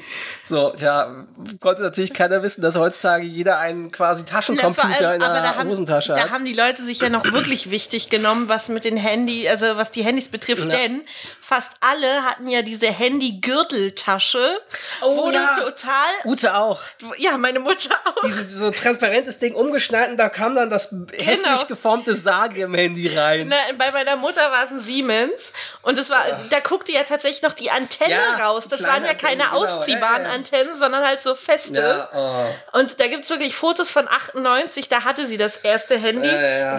So, 0.42 0.70
tja, 0.70 1.24
konnte 1.60 1.82
natürlich 1.82 2.12
keiner 2.12 2.42
wissen, 2.42 2.60
dass 2.60 2.76
heutzutage 2.76 3.24
jeder 3.24 3.58
einen 3.58 3.92
quasi 3.92 4.24
Taschencomputer 4.24 4.88
allem, 4.88 5.12
in 5.14 5.20
der 5.20 5.42
da 5.42 5.54
haben, 5.54 5.68
Hosentasche 5.68 6.14
da 6.14 6.20
hat. 6.22 6.30
haben 6.30 6.44
die 6.44 6.52
Leute 6.52 6.82
sich 6.82 7.00
ja 7.00 7.10
noch 7.10 7.24
wirklich 7.32 7.70
wichtig 7.70 8.10
genommen, 8.10 8.48
was 8.48 8.68
mit 8.68 8.84
den 8.84 8.96
Handy, 8.96 9.48
also 9.48 9.66
was 9.76 9.92
die 9.92 10.02
Handys 10.02 10.26
betrifft, 10.28 10.64
Ja. 10.64 10.76
denn 10.76 11.02
fast 11.40 11.74
alle 11.80 12.22
hatten 12.24 12.48
ja 12.48 12.62
diese 12.62 12.86
Handy-Gürteltasche, 13.42 14.60
Oh, 15.02 15.16
wo 15.16 15.30
ja. 15.30 15.54
du 15.54 15.62
total, 15.64 15.92
Ute 16.24 16.54
auch. 16.54 16.80
ja, 17.18 17.36
meine 17.38 17.60
Mutter 17.60 17.98
auch. 18.04 18.22
Dieses 18.24 18.52
so 18.54 18.70
transparentes 18.70 19.38
Ding 19.38 19.54
umgeschnitten, 19.54 20.16
da 20.16 20.28
kam 20.28 20.54
dann 20.54 20.70
das 20.70 20.88
hässlich 21.16 21.66
geformte 21.68 22.14
Sage 22.14 22.62
im 22.62 22.74
Handy 22.74 23.14
rein. 23.16 23.48
Na, 23.48 23.56
bei 23.76 23.90
meiner 23.92 24.16
Mutter 24.16 24.50
war 24.50 24.64
es 24.64 24.70
ein 24.70 24.80
Siemens 24.80 25.52
und 25.82 25.98
es 25.98 26.10
war, 26.10 26.24
da 26.50 26.60
guckte 26.60 26.92
ja 26.92 27.02
tatsächlich 27.04 27.42
noch 27.42 27.52
die 27.52 27.70
Antenne 27.70 28.10
Ja, 28.12 28.46
raus. 28.46 28.68
Das 28.68 28.82
waren 28.84 29.04
ja 29.04 29.14
keine 29.14 29.44
Antenne, 29.44 29.60
genau. 29.66 29.78
ausziehbaren 29.78 30.22
Ja. 30.24 30.30
Antennen, 30.30 30.74
sondern 30.74 31.06
halt 31.06 31.22
so 31.22 31.34
feste. 31.34 32.08
Oh. 32.14 32.78
Und 32.78 33.00
da 33.00 33.06
gibt 33.06 33.24
es 33.24 33.30
wirklich 33.30 33.54
Fotos 33.56 33.90
von 33.90 34.08
98, 34.08 34.88
da 34.88 35.04
hatte 35.04 35.26
sie 35.26 35.36
das 35.36 35.58
erste 35.58 35.96
Handy, 35.98 36.28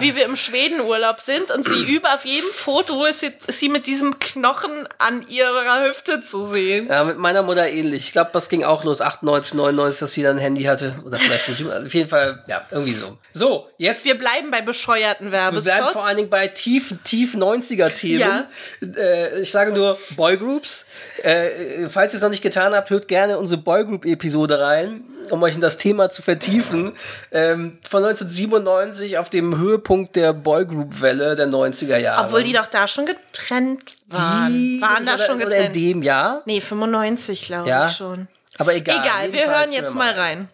wie 0.00 0.14
wir 0.16 0.24
im 0.24 0.36
Schwedenurlaub 0.36 1.20
sind. 1.20 1.50
Und 1.50 1.66
sie 1.68 1.84
über 1.94 2.14
auf 2.14 2.24
jedem 2.24 2.50
Foto 2.50 3.04
ist 3.04 3.20
sie, 3.20 3.32
ist 3.46 3.58
sie 3.58 3.68
mit 3.68 3.86
diesem 3.86 4.18
Knochen 4.18 4.88
an 4.98 5.26
ihrer 5.28 5.84
Hüfte 5.84 6.20
zu 6.20 6.49
sehen. 6.50 6.88
Ja, 6.88 7.04
mit 7.04 7.18
meiner 7.18 7.42
Mutter 7.42 7.68
ähnlich. 7.68 8.06
Ich 8.06 8.12
glaube, 8.12 8.30
das 8.32 8.48
ging 8.48 8.64
auch 8.64 8.84
los, 8.84 9.00
98, 9.00 9.54
99, 9.54 10.00
dass 10.00 10.12
sie 10.12 10.22
dann 10.22 10.36
ein 10.36 10.40
Handy 10.42 10.64
hatte. 10.64 10.94
Oder 11.04 11.18
vielleicht 11.18 11.48
ein 11.48 11.54
Gym. 11.54 11.70
Also 11.70 11.86
auf 11.86 11.94
jeden 11.94 12.08
Fall, 12.10 12.42
ja, 12.46 12.64
irgendwie 12.70 12.92
so. 12.92 13.16
So, 13.32 13.68
jetzt. 13.78 14.04
Wir 14.04 14.18
bleiben 14.18 14.50
bei 14.50 14.60
bescheuerten 14.60 15.26
Wir 15.26 15.32
Werbespots. 15.32 15.64
bleiben 15.64 15.92
vor 15.92 16.06
allen 16.06 16.16
Dingen 16.16 16.30
bei 16.30 16.48
tief, 16.48 16.94
tief 17.04 17.34
90er-Themen. 17.34 18.18
Ja. 18.20 18.46
Äh, 18.82 19.40
ich 19.40 19.50
sage 19.50 19.72
nur 19.72 19.96
Boygroups. 20.16 20.84
Äh, 21.22 21.88
falls 21.88 22.12
ihr 22.12 22.16
es 22.16 22.22
noch 22.22 22.30
nicht 22.30 22.42
getan 22.42 22.74
habt, 22.74 22.90
hört 22.90 23.08
gerne 23.08 23.38
unsere 23.38 23.60
Boygroup-Episode 23.60 24.60
rein, 24.60 25.04
um 25.30 25.42
euch 25.42 25.54
in 25.54 25.60
das 25.60 25.76
Thema 25.78 26.10
zu 26.10 26.22
vertiefen. 26.22 26.92
Ähm, 27.32 27.78
von 27.88 28.04
1997 28.04 29.18
auf 29.18 29.30
dem 29.30 29.56
Höhepunkt 29.58 30.16
der 30.16 30.32
Boygroup-Welle 30.32 31.36
der 31.36 31.46
90er 31.46 31.96
Jahre. 31.98 32.24
Obwohl 32.26 32.42
die 32.42 32.52
doch 32.52 32.66
da 32.66 32.88
schon 32.88 33.06
getrennt 33.50 33.96
waren. 34.08 34.52
Die- 34.52 34.80
waren 34.80 35.04
da 35.06 35.14
oder- 35.14 35.24
schon 35.26 35.36
oder 35.36 35.44
in 35.44 35.50
getrennt? 35.50 35.76
dem 35.76 36.02
Jahr? 36.02 36.42
Nee, 36.46 36.60
95, 36.60 37.46
glaube 37.46 37.68
Ja. 37.68 37.88
ich 37.88 37.96
schon. 37.96 38.28
Aber 38.58 38.74
egal. 38.74 38.98
Egal, 39.00 39.32
wir 39.32 39.46
hören 39.48 39.72
jetzt 39.72 39.94
mal 39.94 40.12
rein. 40.12 40.48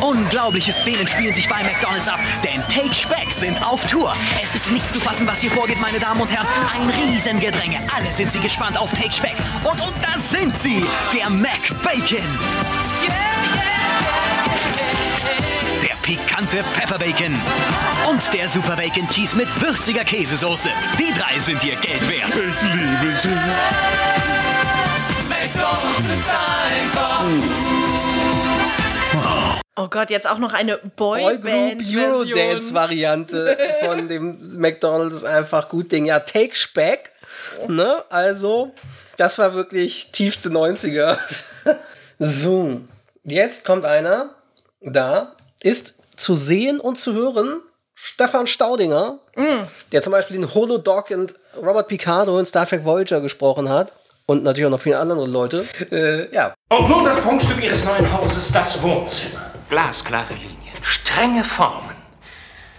Unglaubliche 0.00 0.72
Szenen 0.72 1.06
spielen 1.06 1.32
sich 1.32 1.48
bei 1.48 1.62
McDonalds 1.62 2.08
ab, 2.08 2.18
denn 2.42 2.60
Take 2.74 2.92
Speck 2.92 3.28
sind 3.38 3.64
auf 3.64 3.86
Tour. 3.86 4.12
Es 4.42 4.52
ist 4.54 4.72
nicht 4.72 4.92
zu 4.92 4.98
fassen, 4.98 5.26
was 5.28 5.40
hier 5.40 5.50
vorgeht, 5.50 5.80
meine 5.80 6.00
Damen 6.00 6.20
und 6.20 6.30
Herren. 6.30 6.46
Ein 6.72 6.90
Riesengedränge. 6.90 7.78
Alle 7.94 8.12
sind 8.12 8.30
sie 8.32 8.40
gespannt 8.40 8.76
auf 8.78 8.90
Take 8.90 9.12
Speck. 9.12 9.34
Und, 9.62 9.80
und 9.80 9.94
da 10.02 10.18
sind 10.18 10.56
sie, 10.58 10.84
der 11.16 11.30
Mac 11.30 11.60
Bacon. 11.84 12.26
Der 13.06 13.45
pikante 16.06 16.62
Pepper 16.76 16.98
Bacon. 17.00 17.34
Und 18.08 18.22
der 18.32 18.48
Super 18.48 18.76
Bacon 18.76 19.08
Cheese 19.08 19.34
mit 19.34 19.48
würziger 19.60 20.04
Käsesoße. 20.04 20.68
Die 21.00 21.12
drei 21.12 21.36
sind 21.40 21.64
ihr 21.64 21.74
Geld 21.74 22.08
wert. 22.08 22.30
Ich 22.30 22.62
liebe 22.62 23.16
sie. 23.16 23.28
McDonald's 25.28 26.08
ist 26.14 26.30
einfach 26.30 27.24
Oh 29.74 29.88
Gott, 29.88 30.10
jetzt 30.10 30.30
auch 30.30 30.38
noch 30.38 30.54
eine 30.54 30.78
Boygroup 30.78 31.42
Boyband-Version. 31.42 32.12
Eurodance-Variante 32.12 33.58
von 33.84 34.08
dem 34.08 34.58
McDonald's 34.60 35.16
ist 35.16 35.24
einfach 35.24 35.68
gut 35.68 35.90
Ding. 35.90 36.06
Ja, 36.06 36.20
Take 36.20 36.54
Speck. 36.54 37.10
Ne? 37.66 38.04
Also, 38.10 38.72
das 39.16 39.38
war 39.38 39.54
wirklich 39.54 40.12
tiefste 40.12 40.50
90er. 40.50 41.18
so, 42.20 42.80
jetzt 43.24 43.64
kommt 43.64 43.84
einer. 43.84 44.30
Da 44.80 45.35
ist 45.62 45.94
zu 46.16 46.34
sehen 46.34 46.80
und 46.80 46.98
zu 46.98 47.12
hören 47.12 47.60
Stefan 47.98 48.46
Staudinger, 48.46 49.18
der 49.90 50.02
zum 50.02 50.12
Beispiel 50.12 50.36
den 50.36 50.52
Holodoc 50.54 51.10
und 51.10 51.34
Robert 51.56 51.88
Picardo 51.88 52.38
in 52.38 52.44
Star 52.44 52.66
Trek 52.66 52.84
Voyager 52.84 53.20
gesprochen 53.20 53.70
hat. 53.70 53.92
Und 54.26 54.42
natürlich 54.42 54.66
auch 54.66 54.70
noch 54.70 54.80
viele 54.80 54.98
andere 54.98 55.24
Leute. 55.24 55.64
Äh, 55.90 56.34
ja. 56.34 56.52
Und 56.68 56.88
nun 56.88 57.04
das 57.04 57.20
Prunkstück 57.20 57.62
Ihres 57.62 57.84
neuen 57.84 58.12
Hauses, 58.12 58.50
das 58.52 58.82
Wohnzimmer. 58.82 59.52
Glasklare 59.70 60.34
Linien, 60.34 60.76
strenge 60.82 61.44
Formen. 61.44 61.94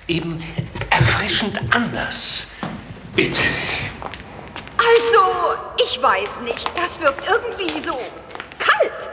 Eben 0.08 0.44
erfrischend 0.90 1.60
anders. 1.74 2.42
Bitte. 3.16 3.42
Also, 4.78 5.58
ich 5.84 6.02
weiß 6.02 6.42
nicht. 6.42 6.70
Das 6.76 7.00
wirkt 7.00 7.24
irgendwie 7.28 7.80
so 7.80 7.98
kalt. 8.60 9.10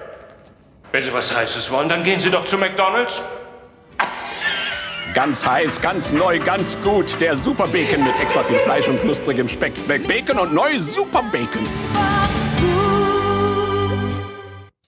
Wenn 0.92 1.02
Sie 1.02 1.12
was 1.12 1.34
Heißes 1.34 1.70
wollen, 1.70 1.88
dann 1.88 2.02
gehen 2.02 2.20
Sie 2.20 2.30
doch 2.30 2.44
zu 2.44 2.58
McDonalds. 2.58 3.22
Ganz 5.14 5.46
heiß, 5.46 5.80
ganz 5.80 6.10
neu, 6.10 6.40
ganz 6.40 6.76
gut. 6.82 7.20
Der 7.20 7.36
Super 7.36 7.68
Bacon 7.68 8.02
mit 8.02 8.20
extra 8.20 8.42
viel 8.42 8.58
Fleisch 8.58 8.88
und 8.88 9.00
knusprigem 9.00 9.48
Speck. 9.48 9.72
Mac 9.86 10.04
Bacon 10.08 10.40
und 10.40 10.52
neu 10.52 10.80
Super 10.80 11.22
Bacon. 11.30 11.64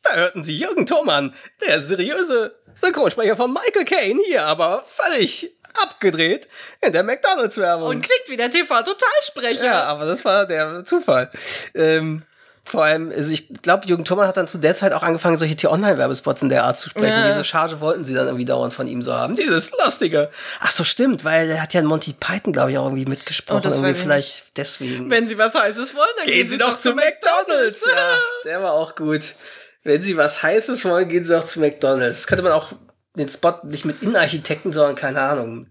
Da 0.02 0.14
hörten 0.16 0.42
Sie 0.42 0.56
Jürgen 0.56 0.84
Thomann, 0.84 1.32
der 1.64 1.80
seriöse 1.80 2.56
Synchronsprecher 2.74 3.36
von 3.36 3.52
Michael 3.52 3.84
Caine, 3.84 4.20
hier 4.26 4.44
aber 4.46 4.84
völlig 4.88 5.56
abgedreht 5.80 6.48
in 6.80 6.92
der 6.92 7.04
McDonalds-Werbung. 7.04 7.90
Und 7.90 8.02
kriegt 8.02 8.28
wieder 8.28 8.50
TV-Totalsprecher. 8.50 9.64
Ja, 9.64 9.84
aber 9.84 10.06
das 10.06 10.24
war 10.24 10.44
der 10.44 10.84
Zufall. 10.84 11.28
Ähm, 11.72 12.24
vor 12.66 12.84
allem, 12.84 13.12
also 13.12 13.32
ich 13.32 13.48
glaube, 13.62 13.86
Jürgen 13.86 14.04
Thomann 14.04 14.26
hat 14.26 14.36
dann 14.36 14.48
zu 14.48 14.58
der 14.58 14.74
Zeit 14.74 14.92
auch 14.92 15.02
angefangen, 15.02 15.38
solche 15.38 15.54
T-Online-Werbespots 15.54 16.42
in 16.42 16.48
der 16.48 16.64
Art 16.64 16.78
zu 16.78 16.90
sprechen. 16.90 17.08
Ja. 17.08 17.28
Diese 17.28 17.44
Charge 17.44 17.80
wollten 17.80 18.04
sie 18.04 18.12
dann 18.12 18.26
irgendwie 18.26 18.44
dauernd 18.44 18.74
von 18.74 18.88
ihm 18.88 19.02
so 19.02 19.12
haben. 19.12 19.36
Dieses 19.36 19.70
lustige. 19.82 20.30
Ach 20.60 20.70
so, 20.70 20.82
stimmt, 20.82 21.24
weil 21.24 21.48
er 21.48 21.62
hat 21.62 21.74
ja 21.74 21.80
in 21.80 21.86
Monty 21.86 22.14
Python, 22.18 22.52
glaube 22.52 22.72
ich, 22.72 22.78
auch 22.78 22.84
irgendwie 22.84 23.04
mitgesprochen. 23.04 23.60
Oh, 23.60 23.62
das 23.62 23.76
irgendwie 23.76 23.94
vielleicht 23.94 24.56
deswegen. 24.56 25.08
Wenn 25.10 25.28
Sie 25.28 25.38
was 25.38 25.54
Heißes 25.54 25.94
wollen, 25.94 26.08
dann 26.16 26.26
Gehen 26.26 26.48
Sie 26.48 26.58
doch 26.58 26.76
zu 26.76 26.92
McDonalds. 26.92 27.86
Ja, 27.86 28.18
der 28.44 28.62
war 28.62 28.72
auch 28.72 28.96
gut. 28.96 29.36
Wenn 29.84 30.02
Sie 30.02 30.16
was 30.16 30.42
Heißes 30.42 30.84
wollen, 30.84 31.08
gehen 31.08 31.24
Sie 31.24 31.38
auch 31.38 31.44
zu 31.44 31.60
McDonalds. 31.60 32.16
Das 32.16 32.26
könnte 32.26 32.42
man 32.42 32.52
auch 32.52 32.72
den 33.16 33.28
Spot 33.28 33.60
nicht 33.62 33.84
mit 33.84 34.02
Innenarchitekten, 34.02 34.72
sondern 34.72 34.96
keine 34.96 35.20
Ahnung, 35.20 35.68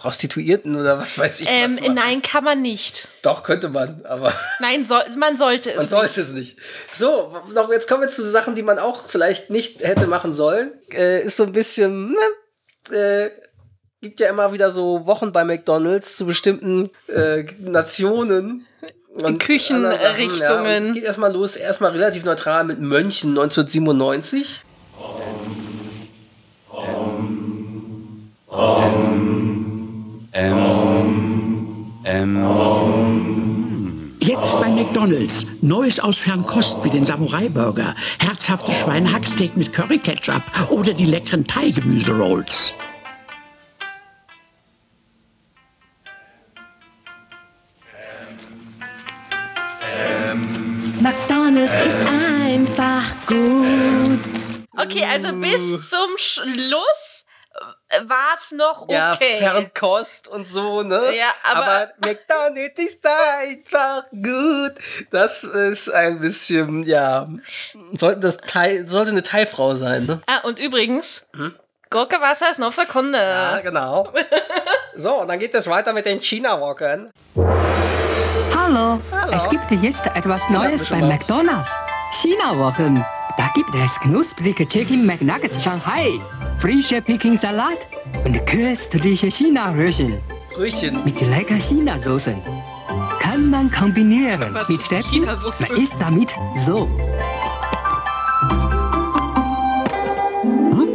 Prostituierten 0.00 0.76
oder 0.76 0.98
was 0.98 1.18
weiß 1.18 1.40
ich. 1.40 1.46
Ähm, 1.48 1.78
was 1.78 1.88
nein, 1.90 2.22
kann 2.22 2.42
man 2.42 2.62
nicht. 2.62 3.08
Doch, 3.20 3.42
könnte 3.42 3.68
man, 3.68 4.02
aber 4.06 4.32
Nein, 4.58 4.82
soll, 4.82 5.02
man 5.18 5.36
sollte 5.36 5.68
es 5.68 5.76
man 5.76 5.84
nicht. 5.84 5.90
sollte 5.90 6.20
es 6.22 6.32
nicht. 6.32 6.56
So, 6.94 7.36
noch, 7.52 7.70
jetzt 7.70 7.86
kommen 7.86 8.00
wir 8.00 8.08
zu 8.08 8.26
Sachen, 8.28 8.54
die 8.54 8.62
man 8.62 8.78
auch 8.78 9.08
vielleicht 9.08 9.50
nicht 9.50 9.80
hätte 9.80 10.06
machen 10.06 10.34
sollen. 10.34 10.72
Äh, 10.90 11.22
ist 11.22 11.36
so 11.36 11.42
ein 11.42 11.52
bisschen, 11.52 12.12
ne, 12.12 12.96
äh, 12.96 13.30
gibt 14.00 14.20
ja 14.20 14.30
immer 14.30 14.54
wieder 14.54 14.70
so 14.70 15.04
Wochen 15.04 15.32
bei 15.32 15.44
McDonalds 15.44 16.16
zu 16.16 16.24
bestimmten 16.24 16.88
äh, 17.08 17.44
Nationen. 17.58 18.66
Und 19.12 19.38
Küchenrichtungen. 19.38 20.86
Ja. 20.86 20.92
Geht 20.94 21.04
erstmal 21.04 21.32
los, 21.32 21.56
erstmal 21.56 21.90
relativ 21.90 22.24
neutral 22.24 22.64
mit 22.64 22.80
Mönchen 22.80 23.30
1997. 23.38 24.62
Jetzt 34.20 34.60
bei 34.60 34.70
McDonalds. 34.70 35.48
Neues 35.60 35.98
aus 35.98 36.18
Fernkost 36.18 36.84
wie 36.84 36.90
den 36.90 37.04
Samurai-Burger, 37.04 37.96
herzhaftes 38.20 38.76
Schweinehacksteak 38.76 39.56
mit 39.56 39.72
Curry-Ketchup 39.72 40.42
oder 40.70 40.94
die 40.94 41.06
leckeren 41.06 41.44
Thai-Gemüse-Rolls. 41.44 42.72
McDonald's 51.00 51.72
ist 51.72 51.96
einfach 52.06 53.16
gut. 53.26 54.20
Okay, 54.76 55.04
also 55.10 55.32
bis 55.32 55.90
zum 55.90 56.10
Schluss 56.16 57.19
war 58.06 58.36
es 58.36 58.52
noch 58.52 58.82
okay. 58.82 58.94
Ja, 58.94 59.14
Fernkost 59.14 60.28
und 60.28 60.48
so, 60.48 60.82
ne? 60.82 61.14
Ja, 61.16 61.26
aber- 61.52 61.88
McDonald's 62.04 62.80
ist 62.82 63.04
einfach 63.06 64.04
gut. 64.10 64.74
Das 65.10 65.44
ist 65.44 65.88
ein 65.92 66.20
bisschen, 66.20 66.82
ja, 66.84 67.26
sollte, 67.98 68.20
das 68.20 68.36
Thai, 68.38 68.84
sollte 68.86 69.10
eine 69.10 69.22
Thai-Frau 69.22 69.74
sein, 69.74 70.06
ne? 70.06 70.22
Ah, 70.26 70.40
und 70.46 70.58
übrigens, 70.58 71.26
Gurkewasser 71.90 72.50
ist 72.50 72.58
nur 72.60 72.70
für 72.72 72.86
Kunde. 72.86 73.18
Ja, 73.18 73.60
genau. 73.60 74.12
So, 74.96 75.14
und 75.20 75.28
dann 75.28 75.38
geht 75.38 75.54
es 75.54 75.66
weiter 75.68 75.92
mit 75.92 76.04
den 76.04 76.20
China-Walkern. 76.20 77.10
Hallo. 78.54 79.00
Es 79.32 79.48
gibt 79.48 79.70
jetzt 79.82 80.04
etwas 80.14 80.46
Neues 80.50 80.88
bei 80.90 80.96
McDonald's. 80.98 81.70
China-Wochen. 82.20 83.04
Da 83.38 83.48
gibt 83.54 83.70
es 83.74 83.94
knusprige 84.00 84.68
Chicken 84.68 85.06
McNuggets 85.06 85.62
Shanghai, 85.62 86.20
frische 86.60 87.00
Peking-Salat 87.00 87.78
und 88.24 88.46
köstliche 88.46 89.30
China-Röhrchen. 89.30 90.18
Röhrchen. 90.56 91.02
Mit 91.04 91.18
lecker 91.22 91.54
China-Soßen. 91.56 92.36
Kann 93.18 93.48
man 93.48 93.70
kombinieren 93.70 94.52
Was 94.52 94.68
mit 94.68 94.80
ist. 94.80 95.10
China-Soße? 95.10 95.62
Man 95.68 95.82
isst 95.82 95.94
damit 95.98 96.34
so. 96.56 96.86
Hm? 100.70 100.88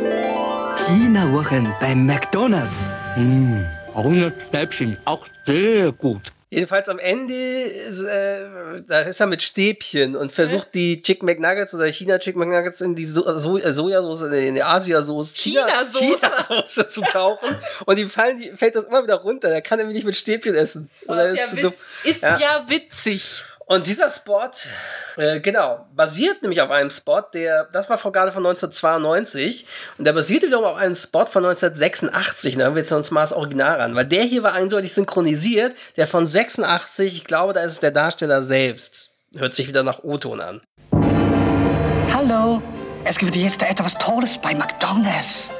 China-Wochen 0.87 1.67
bei 1.79 1.95
McDonald's. 1.95 2.79
Mmh, 3.17 3.65
100 3.95 4.33
Stäbchen, 4.49 4.97
auch 5.05 5.25
sehr 5.45 5.91
gut. 5.91 6.31
Jedenfalls 6.55 6.87
am 6.87 6.99
Ende, 6.99 7.33
ist, 7.33 8.01
äh, 8.03 8.45
da 8.87 9.01
ist 9.01 9.19
er 9.19 9.25
mit 9.25 9.41
Stäbchen 9.41 10.15
und 10.15 10.31
versucht 10.31 10.73
die 10.73 11.01
Chicken 11.01 11.25
McNuggets 11.25 11.75
oder 11.75 11.91
China 11.91 12.17
Chicken 12.17 12.39
McNuggets 12.39 12.79
in 12.79 12.95
die 12.95 13.03
so 13.03 13.37
so 13.37 13.57
äh, 13.57 13.73
Sojasauce, 13.73 14.21
in 14.31 14.55
die 14.55 14.63
Asiasauce, 14.63 15.35
China-Soße. 15.35 15.99
China-Soße 15.99 16.87
zu 16.87 17.01
tauchen 17.01 17.57
und 17.85 17.99
die 17.99 18.05
fallen, 18.05 18.37
die 18.37 18.51
fällt 18.55 18.75
das 18.75 18.85
immer 18.85 19.03
wieder 19.03 19.15
runter. 19.15 19.49
Der 19.49 19.61
kann 19.61 19.79
nämlich 19.79 19.95
nicht 19.95 20.05
mit 20.05 20.15
Stäbchen 20.15 20.55
essen. 20.55 20.89
Oder 21.07 21.27
ist, 21.27 21.39
ja 21.39 21.45
zu 21.47 21.57
witz, 21.57 21.79
ist 22.05 22.23
ja. 22.23 22.63
witzig. 22.67 23.43
Und 23.67 23.87
dieser 23.87 24.11
Spot, 24.11 24.51
äh, 25.17 25.39
genau, 25.39 25.87
basiert 25.95 26.43
nämlich 26.43 26.61
auf 26.61 26.69
einem 26.69 26.91
Spot, 26.91 27.21
der, 27.33 27.63
das 27.73 27.89
war 27.89 27.97
gerade 27.97 28.31
von 28.31 28.45
1992 28.45 29.65
und 29.97 30.05
der 30.05 30.13
basierte 30.13 30.45
wiederum 30.45 30.65
auf 30.65 30.77
einem 30.77 30.93
Spot 30.93 31.25
von 31.25 31.43
1986. 31.43 32.57
Da 32.57 32.65
hören 32.65 32.75
wir 32.75 32.81
jetzt 32.81 32.91
uns 32.91 33.09
mal 33.09 33.21
das 33.21 33.33
Original 33.33 33.81
ran, 33.81 33.95
weil 33.95 34.05
der 34.05 34.23
hier 34.23 34.43
war 34.43 34.53
eindeutig 34.53 34.93
synchronisiert, 34.93 35.75
der 35.97 36.05
von 36.05 36.27
86, 36.27 37.15
ich 37.15 37.23
glaube, 37.23 37.53
da 37.53 37.61
ist 37.61 37.71
es 37.71 37.79
der 37.79 37.89
Darsteller 37.89 38.43
selbst. 38.43 39.09
Hört 39.35 39.55
sich 39.55 39.67
wieder 39.67 39.81
nach 39.81 40.03
O-Ton 40.03 40.41
an. 40.41 40.61
Hallo, 42.13 42.61
es 43.03 43.17
gibt 43.17 43.35
jetzt 43.35 43.63
etwas 43.63 43.95
Tolles 43.95 44.37
bei 44.37 44.53
McDonald's. 44.53 45.51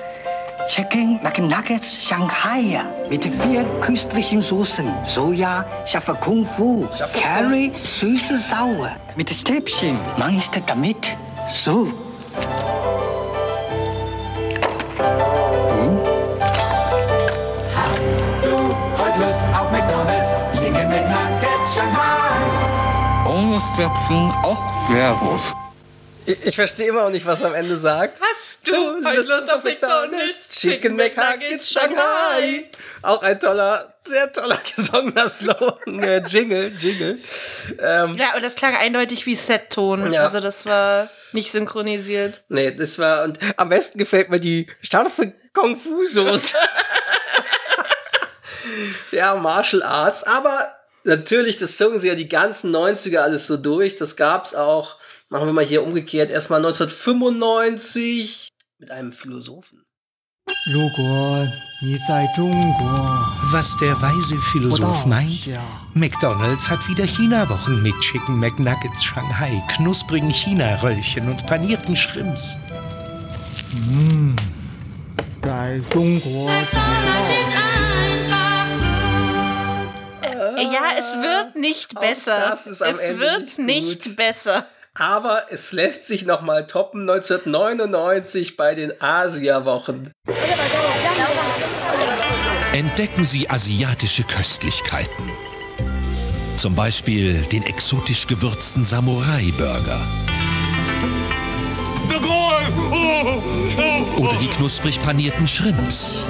Chicken 0.67 1.19
McNuggets 1.21 2.07
Shanghai 2.07 2.81
mit 3.09 3.23
vier 3.23 3.65
künstlichen 3.81 4.41
Soßen. 4.41 4.91
Soja, 5.03 5.63
scharfer 5.85 6.15
Kung 6.15 6.45
Fu, 6.45 6.87
Curry, 7.13 7.71
süße 7.73 8.37
Sauer. 8.39 8.91
Mit 9.15 9.29
Stäbchen. 9.29 9.97
Man 10.17 10.37
isst 10.37 10.59
damit 10.67 11.15
so. 11.47 11.87
Hast 17.75 18.27
du 18.41 18.75
heute 18.97 19.19
Lust 19.19 19.43
auf 19.57 19.71
McDonald's? 19.71 20.33
Chicken 20.53 20.89
McNuggets 20.89 21.75
Shanghai. 21.75 23.29
Ohne 23.29 23.61
Stäbchen 23.73 24.31
auch 24.43 24.61
sehr 24.89 25.13
gut. 25.13 25.64
Ich, 26.27 26.43
ich 26.47 26.55
verstehe 26.55 26.87
immer 26.87 27.03
noch 27.03 27.09
nicht, 27.11 27.25
was 27.25 27.39
er 27.41 27.47
am 27.47 27.53
Ende 27.53 27.77
sagt. 27.77 28.19
Hast 28.19 28.67
du 28.67 28.73
heute 29.05 29.21
Lust 29.21 29.53
auf 29.53 29.63
McDonald's? 29.63 30.49
Chicken 30.49 30.95
McNuggets 30.95 31.69
Shanghai. 31.71 32.65
Auch 33.03 33.21
ein 33.21 33.39
toller, 33.39 33.93
sehr 34.03 34.31
toller 34.33 34.57
gesongener 34.75 35.29
Slogan. 35.29 36.01
Äh, 36.01 36.23
Jingle, 36.25 36.73
Jingle. 36.77 37.19
Ähm, 37.79 38.15
Ja, 38.17 38.35
und 38.35 38.43
das 38.43 38.55
klang 38.55 38.75
eindeutig 38.75 39.25
wie 39.27 39.35
Set-Ton. 39.35 40.11
Ja. 40.11 40.21
Also 40.23 40.39
das 40.39 40.65
war 40.65 41.09
nicht 41.31 41.51
synchronisiert. 41.51 42.41
nee, 42.49 42.71
das 42.71 42.97
war, 42.97 43.23
und 43.23 43.37
am 43.57 43.69
besten 43.69 43.99
gefällt 43.99 44.29
mir 44.29 44.39
die 44.39 44.67
scharfe 44.81 45.33
Kung 45.53 45.77
Fu 45.77 46.05
Soße. 46.05 46.57
ja, 49.11 49.35
Martial 49.35 49.83
Arts, 49.83 50.23
aber 50.23 50.73
natürlich, 51.03 51.57
das 51.57 51.77
zogen 51.77 51.99
sie 51.99 52.07
ja 52.07 52.15
die 52.15 52.29
ganzen 52.29 52.75
90er 52.75 53.19
alles 53.19 53.45
so 53.47 53.57
durch. 53.57 53.97
Das 53.97 54.15
gab's 54.15 54.55
auch, 54.55 54.95
Machen 55.29 55.47
wir 55.47 55.53
mal 55.53 55.65
hier 55.65 55.83
umgekehrt. 55.83 56.29
Erstmal 56.29 56.59
1995 56.59 58.49
mit 58.77 58.91
einem 58.91 59.11
Philosophen. 59.11 59.83
Was 63.51 63.77
der 63.77 64.01
weise 64.01 64.35
Philosoph 64.37 65.05
meint? 65.05 65.47
McDonald's 65.93 66.69
hat 66.69 66.87
wieder 66.87 67.05
China-Wochen 67.05 67.81
mit 67.81 67.99
Chicken 68.01 68.39
McNuggets 68.39 69.03
Shanghai, 69.03 69.63
knusprigen 69.75 70.29
China-Röllchen 70.31 71.27
und 71.29 71.45
panierten 71.47 71.95
Schrimps. 71.95 72.57
Mmh. 73.89 74.35
Ja, 80.57 80.91
es 80.97 81.15
wird 81.15 81.55
nicht 81.55 81.99
besser. 81.99 82.53
es 82.53 82.79
wird 82.79 83.59
nicht 83.59 84.15
besser. 84.15 84.67
Aber 84.97 85.47
es 85.49 85.73
lässt 85.73 86.07
sich 86.07 86.25
noch 86.25 86.41
mal 86.41 86.67
toppen 86.67 87.01
1999 87.01 88.55
bei 88.55 88.75
den 88.75 88.93
Asia-Wochen. 89.01 90.13
Entdecken 92.71 93.25
Sie 93.25 93.49
asiatische 93.49 94.23
Köstlichkeiten. 94.23 95.31
Zum 96.55 96.75
Beispiel 96.75 97.41
den 97.51 97.63
exotisch 97.63 98.25
gewürzten 98.27 98.85
Samurai-Burger. 98.85 99.99
Oder 104.17 104.37
die 104.39 104.47
knusprig 104.47 105.01
panierten 105.01 105.45
Shrimps. 105.45 106.25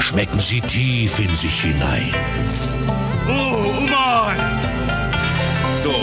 Schmecken 0.00 0.40
Sie 0.40 0.60
tief 0.60 1.18
in 1.18 1.34
sich 1.34 1.62
hinein. 1.62 2.14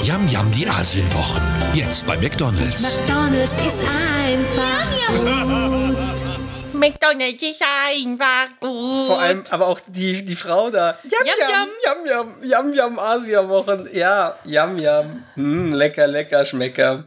Yam 0.03 0.27
Yam 0.27 0.51
die 0.51 0.67
Asienwochen. 0.67 1.41
Jetzt 1.73 2.05
bei 2.05 2.17
McDonald's. 2.17 2.81
McDonald's 2.81 3.51
ist 3.53 3.87
einfach 3.87 5.07
gut. 5.07 6.73
McDonald's 6.73 7.41
ist 7.43 7.61
einfach 7.63 8.49
gut. 8.59 9.07
Vor 9.07 9.19
allem 9.19 9.43
aber 9.49 9.67
auch 9.67 9.79
die, 9.87 10.25
die 10.25 10.35
Frau 10.35 10.69
da. 10.69 10.97
Yam 11.03 11.25
Yam, 11.25 11.69
Yam 11.85 12.05
Yam, 12.05 12.43
Yam 12.43 12.73
Yam 12.73 12.99
Asia-Wochen. 12.99 13.87
Ja, 13.93 14.35
Yam 14.43 14.77
Yam. 14.77 15.23
Hm, 15.35 15.71
lecker, 15.71 16.07
lecker, 16.07 16.43
schmecker. 16.45 17.05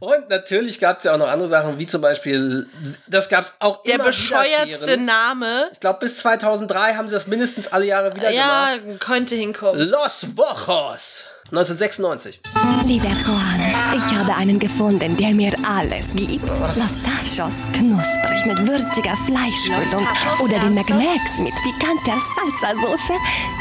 Und 0.00 0.28
natürlich 0.28 0.78
gab 0.80 0.98
es 0.98 1.04
ja 1.04 1.14
auch 1.14 1.18
noch 1.18 1.28
andere 1.28 1.48
Sachen, 1.48 1.78
wie 1.78 1.86
zum 1.86 2.00
Beispiel, 2.00 2.68
das 3.08 3.28
gab 3.28 3.44
es 3.44 3.54
auch 3.58 3.82
Der 3.84 3.94
immer 3.96 4.04
bescheuertste. 4.04 4.96
Name. 4.96 5.70
Ich 5.72 5.80
glaube, 5.80 5.98
bis 6.00 6.18
2003 6.18 6.94
haben 6.94 7.08
sie 7.08 7.14
das 7.14 7.26
mindestens 7.26 7.68
alle 7.72 7.86
Jahre 7.86 8.14
wieder 8.14 8.30
Ja, 8.30 8.76
gemacht. 8.76 9.00
könnte 9.00 9.34
hinkommen. 9.34 9.88
Los 9.88 10.36
Wochos. 10.36 11.24
1996. 11.50 12.40
Lieber 12.84 13.08
Juan, 13.08 13.94
ich 13.96 14.04
habe 14.14 14.34
einen 14.34 14.58
gefunden, 14.58 15.16
der 15.16 15.30
mir 15.30 15.52
alles 15.66 16.08
gibt. 16.14 16.46
Los 16.46 16.94
Tachos, 17.02 17.54
knusprig 17.72 18.44
mit 18.44 18.58
würziger 18.68 19.16
Fleischfüllung. 19.24 20.04
Tachos, 20.04 20.40
Oder 20.40 20.58
den? 20.58 20.74
McMax 20.74 21.38
mit 21.38 21.54
pikanter 21.62 22.18
Salsa-Soße. 22.34 23.14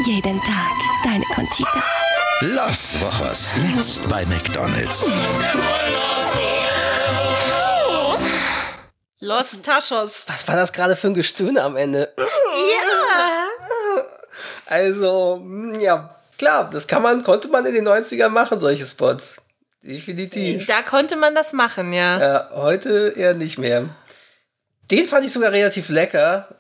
Jeden 0.06 0.38
Tag, 0.42 0.72
deine 1.06 1.24
Conchita. 1.34 1.82
Los 2.42 2.98
Wochos. 3.00 3.54
Jetzt 3.74 4.08
bei 4.10 4.26
McDonald's. 4.26 5.06
Los 9.22 9.62
Taschos. 9.62 10.26
Was 10.28 10.46
war 10.48 10.58
das 10.58 10.74
gerade 10.74 10.98
für 10.98 11.08
ein 11.08 11.14
Gestöhne 11.14 11.64
am 11.64 11.78
Ende? 11.78 12.14
Ja. 12.18 13.46
Also, 14.66 15.38
mm, 15.42 15.80
ja, 15.80 16.18
klar, 16.38 16.70
das 16.72 16.88
kann 16.88 17.02
man, 17.02 17.24
konnte 17.24 17.48
man 17.48 17.66
in 17.66 17.74
den 17.74 17.88
90ern 17.88 18.30
machen, 18.30 18.60
solche 18.60 18.86
Spots. 18.86 19.36
Definitiv. 19.82 20.66
Da 20.66 20.82
konnte 20.82 21.16
man 21.16 21.34
das 21.36 21.54
machen, 21.54 21.94
ja. 21.94 22.20
Ja, 22.20 22.50
heute 22.56 23.14
eher 23.16 23.34
nicht 23.34 23.58
mehr. 23.58 23.90
Den 24.92 25.08
fand 25.08 25.26
ich 25.26 25.32
sogar 25.32 25.52
relativ 25.52 25.90
lecker. 25.90 26.56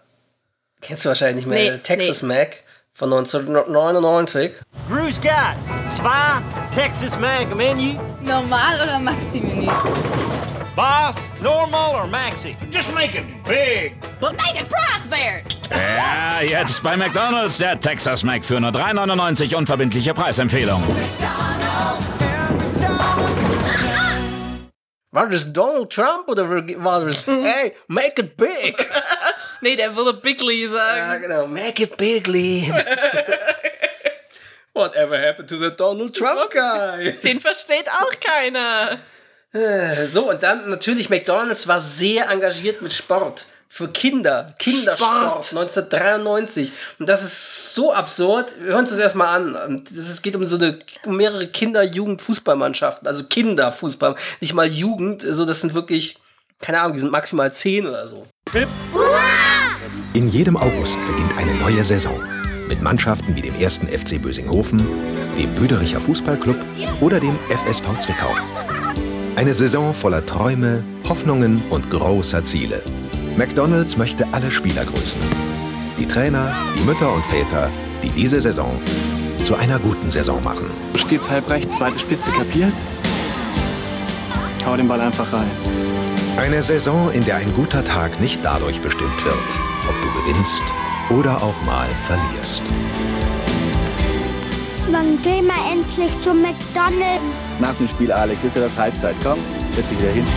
Kennst 0.81 1.05
du 1.05 1.09
wahrscheinlich 1.09 1.45
nicht 1.45 1.47
mehr. 1.47 1.73
Nee, 1.73 1.79
Texas 1.79 2.21
nee. 2.21 2.35
Mac 2.35 2.57
von 2.93 3.11
1999. 3.11 4.51
Grüß 4.89 5.21
Gott. 5.21 5.55
Zwei 5.85 6.41
Texas 6.73 7.19
Mac 7.19 7.53
Menü. 7.55 7.95
Normal 8.21 8.81
oder 8.81 8.99
Maxi-Menü? 8.99 9.69
Boss, 10.77 11.31
normal 11.41 11.95
or 11.95 12.05
maxi? 12.05 12.55
Just 12.71 12.93
make 12.93 13.15
it 13.15 13.25
big. 13.43 13.95
But 14.21 14.33
make 14.33 14.61
it 14.61 14.69
price 14.69 15.07
fair. 15.09 15.41
Ja, 15.71 16.41
jetzt 16.41 16.83
bei 16.83 16.95
McDonald's 16.95 17.57
der 17.57 17.79
Texas 17.79 18.21
Mac 18.21 18.45
für 18.45 18.61
nur 18.61 18.69
3,99 18.69 19.55
unverbindliche 19.55 20.13
Preisempfehlung. 20.13 20.83
War 25.09 25.27
das 25.29 25.51
Donald 25.51 25.89
Trump 25.89 26.29
oder 26.29 26.47
war 26.47 27.05
das, 27.05 27.25
hey, 27.25 27.73
make 27.87 28.21
it 28.21 28.37
big? 28.37 28.75
nee, 29.61 29.75
der 29.75 29.95
würde 29.95 30.13
Bigly 30.13 30.67
sagen. 30.67 30.97
Ja, 30.99 31.17
genau, 31.17 31.47
make 31.47 31.81
it 31.81 31.97
bigly. 31.97 32.71
Whatever 34.75 35.17
happened 35.17 35.49
to 35.49 35.57
the 35.57 35.71
Donald 35.75 36.15
Trump 36.15 36.51
guy? 36.51 37.13
Den 37.23 37.41
versteht 37.41 37.89
auch 37.89 38.11
keiner. 38.19 38.99
Äh, 39.53 40.07
So, 40.07 40.29
und 40.29 40.43
dann 40.43 40.69
natürlich, 40.69 41.09
McDonalds 41.09 41.67
war 41.67 41.81
sehr 41.81 42.29
engagiert 42.29 42.81
mit 42.81 42.93
Sport. 42.93 43.45
Für 43.69 43.89
Kinder. 43.89 44.55
Kindersport. 44.59 45.45
Sport. 45.45 45.67
1993. 45.67 46.71
Und 46.99 47.09
das 47.09 47.21
ist 47.21 47.75
so 47.75 47.93
absurd. 47.93 48.53
Wir 48.59 48.67
hören 48.71 48.81
uns 48.81 48.91
das 48.91 48.99
erstmal 48.99 49.27
an. 49.27 49.83
Es 49.95 50.21
geht 50.21 50.35
um 50.35 50.47
so 50.47 50.55
eine, 50.55 50.79
um 51.05 51.17
mehrere 51.17 51.47
Kinder-Jugend-Fußballmannschaften. 51.47 53.07
Also 53.07 53.25
Kinderfußball. 53.25 54.15
Nicht 54.39 54.53
mal 54.53 54.67
Jugend. 54.67 55.21
So, 55.29 55.45
das 55.45 55.61
sind 55.61 55.73
wirklich, 55.73 56.17
keine 56.61 56.79
Ahnung, 56.79 56.93
die 56.93 56.99
sind 56.99 57.11
maximal 57.11 57.53
zehn 57.53 57.85
oder 57.85 58.07
so. 58.07 58.23
In 60.13 60.29
jedem 60.29 60.55
August 60.55 60.97
beginnt 61.05 61.37
eine 61.37 61.53
neue 61.55 61.83
Saison. 61.83 62.17
Mit 62.69 62.81
Mannschaften 62.81 63.35
wie 63.35 63.41
dem 63.41 63.55
1. 63.55 63.79
FC 63.79 64.21
Bösinghofen, 64.21 64.79
dem 65.37 65.53
Bödericher 65.55 66.01
Fußballclub 66.01 66.57
oder 67.01 67.19
dem 67.19 67.37
FSV 67.49 67.99
Zwickau. 67.99 68.33
Eine 69.37 69.53
Saison 69.53 69.93
voller 69.93 70.25
Träume, 70.25 70.83
Hoffnungen 71.07 71.61
und 71.69 71.91
großer 71.91 72.43
Ziele. 72.43 72.81
McDonald's 73.37 73.95
möchte 73.95 74.25
alle 74.31 74.49
Spieler 74.49 74.83
grüßen. 74.83 75.21
Die 75.99 76.07
Trainer, 76.07 76.55
die 76.75 76.81
Mütter 76.81 77.13
und 77.13 77.23
Väter, 77.27 77.69
die 78.01 78.09
diese 78.09 78.41
Saison 78.41 78.81
zu 79.43 79.53
einer 79.53 79.77
guten 79.77 80.09
Saison 80.09 80.43
machen. 80.43 80.65
Du 80.91 80.97
spielst 80.97 81.29
halb 81.29 81.47
rechts, 81.51 81.75
zweite 81.75 81.99
Spitze, 81.99 82.31
kapiert? 82.31 82.73
Hau 84.65 84.75
den 84.75 84.87
Ball 84.87 85.01
einfach 85.01 85.31
rein. 85.31 85.51
Eine 86.37 86.63
Saison, 86.63 87.11
in 87.11 87.23
der 87.23 87.35
ein 87.35 87.53
guter 87.53 87.83
Tag 87.83 88.19
nicht 88.19 88.39
dadurch 88.43 88.81
bestimmt 88.81 89.23
wird, 89.23 89.61
ob 89.87 89.95
du 90.01 90.19
gewinnst 90.19 90.63
oder 91.11 91.35
auch 91.43 91.61
mal 91.63 91.87
verlierst. 92.07 92.63
Wann 94.89 95.21
gehen 95.21 95.45
wir 95.45 95.71
endlich 95.71 96.09
zum 96.21 96.41
McDonald's? 96.41 97.46
Nach 97.59 97.73
dem 97.75 97.87
Spiel, 97.87 98.11
Alex, 98.11 98.43
ist 98.43 98.55
das 98.55 98.77
Halbzeit. 98.77 99.15
Komm, 99.23 99.39
setz 99.73 99.89
dich 99.89 99.99
wieder 99.99 100.11
hin. 100.11 100.27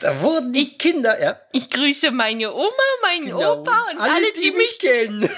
Da 0.00 0.20
wurden 0.20 0.52
die 0.52 0.76
Kinder, 0.76 1.20
ja. 1.22 1.40
Ich 1.52 1.70
grüße 1.70 2.10
meine 2.10 2.52
Oma, 2.52 2.70
meinen 3.02 3.26
Genau. 3.26 3.60
Opa 3.60 3.86
und 3.92 4.00
alle, 4.00 4.32
die, 4.32 4.50
mich 4.50 4.78
kennen. 4.80 5.28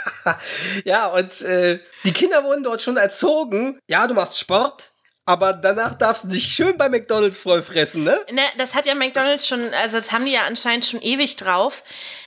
ja, 0.84 1.08
und 1.08 1.42
äh, 1.42 1.80
die 2.04 2.12
Kinder 2.12 2.44
wurden 2.44 2.62
dort 2.62 2.82
schon 2.82 2.96
erzogen. 2.96 3.80
Ja, 3.88 4.06
du 4.06 4.14
machst 4.14 4.38
Sport, 4.38 4.92
Aber 5.28 5.52
danach 5.52 5.94
darfst 5.94 6.22
du 6.24 6.28
dich 6.28 6.44
schön 6.44 6.78
bei 6.78 6.88
McDonalds 6.88 7.36
voll 7.36 7.60
fressen, 7.62 8.04
ne? 8.04 8.18
Ne, 8.30 8.42
das 8.58 8.76
hat 8.76 8.86
ja 8.86 8.94
McDonalds 8.94 9.46
schon, 9.46 9.60
also 9.82 9.96
das 9.96 10.12
haben 10.12 10.24
die 10.24 10.32
ja 10.32 10.42
anscheinend 10.46 10.86
schon 10.86 11.02
ewig 11.02 11.34
drauf, 11.34 11.82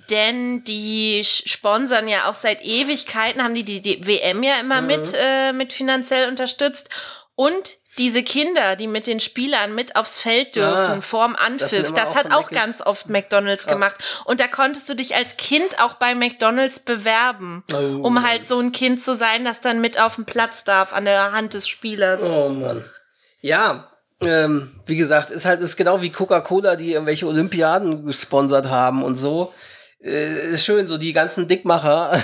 denn 0.10 0.66
die 0.66 1.22
sponsern 1.24 2.10
ja 2.10 2.30
auch 2.30 2.34
seit 2.34 2.62
Ewigkeiten, 2.62 3.41
haben 3.41 3.54
die 3.54 3.64
die, 3.64 3.82
die 3.82 4.06
WM 4.06 4.43
ja 4.43 4.60
immer 4.60 4.82
Mhm. 4.82 4.88
mit, 4.88 5.14
äh, 5.18 5.54
mit 5.54 5.72
finanziell 5.72 6.28
unterstützt 6.28 6.89
und 7.36 7.78
diese 8.00 8.24
Kinder, 8.24 8.76
die 8.76 8.88
mit 8.88 9.06
den 9.06 9.20
Spielern 9.20 9.76
mit 9.76 9.95
aufs 9.95 10.20
Feld 10.22 10.56
dürfen, 10.56 11.00
Ah, 11.00 11.02
vorm 11.02 11.34
das 11.38 11.45
Anpfiff, 11.74 11.91
das, 11.93 12.10
auch 12.10 12.16
hat 12.16 12.32
auch 12.32 12.50
Mc's. 12.50 12.56
ganz 12.60 12.82
oft 12.82 13.10
McDonalds 13.10 13.66
Krass. 13.66 13.74
gemacht. 13.74 13.95
Und 14.26 14.39
da 14.39 14.47
konntest 14.47 14.89
du 14.89 14.95
dich 14.95 15.16
als 15.16 15.38
Kind 15.38 15.80
auch 15.82 15.95
bei 15.95 16.16
McDonalds 16.16 16.80
bewerben, 16.80 17.64
Oh. 17.74 18.00
um 18.08 18.28
halt 18.28 18.47
so 18.47 18.60
ein 18.60 18.72
Kind 18.72 19.04
zu 19.04 19.14
sein, 19.16 19.45
das 19.45 19.62
dann 19.62 19.82
mit 19.82 20.00
auf 20.00 20.16
den 20.16 20.26
Platz 20.26 20.64
darf, 20.64 20.93
an 20.93 21.06
der 21.06 21.32
Hand 21.34 21.54
des 21.54 21.68
Spielers. 21.68 22.24
Oh 22.24 22.50
Mann. 22.50 22.84
Ja, 23.41 23.89
ähm, 24.22 24.72
wie 24.86 24.95
gesagt, 24.95 25.32
ist 25.32 25.45
halt 25.45 25.62
ist 25.62 25.78
genau 25.78 26.02
wie 26.02 26.10
Coca-Cola, 26.12 26.76
die 26.76 26.93
irgendwelche 26.93 27.28
Olympiaden 27.28 28.06
gesponsert 28.06 28.70
haben 28.70 29.04
und 29.04 29.16
so. 29.18 29.54
Äh, 30.02 30.52
ist 30.54 30.64
schön, 30.64 30.88
so 30.88 30.97
die 30.97 31.12
ganzen 31.12 31.47
Dickmacher 31.47 32.24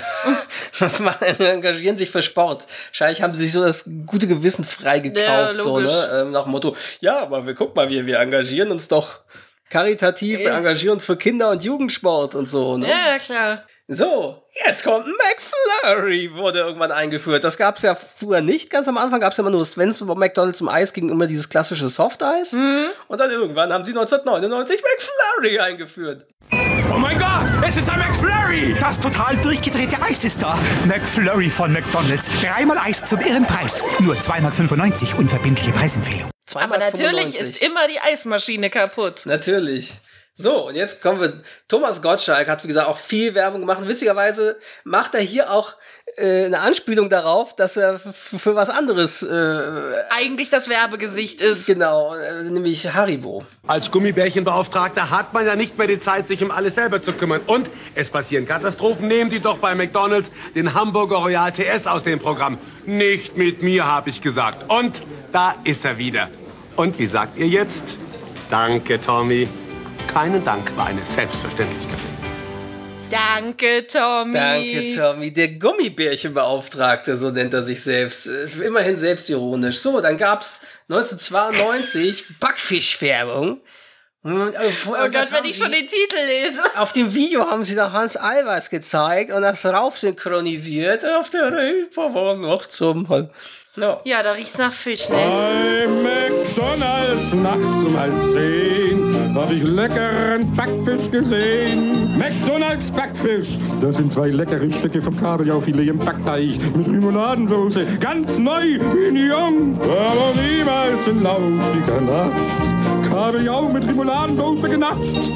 engagieren 1.38 1.98
sich 1.98 2.10
für 2.10 2.22
Sport. 2.22 2.66
Wahrscheinlich 2.88 3.22
haben 3.22 3.34
sie 3.34 3.44
sich 3.44 3.52
so 3.52 3.62
das 3.62 3.88
gute 4.06 4.26
Gewissen 4.26 4.64
freigekauft, 4.64 5.26
Ja, 5.26 5.54
so, 5.54 5.80
ne? 5.80 6.10
Ähm, 6.12 6.32
nach 6.32 6.44
dem 6.44 6.52
Motto, 6.52 6.74
ja, 7.00 7.18
aber 7.20 7.46
wir 7.46 7.54
guck 7.54 7.76
mal, 7.76 7.88
wir, 7.88 8.06
wir 8.06 8.18
engagieren 8.18 8.70
uns 8.70 8.88
doch 8.88 9.20
karitativ, 9.68 10.38
wir 10.38 10.52
engagieren 10.52 10.94
uns 10.94 11.04
für 11.06 11.16
Kinder- 11.16 11.50
und 11.50 11.64
Jugendsport 11.64 12.34
und 12.34 12.48
so, 12.48 12.78
ne? 12.78 12.88
Ja, 12.88 13.18
klar. 13.18 13.62
So, 13.88 14.42
jetzt 14.66 14.82
kommt 14.82 15.06
McFlurry, 15.06 16.34
wurde 16.34 16.58
irgendwann 16.58 16.90
eingeführt. 16.90 17.44
Das 17.44 17.56
gab 17.56 17.76
es 17.76 17.82
ja 17.82 17.94
früher 17.94 18.40
nicht. 18.40 18.68
Ganz 18.68 18.88
am 18.88 18.98
Anfang 18.98 19.20
gab 19.20 19.30
es 19.30 19.38
ja 19.38 19.42
immer 19.42 19.52
nur 19.52 19.64
Svens 19.64 20.00
bei 20.00 20.14
McDonalds 20.14 20.58
zum 20.58 20.68
Eis 20.68 20.92
ging 20.92 21.08
immer 21.08 21.28
dieses 21.28 21.48
klassische 21.48 21.86
Softeis. 21.86 22.52
Und 23.06 23.18
dann 23.18 23.30
irgendwann 23.30 23.72
haben 23.72 23.84
sie 23.84 23.92
1999 23.92 24.82
McFlurry 24.82 25.60
eingeführt. 25.60 26.26
Oh 26.94 26.98
mein 26.98 27.18
Gott, 27.18 27.50
es 27.66 27.76
ist 27.76 27.88
ein 27.88 27.98
McFlurry! 27.98 28.74
Das 28.80 28.98
total 29.00 29.36
durchgedrehte 29.38 30.00
Eis 30.00 30.24
ist 30.24 30.42
da. 30.42 30.58
McFlurry 30.86 31.50
von 31.50 31.72
McDonalds. 31.72 32.26
Dreimal 32.40 32.78
Eis 32.78 33.04
zum 33.04 33.20
Irrenpreis. 33.20 33.82
Nur 34.00 34.14
2,95 34.16 34.76
Mark 34.76 35.18
unverbindliche 35.18 35.72
Preisempfehlung. 35.72 36.30
Aber 36.54 36.78
natürlich 36.78 37.38
ist 37.38 37.62
immer 37.62 37.88
die 37.88 38.00
Eismaschine 38.00 38.70
kaputt. 38.70 39.26
Natürlich. 39.26 39.94
So, 40.38 40.68
und 40.68 40.74
jetzt 40.74 41.02
kommen 41.02 41.20
wir. 41.20 41.42
Thomas 41.66 42.02
Gottschalk 42.02 42.48
hat, 42.48 42.62
wie 42.62 42.68
gesagt, 42.68 42.88
auch 42.88 42.98
viel 42.98 43.34
Werbung 43.34 43.60
gemacht. 43.60 43.80
Witzigerweise 43.86 44.58
macht 44.84 45.14
er 45.14 45.22
hier 45.22 45.50
auch 45.50 45.74
äh, 46.16 46.46
eine 46.46 46.60
Anspielung 46.60 47.10
darauf, 47.10 47.54
dass 47.54 47.76
er 47.76 47.98
für 47.98 48.54
was 48.54 48.70
anderes 48.70 49.22
äh, 49.22 49.58
eigentlich 50.10 50.50
das 50.50 50.68
Werbegesicht 50.68 51.40
ist. 51.40 51.66
Genau, 51.66 52.14
äh, 52.14 52.42
nämlich 52.42 52.92
Haribo. 52.92 53.42
Als 53.66 53.90
Gummibärchenbeauftragter 53.90 55.10
hat 55.10 55.34
man 55.34 55.46
ja 55.46 55.56
nicht 55.56 55.76
mehr 55.76 55.86
die 55.86 55.98
Zeit, 55.98 56.28
sich 56.28 56.42
um 56.42 56.50
alles 56.50 56.74
selber 56.74 57.02
zu 57.02 57.12
kümmern. 57.12 57.40
Und 57.46 57.70
es 57.94 58.10
passieren 58.10 58.46
Katastrophen. 58.46 59.08
Nehmen 59.08 59.30
Sie 59.30 59.40
doch 59.40 59.58
bei 59.58 59.74
McDonalds 59.74 60.30
den 60.54 60.72
Hamburger 60.74 61.16
Royal 61.16 61.52
TS 61.52 61.86
aus 61.86 62.02
dem 62.02 62.18
Programm. 62.18 62.58
Nicht 62.86 63.36
mit 63.36 63.62
mir, 63.62 63.86
habe 63.86 64.10
ich 64.10 64.22
gesagt. 64.22 64.70
Und 64.70 65.02
da 65.32 65.54
ist 65.64 65.84
er 65.84 65.98
wieder. 65.98 66.28
Und 66.76 66.98
wie 66.98 67.06
sagt 67.06 67.38
ihr 67.38 67.46
jetzt? 67.46 67.96
Danke, 68.48 69.00
Tommy. 69.00 69.48
Keinen 70.06 70.44
Dank 70.44 70.74
war 70.76 70.86
eine 70.86 71.02
Selbstverständlichkeit. 71.14 72.15
Danke, 73.10 73.86
Tommy. 73.86 74.32
Danke, 74.32 74.94
Tommy. 74.96 75.32
Der 75.32 75.48
Gummibärchenbeauftragte, 75.48 77.16
so 77.16 77.30
nennt 77.30 77.54
er 77.54 77.64
sich 77.64 77.82
selbst. 77.82 78.26
Äh, 78.26 78.46
Immerhin 78.64 78.98
selbstironisch. 78.98 79.78
So, 79.78 80.00
dann 80.00 80.18
gab's 80.18 80.62
1992 80.88 82.38
Backfischfärbung. 82.40 83.60
Und, 84.22 84.54
äh, 84.54 84.72
Oh 84.88 84.90
Gott, 84.90 85.30
wenn 85.30 85.44
ich 85.44 85.56
schon 85.56 85.70
den 85.70 85.86
Titel 85.86 86.16
lese. 86.26 86.60
Auf 86.76 86.92
dem 86.92 87.14
Video 87.14 87.48
haben 87.48 87.64
sie 87.64 87.76
noch 87.76 87.92
Hans 87.92 88.16
Albers 88.16 88.70
gezeigt 88.70 89.30
und 89.30 89.42
das 89.42 89.64
rauf 89.64 89.96
synchronisiert. 89.98 91.04
Auf 91.04 91.30
der 91.30 91.52
Reeperbahn 91.52 92.40
noch 92.40 92.66
zum... 92.66 93.06
Ja. 93.76 93.98
Ja, 94.04 94.22
da 94.22 94.32
riecht's 94.32 94.56
nach 94.58 94.72
Fisch, 94.72 95.08
ne? 95.10 95.16
Bei 95.16 95.86
McDonalds 95.86 97.34
nachts 97.34 97.82
um 97.84 97.96
halb 97.98 98.32
zehn 98.32 98.95
hab 99.36 99.52
ich 99.52 99.62
leckeren 99.62 100.50
Backfisch 100.56 101.10
gesehen. 101.10 102.18
McDonalds 102.18 102.90
Backfisch, 102.90 103.58
das 103.80 103.96
sind 103.96 104.12
zwei 104.12 104.28
leckere 104.28 104.70
Stücke 104.70 105.02
vom 105.02 105.16
Kabeljaufilet 105.16 105.88
im 105.88 105.98
Backteig 105.98 106.58
mit 106.74 106.86
Remouladensoße, 106.88 107.84
ganz 108.00 108.38
neu, 108.38 108.78
mignon, 109.12 109.78
aber 109.82 110.32
niemals 110.40 111.06
in 111.06 111.22
lauschiger 111.22 112.00
Nacht. 112.00 113.10
Kabeljau 113.10 113.68
mit 113.68 113.86
Remouladensoße 113.86 114.68
genascht. 114.68 115.30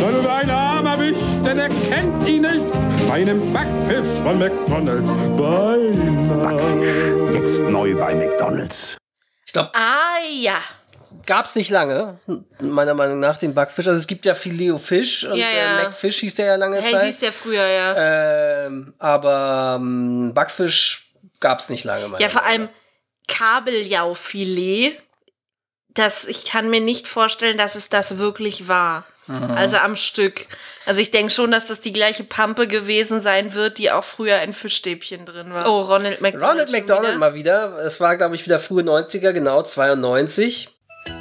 Dann 0.00 0.12
wird 0.14 0.26
ein 0.26 0.50
Arm 0.50 0.86
erwischt, 0.86 1.20
denn 1.44 1.58
er 1.58 1.68
kennt 1.68 2.26
ihn 2.28 2.42
nicht. 2.42 3.08
Meinen 3.08 3.52
Backfisch 3.52 4.06
von 4.22 4.38
McDonalds 4.38 5.10
beinahe. 5.36 7.34
Jetzt 7.34 7.62
neu 7.62 7.94
bei 7.94 8.14
McDonalds. 8.14 8.96
Glaube, 9.52 9.70
Ah, 9.74 10.18
ja. 10.38 10.58
Gab's 11.24 11.54
nicht 11.54 11.70
lange, 11.70 12.18
meiner 12.60 12.94
Meinung 12.94 13.20
nach, 13.20 13.38
den 13.38 13.54
Backfisch. 13.54 13.88
Also 13.88 13.98
es 13.98 14.06
gibt 14.06 14.26
ja 14.26 14.34
Filet 14.34 14.78
Fisch 14.78 15.24
und 15.24 15.36
Ja, 15.36 15.48
ja. 15.50 15.80
Äh, 15.80 15.84
Macfish 15.84 16.18
hieß 16.20 16.34
der 16.34 16.46
ja 16.46 16.56
lange 16.56 16.80
Hey, 16.80 16.92
Zeit. 16.92 17.04
hieß 17.06 17.18
der 17.18 17.32
früher, 17.32 17.66
ja. 17.66 18.66
Ähm, 18.66 18.94
aber 18.98 19.76
ähm, 19.80 20.32
Backfisch 20.34 21.10
gab's 21.40 21.68
nicht 21.68 21.84
lange. 21.84 22.08
meiner 22.08 22.22
Ja, 22.22 22.28
vor 22.28 22.44
allem 22.44 22.68
Kabeljaufilet. 23.28 24.96
Das, 25.94 26.24
ich 26.26 26.44
kann 26.44 26.68
mir 26.68 26.80
nicht 26.80 27.08
vorstellen, 27.08 27.56
dass 27.56 27.74
es 27.74 27.88
das 27.88 28.18
wirklich 28.18 28.68
war. 28.68 29.06
Mhm. 29.28 29.50
Also 29.56 29.76
am 29.78 29.96
Stück. 29.96 30.46
Also 30.84 31.00
ich 31.00 31.10
denke 31.10 31.32
schon, 31.32 31.50
dass 31.50 31.66
das 31.66 31.80
die 31.80 31.92
gleiche 31.92 32.22
Pampe 32.22 32.68
gewesen 32.68 33.20
sein 33.20 33.54
wird, 33.54 33.78
die 33.78 33.90
auch 33.90 34.04
früher 34.04 34.40
in 34.42 34.52
Fischstäbchen 34.52 35.24
drin 35.24 35.52
war. 35.52 35.68
Oh, 35.68 35.80
Ronald 35.80 36.20
McDonald. 36.20 36.50
Ronald 36.52 36.70
McDonald 36.72 37.08
wieder. 37.08 37.18
mal 37.18 37.34
wieder. 37.34 37.78
Es 37.84 37.98
war, 37.98 38.16
glaube 38.16 38.34
ich, 38.36 38.44
wieder 38.44 38.58
frühe 38.58 38.82
90er, 38.84 39.32
genau, 39.32 39.62
92. 39.62 40.68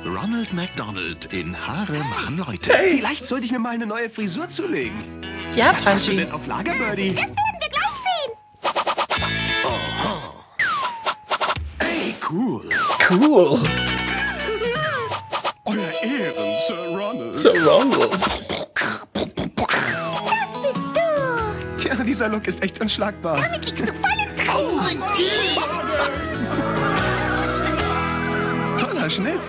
Ronald 0.06 0.54
McDonald 0.54 1.26
in 1.34 1.56
Haare 1.68 2.00
machen 2.06 2.38
Leute. 2.38 2.72
Hey. 2.74 2.98
Vielleicht 2.98 3.26
sollte 3.28 3.46
ich 3.46 3.52
mir 3.52 3.60
mal 3.60 3.70
eine 3.74 3.86
neue 3.86 4.10
Frisur 4.10 4.50
zulegen. 4.50 5.24
Ja, 5.56 5.72
Was 5.74 5.86
hast 5.86 6.08
du 6.08 6.12
Punchy. 6.12 6.24
denn 6.26 6.32
auf 6.32 6.46
Lager, 6.48 6.74
Birdie? 6.74 7.14
Das 7.16 7.24
werden 7.26 7.36
wir 7.60 7.70
gleich 7.70 7.98
sehen. 8.06 8.32
Oho. 9.66 10.34
Ey, 11.80 12.16
cool. 12.30 12.70
Cool. 13.10 13.60
Euer 15.66 15.92
Ehren, 16.04 16.60
Sir 16.68 16.88
Ronald. 16.98 17.40
Sir 17.40 17.66
Ronald. 17.68 18.12
Tja, 21.78 21.96
dieser 22.04 22.30
Look 22.30 22.48
ist 22.48 22.64
echt 22.64 22.80
unschlagbar. 22.82 23.42
Damit 23.42 23.62
kriegst 23.76 23.90
du 23.90 23.94
vollen 24.02 25.02
Toller 28.80 29.10
Schnitt. 29.10 29.42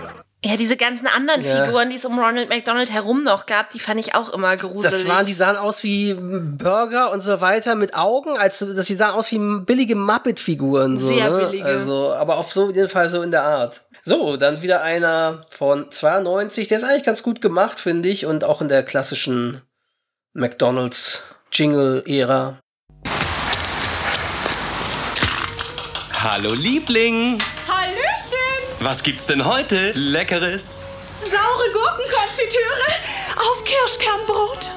Ja, 0.47 0.57
diese 0.57 0.77
ganzen 0.77 1.07
anderen 1.07 1.43
Ja. 1.43 1.65
Figuren, 1.65 1.89
die 1.89 1.97
es 1.97 2.05
um 2.05 2.17
Ronald 2.17 2.49
McDonald 2.49 2.91
herum 2.91 3.23
noch 3.23 3.45
gab, 3.45 3.69
die 3.71 3.79
fand 3.79 3.99
ich 3.99 4.15
auch 4.15 4.33
immer 4.33 4.55
gruselig. 4.55 4.91
Das 4.91 5.07
waren, 5.07 5.25
die 5.25 5.33
sahen 5.33 5.57
aus 5.57 5.83
wie 5.83 6.13
Burger 6.13 7.11
und 7.11 7.21
so 7.21 7.41
weiter 7.41 7.75
mit 7.75 7.95
Augen, 7.95 8.37
als 8.37 8.59
dass 8.59 8.85
die 8.85 8.93
sahen 8.95 9.13
aus 9.15 9.31
wie 9.31 9.39
billige 9.65 9.95
Muppet-Figuren. 9.95 10.99
So, 10.99 11.07
Sehr 11.07 11.29
ne? 11.29 11.45
billige. 11.45 11.65
Also, 11.65 12.13
aber 12.13 12.37
auf 12.37 12.51
so 12.51 12.69
jeden 12.69 12.89
Fall 12.89 13.09
so 13.09 13.21
in 13.21 13.31
der 13.31 13.43
Art. 13.43 13.81
So, 14.03 14.37
dann 14.37 14.61
wieder 14.61 14.83
einer 14.83 15.45
von 15.49 15.91
92, 15.91 16.69
der 16.69 16.77
ist 16.77 16.83
eigentlich 16.85 17.03
ganz 17.03 17.23
gut 17.23 17.41
gemacht, 17.41 17.79
finde 17.81 18.07
ich, 18.07 18.25
und 18.25 18.45
auch 18.45 18.61
in 18.61 18.69
der 18.69 18.83
klassischen 18.83 19.61
McDonalds 20.33 21.23
Jingle-Ära. 21.51 22.57
Hallo 26.23 26.53
Liebling! 26.53 27.39
Was 28.79 29.03
gibt's 29.03 29.25
denn 29.25 29.43
heute? 29.45 29.91
Leckeres? 29.91 30.79
Saure 31.23 31.71
Gurkenkonfitüre 31.73 32.87
auf 33.37 33.63
Kirschkernbrot. 33.63 34.71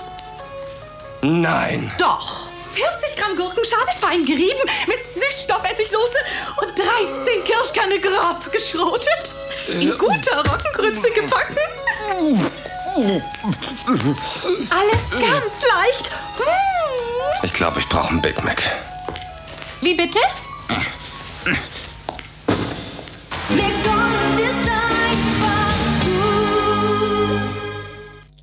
Nein. 1.22 1.92
Doch. 1.98 2.48
40 2.74 3.16
Gramm 3.16 3.36
Gurkenschale 3.36 3.90
fein 4.00 4.24
gerieben 4.24 4.60
mit 4.86 4.98
Süßstoffessigsoße 5.14 6.18
und 6.62 6.78
13 6.78 7.44
Kirschkerne 7.44 8.00
grob 8.00 8.50
geschrotet. 8.52 9.32
In 9.68 9.96
guter 9.98 10.38
Roggengrütze 10.48 11.10
gebacken. 11.10 11.56
Alles 14.70 15.10
ganz 15.10 15.62
leicht. 15.76 16.10
Ich 17.42 17.52
glaube, 17.52 17.80
ich 17.80 17.88
brauche 17.88 18.08
einen 18.10 18.22
Big 18.22 18.42
Mac. 18.44 18.62
Wie 19.80 19.94
bitte? 19.94 20.18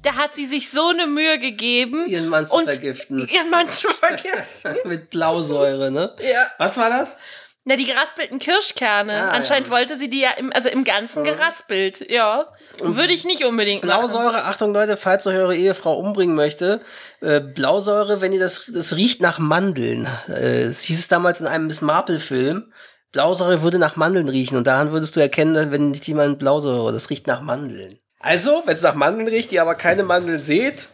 Da 0.03 0.13
hat 0.15 0.35
sie 0.35 0.45
sich 0.45 0.69
so 0.69 0.87
eine 0.89 1.05
Mühe 1.05 1.37
gegeben. 1.37 2.05
Ihren 2.07 2.29
Mann 2.29 2.47
zu 2.47 2.57
vergiften. 2.59 3.27
Ihren 3.27 3.49
Mann 3.49 3.69
zu 3.69 3.87
vergiften. 3.99 4.77
mit 4.85 5.09
Blausäure, 5.09 5.91
ne? 5.91 6.15
Ja. 6.21 6.49
Was 6.59 6.77
war 6.77 6.89
das? 6.89 7.17
Na, 7.65 7.75
die 7.75 7.83
geraspelten 7.85 8.39
Kirschkerne. 8.39 9.23
Ah, 9.23 9.29
Anscheinend 9.31 9.67
ja. 9.67 9.73
wollte 9.73 9.99
sie 9.99 10.09
die 10.09 10.21
ja 10.21 10.29
im, 10.37 10.53
also 10.53 10.69
im 10.69 10.85
Ganzen 10.85 11.25
geraspelt. 11.25 12.09
Ja. 12.09 12.47
Würde 12.79 13.11
ich 13.11 13.25
nicht 13.25 13.43
unbedingt 13.43 13.83
machen. 13.83 13.99
Blausäure, 14.07 14.45
Achtung 14.45 14.73
Leute, 14.73 14.95
falls 14.95 15.27
euch 15.27 15.35
eure 15.35 15.57
Ehefrau 15.57 15.99
umbringen 15.99 16.35
möchte, 16.37 16.79
äh, 17.19 17.41
Blausäure, 17.41 18.21
wenn 18.21 18.31
ihr 18.31 18.39
das, 18.39 18.71
das 18.73 18.95
riecht 18.95 19.19
nach 19.21 19.39
Mandeln. 19.39 20.07
Äh, 20.29 20.61
es 20.63 20.83
hieß 20.83 20.99
es 20.99 21.07
damals 21.09 21.41
in 21.41 21.47
einem 21.47 21.67
Miss 21.67 21.81
Marple-Film. 21.81 22.71
Blausäure 23.11 23.61
würde 23.61 23.79
nach 23.79 23.95
Mandeln 23.95 24.29
riechen 24.29 24.57
und 24.57 24.67
daran 24.67 24.91
würdest 24.91 25.15
du 25.15 25.19
erkennen, 25.19 25.71
wenn 25.71 25.91
nicht 25.91 26.07
jemand 26.07 26.39
Blausäure, 26.39 26.91
das 26.91 27.09
riecht 27.09 27.27
nach 27.27 27.41
Mandeln. 27.41 27.99
Also, 28.19 28.63
wenn 28.65 28.75
es 28.75 28.81
nach 28.81 28.95
Mandeln 28.95 29.27
riecht, 29.27 29.51
ihr 29.51 29.61
aber 29.61 29.75
keine 29.75 30.03
Mandeln 30.03 30.43
seht, 30.43 30.89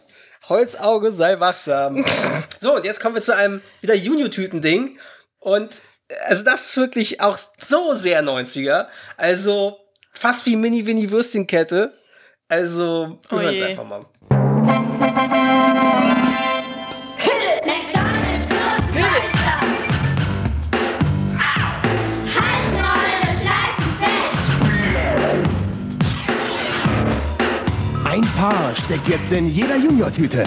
Holzauge 0.48 1.10
sei 1.10 1.40
wachsam. 1.40 2.04
so, 2.60 2.76
und 2.76 2.84
jetzt 2.84 3.00
kommen 3.00 3.14
wir 3.14 3.22
zu 3.22 3.34
einem 3.34 3.62
wieder 3.80 3.94
Junior-Tüten-Ding. 3.94 4.98
Und 5.40 5.80
äh, 6.08 6.14
also 6.26 6.44
das 6.44 6.66
ist 6.66 6.76
wirklich 6.76 7.20
auch 7.20 7.38
so 7.58 7.94
sehr 7.94 8.22
90er. 8.22 8.86
Also 9.16 9.78
fast 10.12 10.44
wie 10.46 10.56
Mini-Winnie-Würstchenkette. 10.56 11.94
Also, 12.48 13.18
wir 13.28 13.38
Oh 13.38 13.40
hören's 13.40 13.58
je. 13.58 13.64
einfach 13.64 13.84
mal. 13.84 14.00
Paar 28.44 28.76
steckt 28.76 29.08
jetzt 29.08 29.32
in 29.32 29.48
jeder 29.48 29.76
Junior-Tüte. 29.76 30.44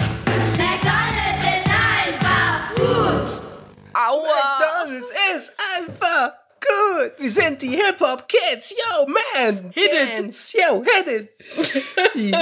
McDonald's 0.56 1.42
ist 1.42 1.66
einfach 1.66 2.74
gut. 2.76 3.42
Aua! 3.92 4.84
McDonald's 4.84 5.10
ist 5.34 5.52
einfach 5.76 6.32
gut. 6.60 7.10
Wir 7.18 7.28
sind 7.28 7.60
die 7.60 7.70
Hip-Hop-Kids. 7.70 8.70
Yo, 8.70 9.08
man. 9.08 9.72
Hit 9.74 9.90
it. 9.92 10.52
Yo, 10.52 10.84
hit 10.84 11.08
it. 11.08 11.30
die 12.14 12.36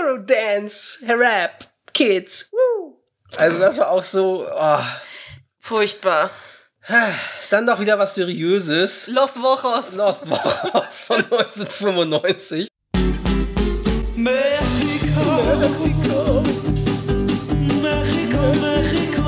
Eurodance, 0.00 0.98
Rap, 1.06 1.68
Kids. 1.94 2.48
Woo. 2.50 2.96
Also 3.36 3.60
das 3.60 3.78
war 3.78 3.90
auch 3.90 4.02
so... 4.02 4.48
Oh. 4.52 4.80
Furchtbar. 5.60 6.28
Dann 7.50 7.66
noch 7.66 7.78
wieder 7.78 8.00
was 8.00 8.16
Seriöses. 8.16 9.06
Love 9.06 9.40
Woche. 9.40 9.84
Love 9.94 10.28
Woche 10.28 10.88
von 10.90 11.18
1995. 11.18 12.66
Mexico. 14.16 14.55
Mexico, 15.66 16.42
Mexico. 17.82 19.26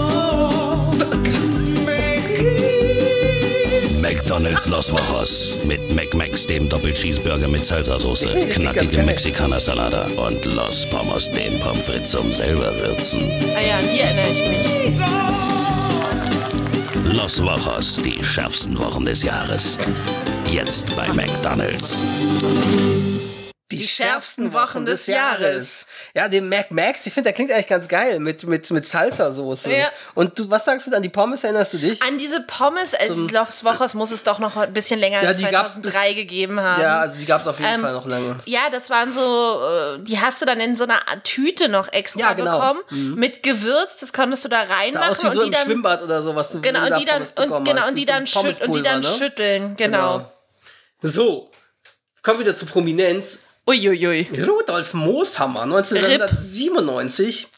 McDonald's 4.01 4.69
Los 4.69 4.89
Vojos 4.93 5.55
mit 5.65 5.81
McMax, 5.95 6.47
dem 6.47 6.69
Doppelcheeseburger 6.69 7.49
mit 7.49 7.65
Salsa-Soße, 7.65 8.33
Ganz 8.35 8.51
knackige 8.51 8.97
geil. 8.99 9.07
Mexikaner-Salada 9.07 10.07
und 10.17 10.45
Los 10.55 10.87
Pomos, 10.87 11.29
den 11.33 11.59
Pommes 11.59 11.83
frites 11.83 12.13
zum 12.13 12.33
selber 12.33 12.73
würzen. 12.81 13.21
Ah 13.57 13.61
ja, 13.61 13.79
an 13.79 13.89
die 13.93 13.99
erinnere 13.99 14.31
ich 14.31 14.45
mich. 14.49 14.65
Los 17.17 17.43
Vojos, 17.43 17.97
die 17.97 18.23
schärfsten 18.23 18.79
Wochen 18.79 19.05
des 19.05 19.25
Jahres. 19.25 19.77
Jetzt 20.49 20.95
bei 20.95 21.13
McDonald's. 21.13 21.99
Die, 23.71 23.87
schärfsten 23.87 24.55
Wochen 24.55 24.87
des 24.87 25.07
Jahres. 25.09 25.87
Ja, 26.15 26.29
den 26.29 26.49
Mac 26.49 26.71
Max, 26.71 27.05
ich 27.07 27.13
finde, 27.13 27.27
der 27.29 27.33
klingt 27.35 27.53
eigentlich 27.53 27.67
ganz 27.67 27.87
geil 27.87 28.19
mit, 28.19 28.45
mit, 28.45 28.71
mit 28.71 28.87
Salsa-Soße. 28.87 29.71
Ja. 29.71 29.91
Und 30.15 30.39
du, 30.39 30.49
was 30.49 30.65
sagst 30.65 30.87
du 30.87 30.97
an 30.97 31.03
die 31.03 31.11
Pommes? 31.11 31.45
Erinnerst 31.45 31.75
du 31.75 31.79
dich? 31.79 32.01
An 32.03 32.17
diese 32.17 32.41
Pommes, 32.47 32.95
es 32.95 33.09
Zum- 33.15 33.29
Los 33.29 33.65
Wochos 33.65 33.93
muss 33.93 34.11
es 34.11 34.23
doch 34.23 34.39
noch 34.39 34.57
ein 34.57 34.73
bisschen 34.73 34.99
länger 34.99 35.23
Ja, 35.23 35.29
als 35.29 35.37
die 35.39 35.45
gab's 35.45 35.75
2003 35.75 36.15
gegeben 36.15 36.59
haben. 36.59 36.81
Ja, 36.81 37.01
also 37.01 37.19
die 37.19 37.27
gab 37.27 37.43
es 37.43 37.47
auf 37.47 37.59
jeden 37.61 37.75
Ähm, 37.75 37.81
Fall 37.83 37.93
noch 37.93 38.07
lange. 38.07 38.37
Ja, 38.47 38.71
das 38.71 38.89
waren 38.89 39.13
so, 39.13 39.21
äh, 40.01 40.03
die 40.03 40.19
hast 40.19 40.41
du 40.41 40.47
dann 40.47 40.61
in 40.61 40.75
so 40.75 40.85
einer 40.85 41.01
Tüte 41.25 41.69
noch 41.69 41.93
extra 41.93 42.21
Ja, 42.21 42.33
genau. 42.33 42.59
bekommen. 42.59 42.81
Mhm. 42.89 43.15
Mit 43.17 43.43
Gewürz, 43.43 43.99
das 43.99 44.15
konntest 44.15 44.47
du 44.47 44.49
da 44.49 44.65
Da 44.65 44.75
reinmachen 44.77 45.17
wie 45.25 45.27
und 45.27 45.33
so 45.35 45.41
die 45.41 45.47
im 45.49 45.53
dann. 45.53 45.63
Schwimmbad 45.67 46.03
oder 46.03 46.23
so, 46.23 46.35
was 46.35 46.51
du 46.53 46.63
Genau, 46.63 46.87
und 46.87 46.97
die 46.97 47.05
dann, 47.05 47.21
und, 47.21 47.65
genau, 47.67 47.87
und 47.87 47.99
die 47.99 48.07
dann, 48.07 48.25
und 48.65 48.75
die 48.75 48.83
dann 48.83 49.03
schütteln, 49.03 49.77
genau. 49.77 50.33
So, 51.03 51.51
kommen 52.23 52.39
wir 52.39 52.47
wieder 52.47 52.57
zu 52.57 52.65
Prominenz. 52.65 53.41
Uiuiui. 53.69 54.27
Rudolf 54.47 54.95
Mooshammer, 54.95 55.65
1997. 55.65 57.49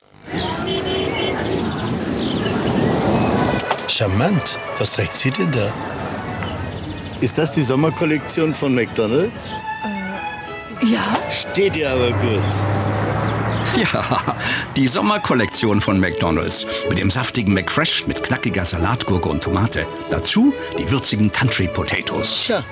Charmant. 3.87 4.59
Was 4.81 4.93
trägt 4.95 5.17
sie 5.17 5.31
denn 5.31 5.53
da? 5.53 5.73
Ist 7.21 7.39
das 7.39 7.53
die 7.53 7.63
Sommerkollektion 7.63 8.53
von 8.53 8.75
McDonald's? 8.75 9.55
Ja. 10.83 11.17
Steht 11.31 11.77
ihr 11.77 11.89
aber 11.89 12.11
gut. 12.11 12.43
Ja, 13.77 14.37
die 14.77 14.89
Sommerkollektion 14.89 15.81
von 15.81 16.01
McDonald's. 16.01 16.67
Mit 16.89 16.99
dem 16.99 17.09
saftigen 17.09 17.55
McFresh 17.55 18.09
mit 18.09 18.21
knackiger 18.21 18.65
Salatgurke 18.65 19.29
und 19.29 19.45
Tomate. 19.45 19.87
Dazu 20.09 20.53
die 20.77 20.91
würzigen 20.91 21.31
Country 21.31 21.69
Potatoes. 21.69 22.47
Tja, 22.47 22.65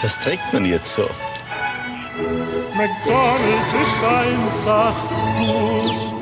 das 0.00 0.20
trägt 0.20 0.52
man 0.52 0.64
jetzt 0.64 0.94
so. 0.94 1.10
McDonald's 2.74 3.72
ist 3.72 4.04
einfach 4.04 4.94
gut. 5.38 6.13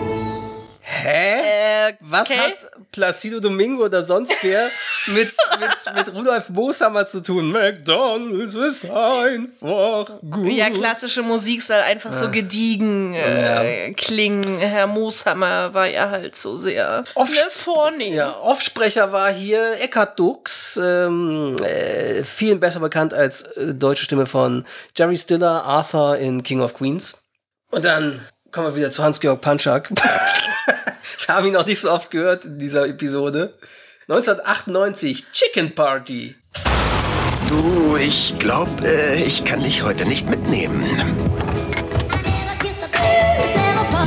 Hä? 1.02 1.96
Was 2.00 2.28
hat 2.30 2.70
Placido 2.92 3.40
Domingo 3.40 3.84
oder 3.84 4.02
sonst 4.02 4.32
wer 4.42 4.70
mit, 5.06 5.32
mit, 5.58 5.94
mit 5.96 6.14
Rudolf 6.14 6.48
Mooshammer 6.50 7.06
zu 7.06 7.20
tun? 7.22 7.50
McDonald's 7.50 8.54
ist 8.54 8.84
einfach 8.84 10.20
gut. 10.20 10.52
Ja, 10.52 10.68
klassische 10.70 11.22
Musik 11.22 11.62
soll 11.62 11.76
einfach 11.80 12.12
so 12.12 12.26
Ja. 12.26 12.30
gediegen 12.30 13.14
äh, 13.14 13.92
klingen. 13.94 14.58
Herr 14.58 14.86
Mooshammer 14.86 15.74
war 15.74 15.86
ja 15.88 16.10
halt 16.10 16.36
so 16.36 16.54
sehr 16.56 17.04
ne, 17.16 17.26
vornehm. 17.50 18.14
Ja, 18.14 18.36
Offsprecher 18.38 19.10
war 19.12 19.32
hier 19.32 19.80
Eckhard 19.80 20.18
Dux, 20.18 20.76
ähm, 20.82 21.56
äh, 21.64 22.22
vielen 22.24 22.60
besser 22.60 22.80
bekannt 22.80 23.12
als 23.12 23.42
äh, 23.42 23.74
deutsche 23.74 24.04
Stimme 24.04 24.26
von 24.26 24.64
Jerry 24.96 25.16
Stiller, 25.16 25.64
Arthur 25.64 26.16
in 26.18 26.42
King 26.42 26.60
of 26.60 26.74
Queens. 26.74 27.14
Und 27.70 27.84
dann 27.84 28.20
kommen 28.52 28.68
wir 28.68 28.76
wieder 28.76 28.90
zu 28.90 29.02
Hans-Georg 29.02 29.40
Panschak. 29.40 29.88
ich 31.18 31.28
habe 31.28 31.48
ihn 31.48 31.54
noch 31.54 31.66
nicht 31.66 31.80
so 31.80 31.90
oft 31.90 32.10
gehört 32.10 32.44
in 32.44 32.58
dieser 32.58 32.86
Episode. 32.86 33.54
1998, 34.08 35.24
Chicken 35.32 35.74
Party. 35.74 36.36
Du, 37.48 37.96
ich 37.96 38.34
glaube, 38.38 38.86
äh, 38.86 39.24
ich 39.24 39.44
kann 39.44 39.62
dich 39.62 39.82
heute 39.82 40.04
nicht 40.04 40.28
mitnehmen. 40.28 40.84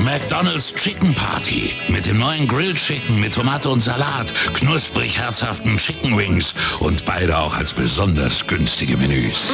McDonald's 0.03 0.73
Chicken 0.73 1.15
Party 1.15 1.73
mit 1.89 2.05
dem 2.05 2.19
neuen 2.19 2.47
Grilled 2.47 2.77
Chicken 2.77 3.19
mit 3.19 3.33
Tomate 3.33 3.69
und 3.69 3.81
Salat, 3.81 4.33
knusprig 4.53 5.17
herzhaften 5.17 5.77
Chicken 5.77 6.15
Wings 6.17 6.53
und 6.79 7.05
beide 7.05 7.37
auch 7.37 7.55
als 7.55 7.73
besonders 7.73 8.45
günstige 8.45 8.97
Menüs. 8.97 9.51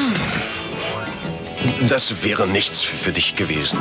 Das 1.89 2.24
wäre 2.24 2.47
nichts 2.47 2.82
für 2.82 3.12
dich 3.12 3.36
gewesen. 3.36 3.80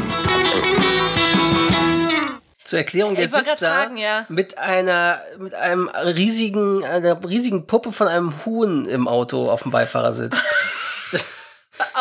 Zur 2.64 2.78
Erklärung, 2.78 3.14
der 3.16 3.24
Ich 3.24 3.32
wollte 3.32 3.50
sitzt 3.50 3.62
da 3.62 3.74
fragen, 3.74 3.96
ja. 3.96 4.26
mit 4.28 4.58
einer 4.58 5.18
mit 5.38 5.54
einem 5.54 5.88
riesigen 5.88 6.84
einer 6.84 7.22
riesigen 7.24 7.66
Puppe 7.66 7.90
von 7.90 8.06
einem 8.06 8.32
Huhn 8.44 8.86
im 8.86 9.08
Auto 9.08 9.50
auf 9.50 9.62
dem 9.62 9.70
Beifahrersitz. 9.70 10.36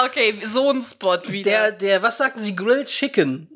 Okay, 0.05 0.35
so 0.45 0.69
ein 0.71 0.81
Spot 0.81 1.17
wieder. 1.27 1.51
Der, 1.51 1.71
der, 1.71 2.03
was 2.03 2.17
sagten 2.17 2.41
Sie, 2.41 2.53
Grilled 2.53 2.87
Chicken? 2.87 3.47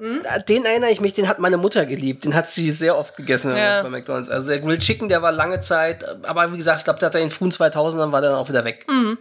Den 0.47 0.63
erinnere 0.65 0.89
ich 0.89 1.01
mich, 1.01 1.13
den 1.13 1.27
hat 1.27 1.39
meine 1.39 1.57
Mutter 1.57 1.85
geliebt. 1.85 2.23
Den 2.23 2.33
hat 2.33 2.49
sie 2.49 2.69
sehr 2.71 2.97
oft 2.97 3.17
gegessen 3.17 3.53
Ja. 3.55 3.83
bei 3.83 3.89
McDonalds. 3.89 4.29
Also 4.29 4.47
der 4.47 4.59
Grilled 4.59 4.81
Chicken, 4.81 5.09
der 5.09 5.21
war 5.21 5.33
lange 5.33 5.59
Zeit, 5.59 6.03
aber 6.25 6.51
wie 6.53 6.57
gesagt, 6.57 6.79
ich 6.79 6.83
glaube, 6.85 6.99
der 6.99 7.07
hat 7.07 7.15
er 7.15 7.21
in 7.21 7.27
den 7.27 7.33
frühen 7.33 7.51
2000ern 7.51 8.11
war 8.13 8.21
der 8.21 8.31
dann 8.31 8.39
auch 8.39 8.47
wieder 8.47 8.63
weg. 8.63 8.85
Mhm. 8.89 9.17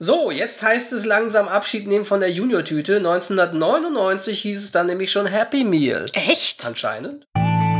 So, 0.00 0.32
jetzt 0.32 0.60
heißt 0.60 0.92
es 0.92 1.04
langsam 1.04 1.46
Abschied 1.46 1.86
nehmen 1.86 2.04
von 2.04 2.18
der 2.18 2.30
Junior-Tüte. 2.30 2.96
1999 2.96 4.40
hieß 4.42 4.64
es 4.64 4.72
dann 4.72 4.88
nämlich 4.88 5.12
schon 5.12 5.26
Happy 5.26 5.62
Meal. 5.62 6.06
Echt? 6.14 6.66
Anscheinend. 6.66 7.24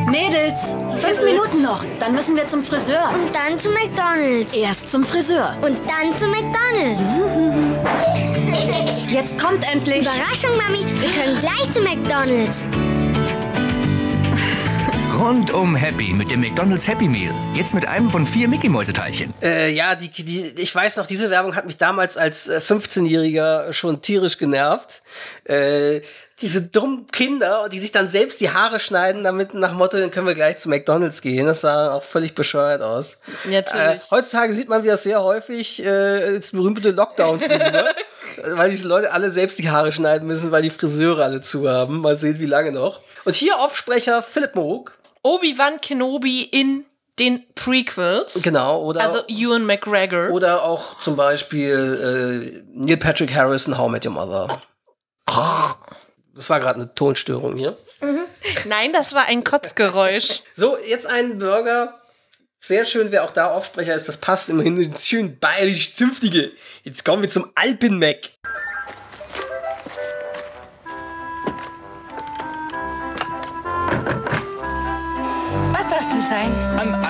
Mädels, 0.07 0.77
fünf 1.01 1.21
Minuten 1.25 1.63
noch. 1.63 1.85
Dann 1.99 2.15
müssen 2.15 2.37
wir 2.37 2.47
zum 2.47 2.63
Friseur. 2.63 3.11
Und 3.13 3.35
dann 3.35 3.59
zu 3.59 3.69
McDonald's. 3.71 4.55
Erst 4.55 4.93
zum 4.93 5.05
Friseur. 5.05 5.57
Und 5.61 5.77
dann 5.89 6.15
zu 6.17 6.29
McDonald's. 6.29 7.03
Jetzt 9.13 9.37
kommt 9.37 9.69
endlich. 9.69 10.03
Überraschung, 10.03 10.57
Mami. 10.57 10.87
Wir 11.01 11.11
können 11.11 11.41
gleich 11.41 11.69
zu 11.73 11.81
McDonald's. 11.81 12.69
Rundum 15.19 15.77
happy 15.77 16.13
mit 16.13 16.33
dem 16.33 16.41
McDonald's 16.41 16.89
Happy 16.89 17.07
Meal. 17.07 17.33
Jetzt 17.55 17.73
mit 17.73 17.87
einem 17.87 18.11
von 18.11 18.27
vier 18.27 18.49
Mickey-Mäuseteilchen. 18.49 19.33
Äh, 19.41 19.71
ja, 19.73 19.95
die, 19.95 20.09
die, 20.09 20.53
ich 20.57 20.75
weiß 20.75 20.97
noch, 20.97 21.07
diese 21.07 21.31
Werbung 21.31 21.55
hat 21.55 21.67
mich 21.67 21.77
damals 21.77 22.17
als 22.17 22.49
äh, 22.49 22.59
15-Jähriger 22.59 23.73
schon 23.73 24.03
tierisch 24.03 24.39
genervt. 24.39 25.03
Äh, 25.45 26.01
diese 26.41 26.63
dummen 26.63 27.07
Kinder, 27.07 27.69
die 27.71 27.79
sich 27.79 27.93
dann 27.93 28.09
selbst 28.09 28.41
die 28.41 28.51
Haare 28.51 28.81
schneiden, 28.81 29.23
damit 29.23 29.55
nach 29.55 29.73
Motto, 29.73 29.99
dann 29.99 30.11
können 30.11 30.27
wir 30.27 30.35
gleich 30.35 30.59
zu 30.59 30.69
McDonalds 30.69 31.23
gehen. 31.23 31.47
Das 31.47 31.61
sah 31.61 31.93
auch 31.93 32.03
völlig 32.03 32.35
bescheuert 32.35 32.83
aus. 32.83 33.19
Natürlich. 33.45 33.73
Äh, 33.75 34.01
heutzutage 34.11 34.53
sieht 34.53 34.69
man 34.69 34.83
wieder 34.83 34.97
sehr 34.97 35.23
häufig 35.23 35.81
äh, 35.85 36.39
das 36.39 36.51
berühmte 36.51 36.91
Lockdown-Frisur, 36.91 37.85
weil 38.57 38.71
diese 38.71 38.89
Leute 38.89 39.13
alle 39.13 39.31
selbst 39.31 39.61
die 39.61 39.71
Haare 39.71 39.93
schneiden 39.93 40.27
müssen, 40.27 40.51
weil 40.51 40.63
die 40.63 40.71
Friseure 40.71 41.23
alle 41.23 41.41
zu 41.41 41.69
haben. 41.69 42.01
Mal 42.01 42.17
sehen, 42.17 42.41
wie 42.41 42.47
lange 42.47 42.73
noch. 42.73 43.01
Und 43.25 43.37
hier 43.37 43.61
Aufsprecher 43.61 44.21
Philipp 44.21 44.57
Moog. 44.57 44.93
Obi-Wan 45.25 45.81
Kenobi 45.81 46.43
in 46.43 46.85
den 47.19 47.45
Prequels. 47.55 48.43
Genau, 48.43 48.83
oder? 48.83 49.01
Also 49.01 49.21
Ewan 49.29 49.67
McGregor. 49.67 50.31
Oder 50.31 50.63
auch 50.63 51.01
zum 51.01 51.17
Beispiel 51.17 52.63
äh, 52.63 52.63
Neil 52.73 52.97
Patrick 52.97 53.35
Harris 53.35 53.67
in 53.67 53.79
How 53.79 53.89
I 53.89 53.93
Met 53.93 54.07
Your 54.07 54.13
Mother. 54.13 54.47
Das 56.35 56.51
war 56.51 56.61
gerade 56.61 56.77
eine 56.77 56.95
Tonstörung 56.95 57.57
hier. 57.57 57.77
Nein, 58.67 58.93
das 58.93 59.15
war 59.15 59.27
ein 59.27 59.45
Kotzgeräusch. 59.45 60.43
So, 60.55 60.77
jetzt 60.79 61.07
ein 61.07 61.39
Burger. 61.39 62.01
Sehr 62.59 62.85
schön, 62.85 63.11
wer 63.11 63.25
auch 63.25 63.33
da 63.33 63.51
Aufsprecher 63.51 63.95
ist. 63.95 64.09
Das 64.09 64.17
passt 64.17 64.49
immerhin 64.49 64.95
schön 64.99 65.39
bayerisch 65.39 65.95
zünftige. 65.95 66.53
Jetzt 66.83 67.05
kommen 67.05 67.23
wir 67.23 67.31
zum 67.31 67.51
Alpenmeck. 67.55 68.31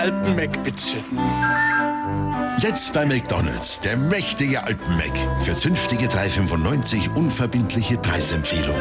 Ein 0.04 0.12
Alpenmeck, 0.12 0.62
bitte. 0.62 1.02
Jetzt 2.58 2.92
bei 2.92 3.06
McDonalds, 3.06 3.80
der 3.80 3.96
mächtige 3.96 4.62
Alpenmac. 4.62 5.16
Für 5.42 5.54
zünftige 5.54 6.08
3,95 6.08 7.14
unverbindliche 7.14 7.96
Preisempfehlung. 7.96 8.76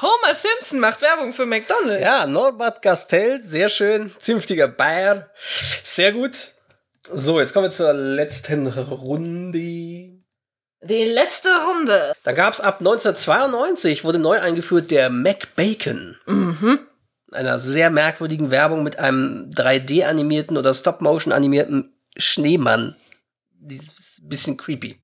Homer 0.00 0.34
Simpson 0.34 0.78
macht 0.78 1.02
Werbung 1.02 1.32
für 1.32 1.46
McDonald's. 1.46 2.04
Ja, 2.04 2.28
Norbert 2.28 2.80
Castell, 2.80 3.42
sehr 3.44 3.68
schön. 3.70 4.12
Zünftiger 4.20 4.68
Bayer. 4.68 5.30
Sehr 5.82 6.12
gut. 6.12 6.52
So, 7.12 7.40
jetzt 7.40 7.54
kommen 7.54 7.66
wir 7.66 7.70
zur 7.72 7.92
letzten 7.92 8.68
Runde. 8.68 10.20
Die 10.82 11.04
letzte 11.04 11.48
Runde. 11.66 12.12
Da 12.22 12.30
gab 12.30 12.54
es 12.54 12.60
ab 12.60 12.78
1992, 12.78 14.04
wurde 14.04 14.20
neu 14.20 14.38
eingeführt 14.38 14.92
der 14.92 15.10
McBacon. 15.10 16.16
Mhm. 16.26 16.86
Einer 17.36 17.58
sehr 17.58 17.90
merkwürdigen 17.90 18.50
Werbung 18.50 18.82
mit 18.82 18.98
einem 18.98 19.50
3D-animierten 19.54 20.56
oder 20.56 20.72
Stop-Motion-animierten 20.72 21.92
Schneemann. 22.16 22.94
Die 23.60 23.76
ist 23.76 24.20
ein 24.22 24.28
bisschen 24.30 24.56
creepy. 24.56 24.94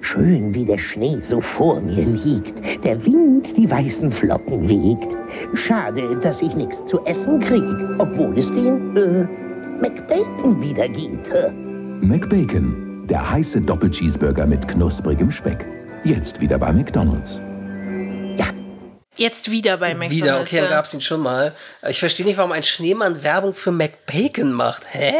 Schön 0.00 0.54
wie 0.54 0.64
der 0.64 0.78
Schnee 0.78 1.18
so 1.20 1.42
vor 1.42 1.82
mir 1.82 2.06
liegt, 2.06 2.54
der 2.82 3.04
Wind 3.04 3.54
die 3.54 3.70
weißen 3.70 4.10
Flocken 4.12 4.66
wiegt. 4.66 5.12
Schade, 5.54 6.18
dass 6.22 6.40
ich 6.40 6.56
nichts 6.56 6.78
zu 6.86 7.04
essen 7.04 7.38
krieg, 7.40 7.64
obwohl 7.98 8.38
es 8.38 8.50
den, 8.50 8.96
äh, 8.96 9.26
McBacon 9.78 10.62
wieder 10.62 10.88
gibt. 10.88 11.30
McBacon, 12.00 13.06
der 13.08 13.30
heiße 13.30 13.60
Doppelcheeseburger 13.60 14.46
mit 14.46 14.66
knusprigem 14.66 15.30
Speck. 15.30 15.66
Jetzt 16.02 16.40
wieder 16.40 16.58
bei 16.58 16.72
McDonald's. 16.72 17.38
Jetzt 19.16 19.50
wieder 19.50 19.78
bei 19.78 19.94
McDonald's. 19.94 20.16
Wieder, 20.16 20.40
okay, 20.40 20.62
ja. 20.62 20.68
gab 20.68 20.86
es 20.86 20.94
ihn 20.94 21.00
schon 21.00 21.20
mal. 21.20 21.54
Ich 21.88 21.98
verstehe 21.98 22.26
nicht, 22.26 22.36
warum 22.36 22.52
ein 22.52 22.62
Schneemann 22.62 23.22
Werbung 23.22 23.54
für 23.54 23.72
McBacon 23.72 24.52
macht. 24.52 24.82
Hä? 24.92 25.12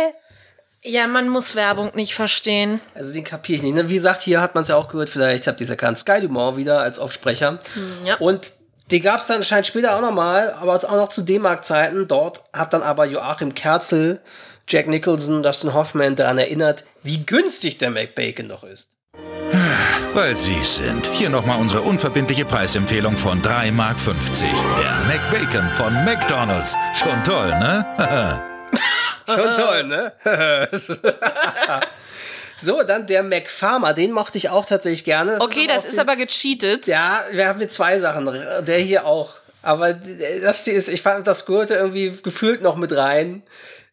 Ja, 0.82 1.06
man 1.08 1.28
muss 1.28 1.56
Werbung 1.56 1.90
nicht 1.94 2.14
verstehen. 2.14 2.80
Also 2.94 3.12
den 3.12 3.24
kapiere 3.24 3.56
ich 3.56 3.62
nicht. 3.62 3.74
ne? 3.74 3.88
Wie 3.88 3.94
gesagt, 3.94 4.22
hier 4.22 4.40
hat 4.40 4.54
man 4.54 4.62
es 4.62 4.68
ja 4.68 4.76
auch 4.76 4.88
gehört, 4.88 5.10
vielleicht 5.10 5.46
habt 5.46 5.60
ihr 5.60 5.64
es 5.64 5.70
erkannt, 5.70 5.98
Sky 5.98 6.20
Dumont 6.20 6.56
wieder 6.56 6.80
als 6.80 6.98
Aufsprecher. 6.98 7.58
Ja. 8.04 8.16
Und 8.18 8.52
die 8.90 9.00
gab 9.00 9.20
es 9.20 9.26
dann 9.26 9.38
anscheinend 9.38 9.66
später 9.66 9.96
auch 9.96 10.00
nochmal, 10.00 10.52
aber 10.52 10.76
auch 10.76 10.92
noch 10.92 11.08
zu 11.08 11.22
D-Mark-Zeiten. 11.22 12.06
Dort 12.06 12.42
hat 12.52 12.72
dann 12.72 12.82
aber 12.82 13.04
Joachim 13.04 13.54
Kerzel, 13.54 14.20
Jack 14.68 14.86
Nicholson, 14.86 15.42
Dustin 15.42 15.74
Hoffman 15.74 16.14
daran 16.14 16.38
erinnert, 16.38 16.84
wie 17.02 17.24
günstig 17.24 17.78
der 17.78 17.90
McBacon 17.90 18.48
doch 18.48 18.62
ist. 18.62 18.90
Weil 20.16 20.34
Sie 20.34 20.56
es 20.62 20.76
sind. 20.76 21.08
Hier 21.08 21.28
nochmal 21.28 21.60
unsere 21.60 21.82
unverbindliche 21.82 22.46
Preisempfehlung 22.46 23.18
von 23.18 23.42
3,50 23.42 23.72
Mark. 23.72 23.96
Der 24.80 24.94
McBacon 25.06 25.68
von 25.76 25.92
McDonald's. 26.06 26.74
Schon 26.94 27.22
toll, 27.22 27.50
ne? 27.50 27.84
Schon 29.26 29.54
toll, 29.56 29.84
ne? 29.84 30.12
so, 32.58 32.82
dann 32.82 33.06
der 33.06 33.24
McFarmer, 33.24 33.92
den 33.92 34.12
mochte 34.12 34.38
ich 34.38 34.48
auch 34.48 34.64
tatsächlich 34.64 35.04
gerne. 35.04 35.38
Okay, 35.42 35.66
das 35.66 35.82
auch 35.82 35.88
ist 35.88 35.96
die- 35.96 36.00
aber 36.00 36.16
gecheatet. 36.16 36.86
Ja, 36.86 37.20
wir 37.32 37.48
haben 37.48 37.58
hier 37.58 37.68
zwei 37.68 37.98
Sachen. 37.98 38.24
Der 38.64 38.78
hier 38.78 39.04
auch. 39.04 39.34
Aber 39.60 39.92
das 40.40 40.64
hier 40.64 40.72
ist, 40.72 40.88
ich 40.88 41.02
fand, 41.02 41.26
das 41.26 41.44
gehörte 41.44 41.74
irgendwie 41.74 42.16
gefühlt 42.22 42.62
noch 42.62 42.76
mit 42.76 42.96
rein. 42.96 43.42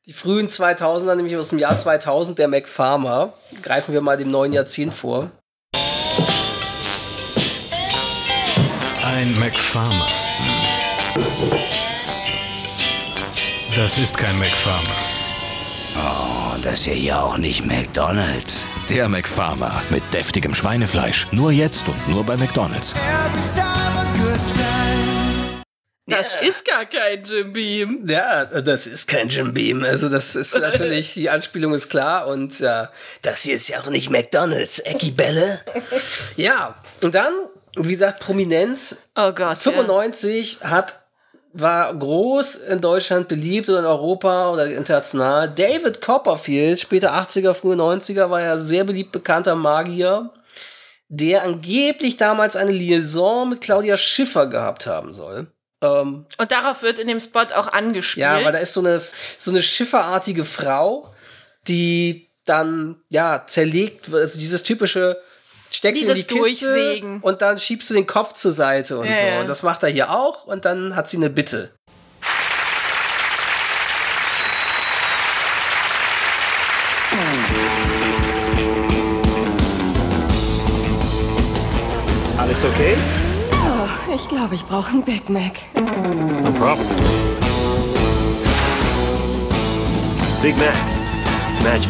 Die 0.06 0.14
frühen 0.14 0.48
2000er, 0.48 1.16
nämlich 1.16 1.36
aus 1.36 1.50
dem 1.50 1.60
Jahr 1.60 1.78
2000, 1.78 2.40
der 2.40 2.48
McFarmer. 2.48 3.34
Greifen 3.62 3.94
wir 3.94 4.00
mal 4.00 4.16
dem 4.16 4.32
neuen 4.32 4.54
Jahrzehnt 4.54 4.94
vor. 4.94 5.30
Ein 9.16 9.38
McFarmer. 9.40 10.08
Das 13.76 14.00
ist 14.00 14.18
kein 14.18 14.40
McFarmer. 14.40 14.90
Oh, 15.96 16.58
das 16.64 16.80
ist 16.80 16.86
ja 16.88 16.94
hier 16.94 17.24
auch 17.24 17.38
nicht 17.38 17.64
McDonald's. 17.64 18.68
Der 18.90 19.08
McFarmer 19.10 19.84
mit 19.92 20.02
deftigem 20.16 20.56
Schweinefleisch. 20.56 21.28
Nur 21.32 21.52
jetzt 21.52 21.88
und 21.88 22.10
nur 22.10 22.24
bei 22.24 22.36
McDonald's. 22.38 22.96
Das 26.08 26.32
ist 26.42 26.66
gar 26.66 26.86
kein 26.86 27.24
Jim 27.24 27.54
Beam. 27.54 28.04
Ja, 28.08 28.46
das 28.46 28.88
ist 28.88 29.08
kein 29.08 29.30
Jim 29.30 29.54
Beam. 29.54 29.84
Also 29.84 30.10
das 30.10 30.36
ist 30.36 30.56
natürlich, 30.60 31.14
die 31.14 31.30
Anspielung 31.30 31.76
ist 31.76 31.88
klar 31.88 32.26
und 32.26 32.60
ja, 32.60 32.92
das 33.22 33.44
hier 33.44 33.54
ist 33.54 33.70
ja 33.70 33.80
auch 33.80 33.92
nicht 33.92 34.10
McDonalds, 34.10 34.80
Ecki 34.80 35.12
Bälle. 35.12 35.62
Ja, 36.36 36.76
und 37.04 37.14
dann, 37.14 37.32
wie 37.78 37.92
gesagt, 37.92 38.20
Prominenz. 38.20 39.10
Oh 39.16 39.32
Gott. 39.32 39.58
95 39.58 40.64
hat 40.64 41.00
war 41.56 41.94
groß 41.94 42.56
in 42.56 42.82
Deutschland 42.82 43.28
beliebt 43.28 43.70
oder 43.70 43.80
in 43.80 43.86
Europa 43.86 44.52
oder 44.52 44.66
international. 44.66 45.48
David 45.54 46.02
Copperfield, 46.02 46.80
später 46.80 47.14
80er, 47.14 47.54
frühe 47.54 47.76
90er, 47.76 48.32
war 48.32 48.42
ja 48.42 48.58
sehr 48.58 48.84
beliebt 48.84 49.12
bekannter 49.12 49.54
Magier, 49.54 50.32
der 51.10 51.44
angeblich 51.44 52.18
damals 52.18 52.56
eine 52.56 52.72
Liaison 52.72 53.48
mit 53.50 53.62
Claudia 53.62 53.98
Schiffer 53.98 54.48
gehabt 54.48 54.88
haben 54.88 55.14
soll. 55.14 55.46
Ähm, 55.84 56.26
Und 56.38 56.52
darauf 56.52 56.82
wird 56.82 56.98
in 56.98 57.08
dem 57.08 57.20
Spot 57.20 57.46
auch 57.56 57.68
angespielt. 57.68 58.24
ja, 58.24 58.44
weil 58.44 58.52
da 58.52 58.58
ist 58.58 58.74
so 58.74 58.80
eine, 58.80 59.02
so 59.38 59.52
eine 59.52 59.62
schifferartige 59.62 60.46
Frau, 60.46 61.14
die 61.68 62.30
dann, 62.46 62.96
ja, 63.10 63.44
zerlegt 63.46 64.10
wird. 64.12 64.24
Also 64.24 64.40
dieses 64.40 64.64
typische, 64.64 65.22
steckst 65.76 66.02
in 66.02 66.08
Dieses 66.08 66.28
die 66.28 66.36
Kiste 66.36 66.66
Durchsägen. 66.74 67.20
und 67.22 67.42
dann 67.42 67.58
schiebst 67.58 67.90
du 67.90 67.94
den 67.94 68.08
Kopf 68.08 68.34
zur 68.34 68.52
Seite 68.52 68.98
und 69.00 69.06
Ja, 69.08 69.16
so. 69.16 69.26
ja. 69.26 69.40
Und 69.42 69.48
das 69.48 69.64
macht 69.64 69.84
er 69.84 69.90
hier 69.90 70.12
auch 70.12 70.46
und 70.46 70.66
dann 70.66 70.96
hat 70.96 71.10
sie 71.10 71.18
eine 71.18 71.30
Bitte. 71.30 71.72
Alles 82.38 82.64
okay? 82.66 82.96
Oh, 83.52 84.14
ich 84.16 84.28
glaube, 84.28 84.56
ich 84.56 84.66
brauche 84.66 84.90
einen 84.92 85.04
Big 85.04 85.30
Mac. 85.30 85.54
No 85.76 86.52
problem. 86.52 86.88
Big 90.42 90.58
Mac. 90.58 90.74
It's 91.52 91.62
magic. 91.64 91.90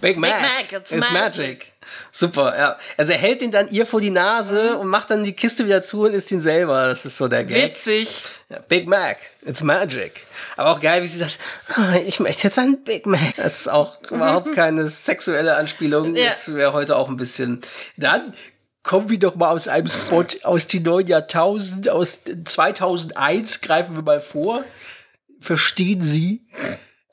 Big 0.00 0.16
Mac. 0.18 0.40
Mac, 0.40 0.72
it's 0.72 0.92
It's 0.92 1.10
magic. 1.12 1.14
magic. 1.48 1.73
Super, 2.10 2.56
ja. 2.56 2.78
Also 2.96 3.12
er 3.12 3.18
hält 3.18 3.42
ihn 3.42 3.50
dann 3.50 3.68
ihr 3.70 3.86
vor 3.86 4.00
die 4.00 4.10
Nase 4.10 4.76
und 4.78 4.88
macht 4.88 5.10
dann 5.10 5.24
die 5.24 5.32
Kiste 5.32 5.64
wieder 5.66 5.82
zu 5.82 6.02
und 6.02 6.14
isst 6.14 6.30
ihn 6.32 6.40
selber. 6.40 6.86
Das 6.86 7.04
ist 7.04 7.16
so 7.16 7.28
der 7.28 7.44
Gag. 7.44 7.72
Witzig. 7.72 8.22
Ja, 8.48 8.58
Big 8.60 8.86
Mac, 8.86 9.18
it's 9.44 9.62
magic. 9.62 10.26
Aber 10.56 10.70
auch 10.70 10.80
geil, 10.80 11.02
wie 11.02 11.08
sie 11.08 11.18
sagt, 11.18 11.38
"Ah, 11.76 11.96
ich 12.06 12.20
möchte 12.20 12.44
jetzt 12.44 12.58
einen 12.58 12.84
Big 12.84 13.06
Mac. 13.06 13.36
Das 13.36 13.60
ist 13.60 13.68
auch 13.68 13.96
überhaupt 14.10 14.52
keine 14.54 14.86
sexuelle 14.86 15.56
Anspielung. 15.56 16.14
Ja. 16.14 16.30
Das 16.30 16.54
wäre 16.54 16.72
heute 16.72 16.96
auch 16.96 17.08
ein 17.08 17.16
bisschen. 17.16 17.60
Dann 17.96 18.34
kommen 18.82 19.08
wir 19.08 19.18
doch 19.18 19.34
mal 19.34 19.48
aus 19.48 19.66
einem 19.66 19.88
Spot 19.88 20.26
aus 20.42 20.66
dem 20.66 20.82
neuen 20.82 21.06
Jahrtausend, 21.06 21.88
aus 21.88 22.20
2001, 22.44 23.62
greifen 23.62 23.96
wir 23.96 24.02
mal 24.02 24.20
vor. 24.20 24.62
Verstehen 25.40 26.00
Sie? 26.02 26.42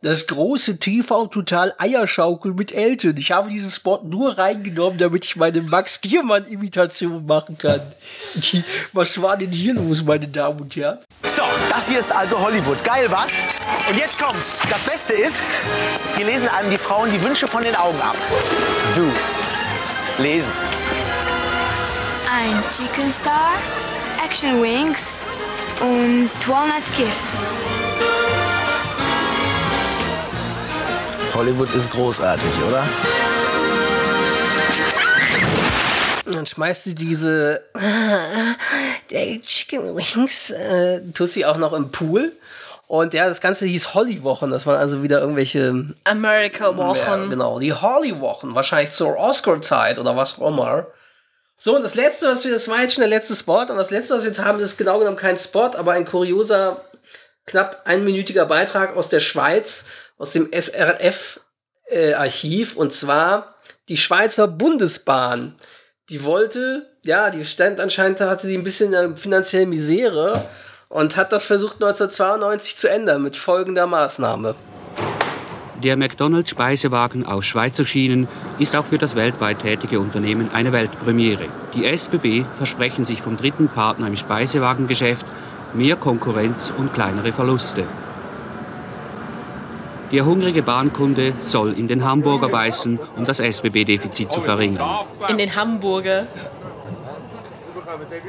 Das 0.01 0.25
große 0.25 0.79
TV 0.79 1.27
Total 1.27 1.73
Eierschaukel 1.77 2.53
mit 2.53 2.71
Elton. 2.73 3.15
Ich 3.17 3.31
habe 3.31 3.49
diesen 3.49 3.69
Spot 3.69 4.01
nur 4.03 4.37
reingenommen, 4.37 4.97
damit 4.97 5.25
ich 5.25 5.35
meine 5.35 5.61
Max 5.61 6.01
Giermann 6.01 6.45
Imitation 6.45 7.25
machen 7.25 7.57
kann. 7.57 7.81
Was 8.93 9.21
war 9.21 9.37
denn 9.37 9.51
hier 9.51 9.75
los, 9.75 10.03
meine 10.03 10.27
Damen 10.27 10.59
und 10.59 10.75
Herren? 10.75 10.99
So, 11.23 11.43
das 11.69 11.87
hier 11.87 11.99
ist 11.99 12.11
also 12.11 12.39
Hollywood. 12.39 12.83
Geil, 12.83 13.09
was? 13.09 13.31
Und 13.87 13.97
jetzt 13.97 14.19
kommt's. 14.19 14.59
Das 14.69 14.81
Beste 14.83 15.13
ist, 15.13 15.35
hier 16.17 16.25
lesen 16.25 16.47
einem 16.47 16.69
die 16.71 16.77
Frauen 16.77 17.11
die 17.11 17.21
Wünsche 17.23 17.47
von 17.47 17.63
den 17.63 17.75
Augen 17.75 18.01
ab. 18.01 18.15
Du. 18.95 19.11
Lesen. 20.21 20.51
Ein 22.29 22.61
Chicken 22.71 23.11
Star, 23.11 23.53
Action 24.25 24.61
Wings 24.61 24.99
und 25.79 26.29
Walnut 26.47 26.83
Kiss. 26.97 27.45
Hollywood 31.41 31.73
ist 31.73 31.89
großartig, 31.89 32.51
oder? 32.69 32.87
Dann 36.31 36.45
schmeißt 36.45 36.83
sie 36.83 36.93
diese 36.93 37.63
der 39.09 39.41
Chicken 39.41 39.95
Wings, 39.95 40.51
äh, 40.51 41.01
tust 41.15 41.33
sie 41.33 41.47
auch 41.47 41.57
noch 41.57 41.73
im 41.73 41.91
Pool. 41.91 42.31
Und 42.85 43.15
ja, 43.15 43.27
das 43.27 43.41
Ganze 43.41 43.65
hieß 43.65 43.95
Holly-Wochen. 43.95 44.51
Das 44.51 44.67
waren 44.67 44.77
also 44.77 45.01
wieder 45.01 45.19
irgendwelche. 45.19 45.95
America-Wochen. 46.03 47.23
Ja, 47.23 47.25
genau, 47.25 47.57
die 47.57 47.73
Holly-Wochen. 47.73 48.53
Wahrscheinlich 48.53 48.91
zur 48.91 49.17
Oscar-Zeit 49.17 49.97
oder 49.97 50.15
was 50.15 50.39
auch 50.39 50.49
immer. 50.49 50.85
So, 51.57 51.75
und 51.75 51.81
das 51.81 51.95
letzte, 51.95 52.27
was 52.27 52.45
wir, 52.45 52.51
das 52.51 52.67
war 52.67 52.83
jetzt 52.83 52.93
schon 52.93 53.01
der 53.01 53.09
letzte 53.09 53.35
Spot. 53.35 53.61
Und 53.61 53.77
das 53.77 53.89
letzte, 53.89 54.13
was 54.13 54.25
wir 54.25 54.29
jetzt 54.29 54.45
haben, 54.45 54.59
ist 54.59 54.77
genau 54.77 54.99
genommen 54.99 55.17
kein 55.17 55.39
Spot, 55.39 55.71
aber 55.75 55.93
ein 55.93 56.05
kurioser, 56.05 56.85
knapp 57.47 57.81
einminütiger 57.85 58.45
Beitrag 58.45 58.95
aus 58.95 59.09
der 59.09 59.21
Schweiz, 59.21 59.87
aus 60.21 60.31
dem 60.33 60.49
SRF-Archiv. 60.53 61.43
Äh, 62.75 62.77
und 62.77 62.93
zwar 62.93 63.55
die 63.89 63.97
Schweizer 63.97 64.47
Bundesbahn. 64.47 65.55
Die 66.09 66.23
wollte, 66.23 66.87
ja, 67.03 67.31
die 67.31 67.43
stand 67.43 67.79
anscheinend, 67.79 68.21
hatte 68.21 68.45
die 68.47 68.57
ein 68.57 68.63
bisschen 68.63 68.93
eine 68.93 69.17
finanzielle 69.17 69.65
Misere 69.65 70.45
und 70.89 71.17
hat 71.17 71.31
das 71.31 71.45
versucht 71.45 71.75
1992 71.75 72.77
zu 72.77 72.87
ändern 72.87 73.23
mit 73.23 73.35
folgender 73.35 73.87
Maßnahme. 73.87 74.53
Der 75.81 75.97
McDonald's 75.97 76.51
Speisewagen 76.51 77.25
aus 77.25 77.45
Schweizer 77.47 77.85
Schienen 77.85 78.27
ist 78.59 78.75
auch 78.75 78.85
für 78.85 78.99
das 78.99 79.15
weltweit 79.15 79.59
tätige 79.59 79.99
Unternehmen 79.99 80.51
eine 80.53 80.71
Weltpremiere. 80.71 81.45
Die 81.73 81.85
SBB 81.87 82.45
versprechen 82.57 83.05
sich 83.05 83.23
vom 83.23 83.37
dritten 83.37 83.69
Partner 83.69 84.05
im 84.05 84.15
Speisewagengeschäft 84.15 85.25
mehr 85.73 85.95
Konkurrenz 85.95 86.71
und 86.77 86.93
kleinere 86.93 87.33
Verluste. 87.33 87.87
Der 90.11 90.25
hungrige 90.25 90.61
Bahnkunde 90.61 91.33
soll 91.39 91.73
in 91.73 91.87
den 91.87 92.03
Hamburger 92.03 92.49
beißen, 92.49 92.99
um 93.15 93.25
das 93.25 93.39
SBB-Defizit 93.39 94.31
zu 94.31 94.41
verringern. 94.41 95.05
In 95.29 95.37
den 95.37 95.55
Hamburger. 95.55 96.27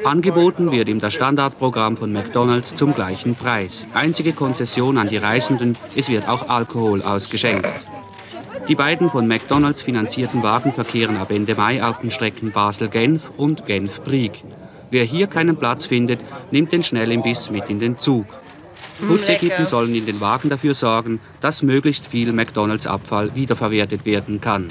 Angeboten 0.05 0.73
wird 0.73 0.89
ihm 0.89 1.01
das 1.01 1.15
Standardprogramm 1.15 1.97
von 1.97 2.13
McDonald's 2.13 2.75
zum 2.75 2.95
gleichen 2.95 3.35
Preis. 3.35 3.87
Einzige 3.95 4.33
Konzession 4.33 4.99
an 4.99 5.09
die 5.09 5.17
Reisenden, 5.17 5.77
es 5.97 6.09
wird 6.09 6.29
auch 6.29 6.49
Alkohol 6.49 7.03
ausgeschenkt. 7.03 7.69
Die 8.69 8.75
beiden 8.77 9.11
von 9.11 9.27
McDonald's 9.27 9.83
finanzierten 9.83 10.43
Wagen 10.43 10.73
verkehren 10.73 11.17
ab 11.17 11.31
Ende 11.31 11.55
Mai 11.57 11.83
auf 11.83 11.99
den 11.99 12.13
Strecken 12.13 12.53
Basel-Genf 12.53 13.33
und 13.37 13.67
Genf-Brieg. 13.67 14.45
Wer 14.91 15.05
hier 15.05 15.27
keinen 15.27 15.57
Platz 15.57 15.87
findet, 15.87 16.21
nimmt 16.51 16.73
den 16.73 16.83
Schnellimbiss 16.83 17.51
mit 17.51 17.71
in 17.71 17.81
den 17.81 17.99
Zug. 17.99 18.27
Putzekitten 19.01 19.67
sollen 19.67 19.95
in 19.95 20.07
den 20.07 20.21
Wagen 20.21 20.51
dafür 20.51 20.75
sorgen, 20.75 21.21
dass 21.41 21.63
möglichst 21.63 22.07
viel 22.07 22.33
McDonalds-Abfall 22.33 23.35
wiederverwertet 23.35 24.05
werden 24.05 24.41
kann. 24.41 24.69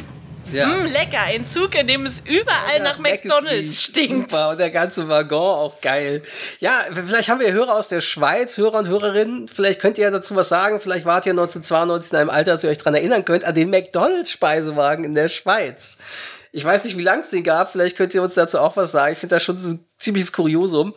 Ja. 0.51 0.67
Mm, 0.67 0.85
lecker, 0.85 1.21
ein 1.27 1.45
Zug, 1.45 1.75
in 1.75 1.87
dem 1.87 2.05
es 2.05 2.21
überall 2.21 2.81
nach 2.83 2.99
McDonalds 2.99 3.81
stinkt. 3.81 4.31
Super, 4.31 4.49
und 4.51 4.59
der 4.59 4.69
ganze 4.69 5.07
Waggon 5.07 5.37
auch 5.39 5.79
geil. 5.81 6.21
Ja, 6.59 6.83
vielleicht 6.93 7.29
haben 7.29 7.39
wir 7.39 7.53
Hörer 7.53 7.75
aus 7.75 7.87
der 7.87 8.01
Schweiz, 8.01 8.57
Hörer 8.57 8.79
und 8.79 8.87
Hörerinnen. 8.87 9.47
Vielleicht 9.47 9.79
könnt 9.79 9.97
ihr 9.97 10.05
ja 10.05 10.11
dazu 10.11 10.35
was 10.35 10.49
sagen. 10.49 10.79
Vielleicht 10.81 11.05
wart 11.05 11.25
ihr 11.25 11.31
1992 11.31 12.11
in 12.11 12.19
einem 12.19 12.29
Alter, 12.29 12.51
dass 12.51 12.63
ihr 12.63 12.69
euch 12.69 12.79
daran 12.79 12.95
erinnern 12.95 13.23
könnt, 13.23 13.45
an 13.45 13.55
den 13.55 13.69
McDonalds-Speisewagen 13.69 15.05
in 15.05 15.15
der 15.15 15.29
Schweiz. 15.29 15.97
Ich 16.53 16.65
weiß 16.65 16.83
nicht, 16.83 16.97
wie 16.97 17.03
lang 17.03 17.19
es 17.21 17.29
den 17.29 17.43
gab. 17.43 17.71
Vielleicht 17.71 17.95
könnt 17.95 18.13
ihr 18.13 18.21
uns 18.21 18.33
dazu 18.33 18.59
auch 18.59 18.75
was 18.75 18.91
sagen. 18.91 19.13
Ich 19.13 19.19
finde 19.19 19.35
das 19.35 19.43
schon 19.43 19.55
ein 19.57 19.85
ziemliches 19.99 20.33
Kuriosum. 20.33 20.93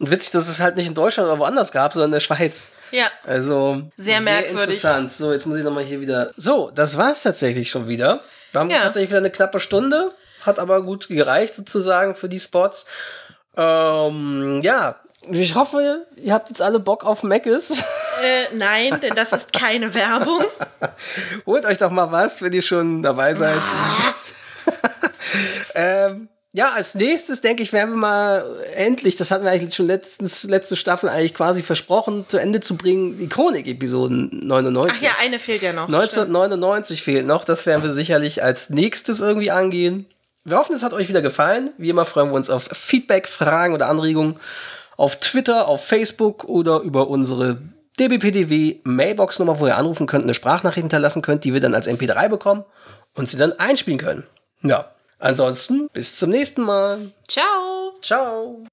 Und 0.00 0.10
witzig, 0.10 0.32
dass 0.32 0.48
es 0.48 0.58
halt 0.60 0.76
nicht 0.76 0.88
in 0.88 0.94
Deutschland 0.94 1.28
oder 1.28 1.38
woanders 1.38 1.70
gab, 1.70 1.92
sondern 1.92 2.08
in 2.08 2.14
der 2.14 2.20
Schweiz. 2.20 2.72
Ja. 2.90 3.06
Also 3.24 3.82
sehr, 3.96 4.20
merkwürdig. 4.20 4.62
interessant. 4.62 5.12
So, 5.12 5.32
jetzt 5.32 5.46
muss 5.46 5.58
ich 5.58 5.64
nochmal 5.64 5.84
hier 5.84 6.00
wieder. 6.00 6.28
So, 6.36 6.70
das 6.74 6.96
war's 6.96 7.22
tatsächlich 7.22 7.70
schon 7.70 7.86
wieder. 7.88 8.20
Wir 8.52 8.60
haben 8.60 8.70
Ja. 8.70 8.80
tatsächlich 8.82 9.10
wieder 9.10 9.18
eine 9.20 9.30
knappe 9.30 9.60
Stunde. 9.60 10.10
Hat 10.42 10.58
aber 10.58 10.82
gut 10.82 11.08
gereicht 11.08 11.54
sozusagen 11.54 12.14
für 12.16 12.28
die 12.28 12.38
Spots. 12.40 12.86
Ähm, 13.56 14.60
ja, 14.62 14.96
ich 15.30 15.54
hoffe, 15.54 16.06
ihr 16.16 16.32
habt 16.34 16.50
jetzt 16.50 16.62
alle 16.62 16.78
Bock 16.78 17.04
auf 17.04 17.22
Mc's. 17.22 17.82
Äh, 18.22 18.54
nein, 18.56 18.98
denn 19.02 19.14
das 19.14 19.32
ist 19.32 19.52
keine 19.52 19.92
Werbung. 19.94 20.44
Holt 21.46 21.64
euch 21.64 21.78
doch 21.78 21.90
mal 21.90 22.10
was, 22.12 22.42
wenn 22.42 22.52
ihr 22.52 22.62
schon 22.62 23.02
dabei 23.02 23.34
seid. 23.34 23.60
ähm, 25.76 26.28
ja, 26.56 26.72
als 26.72 26.94
nächstes 26.94 27.42
denke 27.42 27.62
ich, 27.62 27.74
werden 27.74 27.90
wir 27.90 27.98
mal 27.98 28.44
endlich, 28.76 29.16
das 29.16 29.30
hatten 29.30 29.44
wir 29.44 29.50
eigentlich 29.50 29.74
schon 29.74 29.86
letztens, 29.86 30.44
letzte 30.44 30.74
Staffel 30.74 31.10
eigentlich 31.10 31.34
quasi 31.34 31.62
versprochen, 31.62 32.24
zu 32.28 32.38
Ende 32.38 32.60
zu 32.60 32.78
bringen, 32.78 33.18
die 33.18 33.28
Chronik-Episoden 33.28 34.40
99. 34.42 34.92
Ach 34.96 35.02
ja, 35.02 35.10
eine 35.20 35.38
fehlt 35.38 35.60
ja 35.60 35.74
noch. 35.74 35.86
1999 35.86 37.02
fehlt 37.02 37.26
noch, 37.26 37.44
das 37.44 37.66
werden 37.66 37.82
wir 37.82 37.92
sicherlich 37.92 38.42
als 38.42 38.70
nächstes 38.70 39.20
irgendwie 39.20 39.50
angehen. 39.50 40.06
Wir 40.44 40.56
hoffen, 40.56 40.74
es 40.74 40.82
hat 40.82 40.94
euch 40.94 41.10
wieder 41.10 41.20
gefallen. 41.20 41.72
Wie 41.76 41.90
immer 41.90 42.06
freuen 42.06 42.30
wir 42.30 42.36
uns 42.36 42.48
auf 42.48 42.68
Feedback, 42.72 43.28
Fragen 43.28 43.74
oder 43.74 43.90
Anregungen 43.90 44.36
auf 44.96 45.16
Twitter, 45.16 45.68
auf 45.68 45.84
Facebook 45.84 46.44
oder 46.44 46.80
über 46.80 47.08
unsere 47.08 47.58
DBPDW 48.00 48.76
Mailbox-Nummer, 48.84 49.60
wo 49.60 49.66
ihr 49.66 49.76
anrufen 49.76 50.06
könnt, 50.06 50.24
eine 50.24 50.32
Sprachnachricht 50.32 50.84
hinterlassen 50.84 51.20
könnt, 51.20 51.44
die 51.44 51.52
wir 51.52 51.60
dann 51.60 51.74
als 51.74 51.86
MP3 51.86 52.28
bekommen 52.28 52.64
und 53.14 53.28
sie 53.28 53.36
dann 53.36 53.52
einspielen 53.52 53.98
können. 53.98 54.24
Ja, 54.62 54.90
ansonsten 55.18 55.88
bis 55.92 56.16
zum 56.16 56.30
nächsten 56.30 56.62
Mal. 56.62 57.12
Ciao. 57.28 57.94
Ciao. 58.02 58.66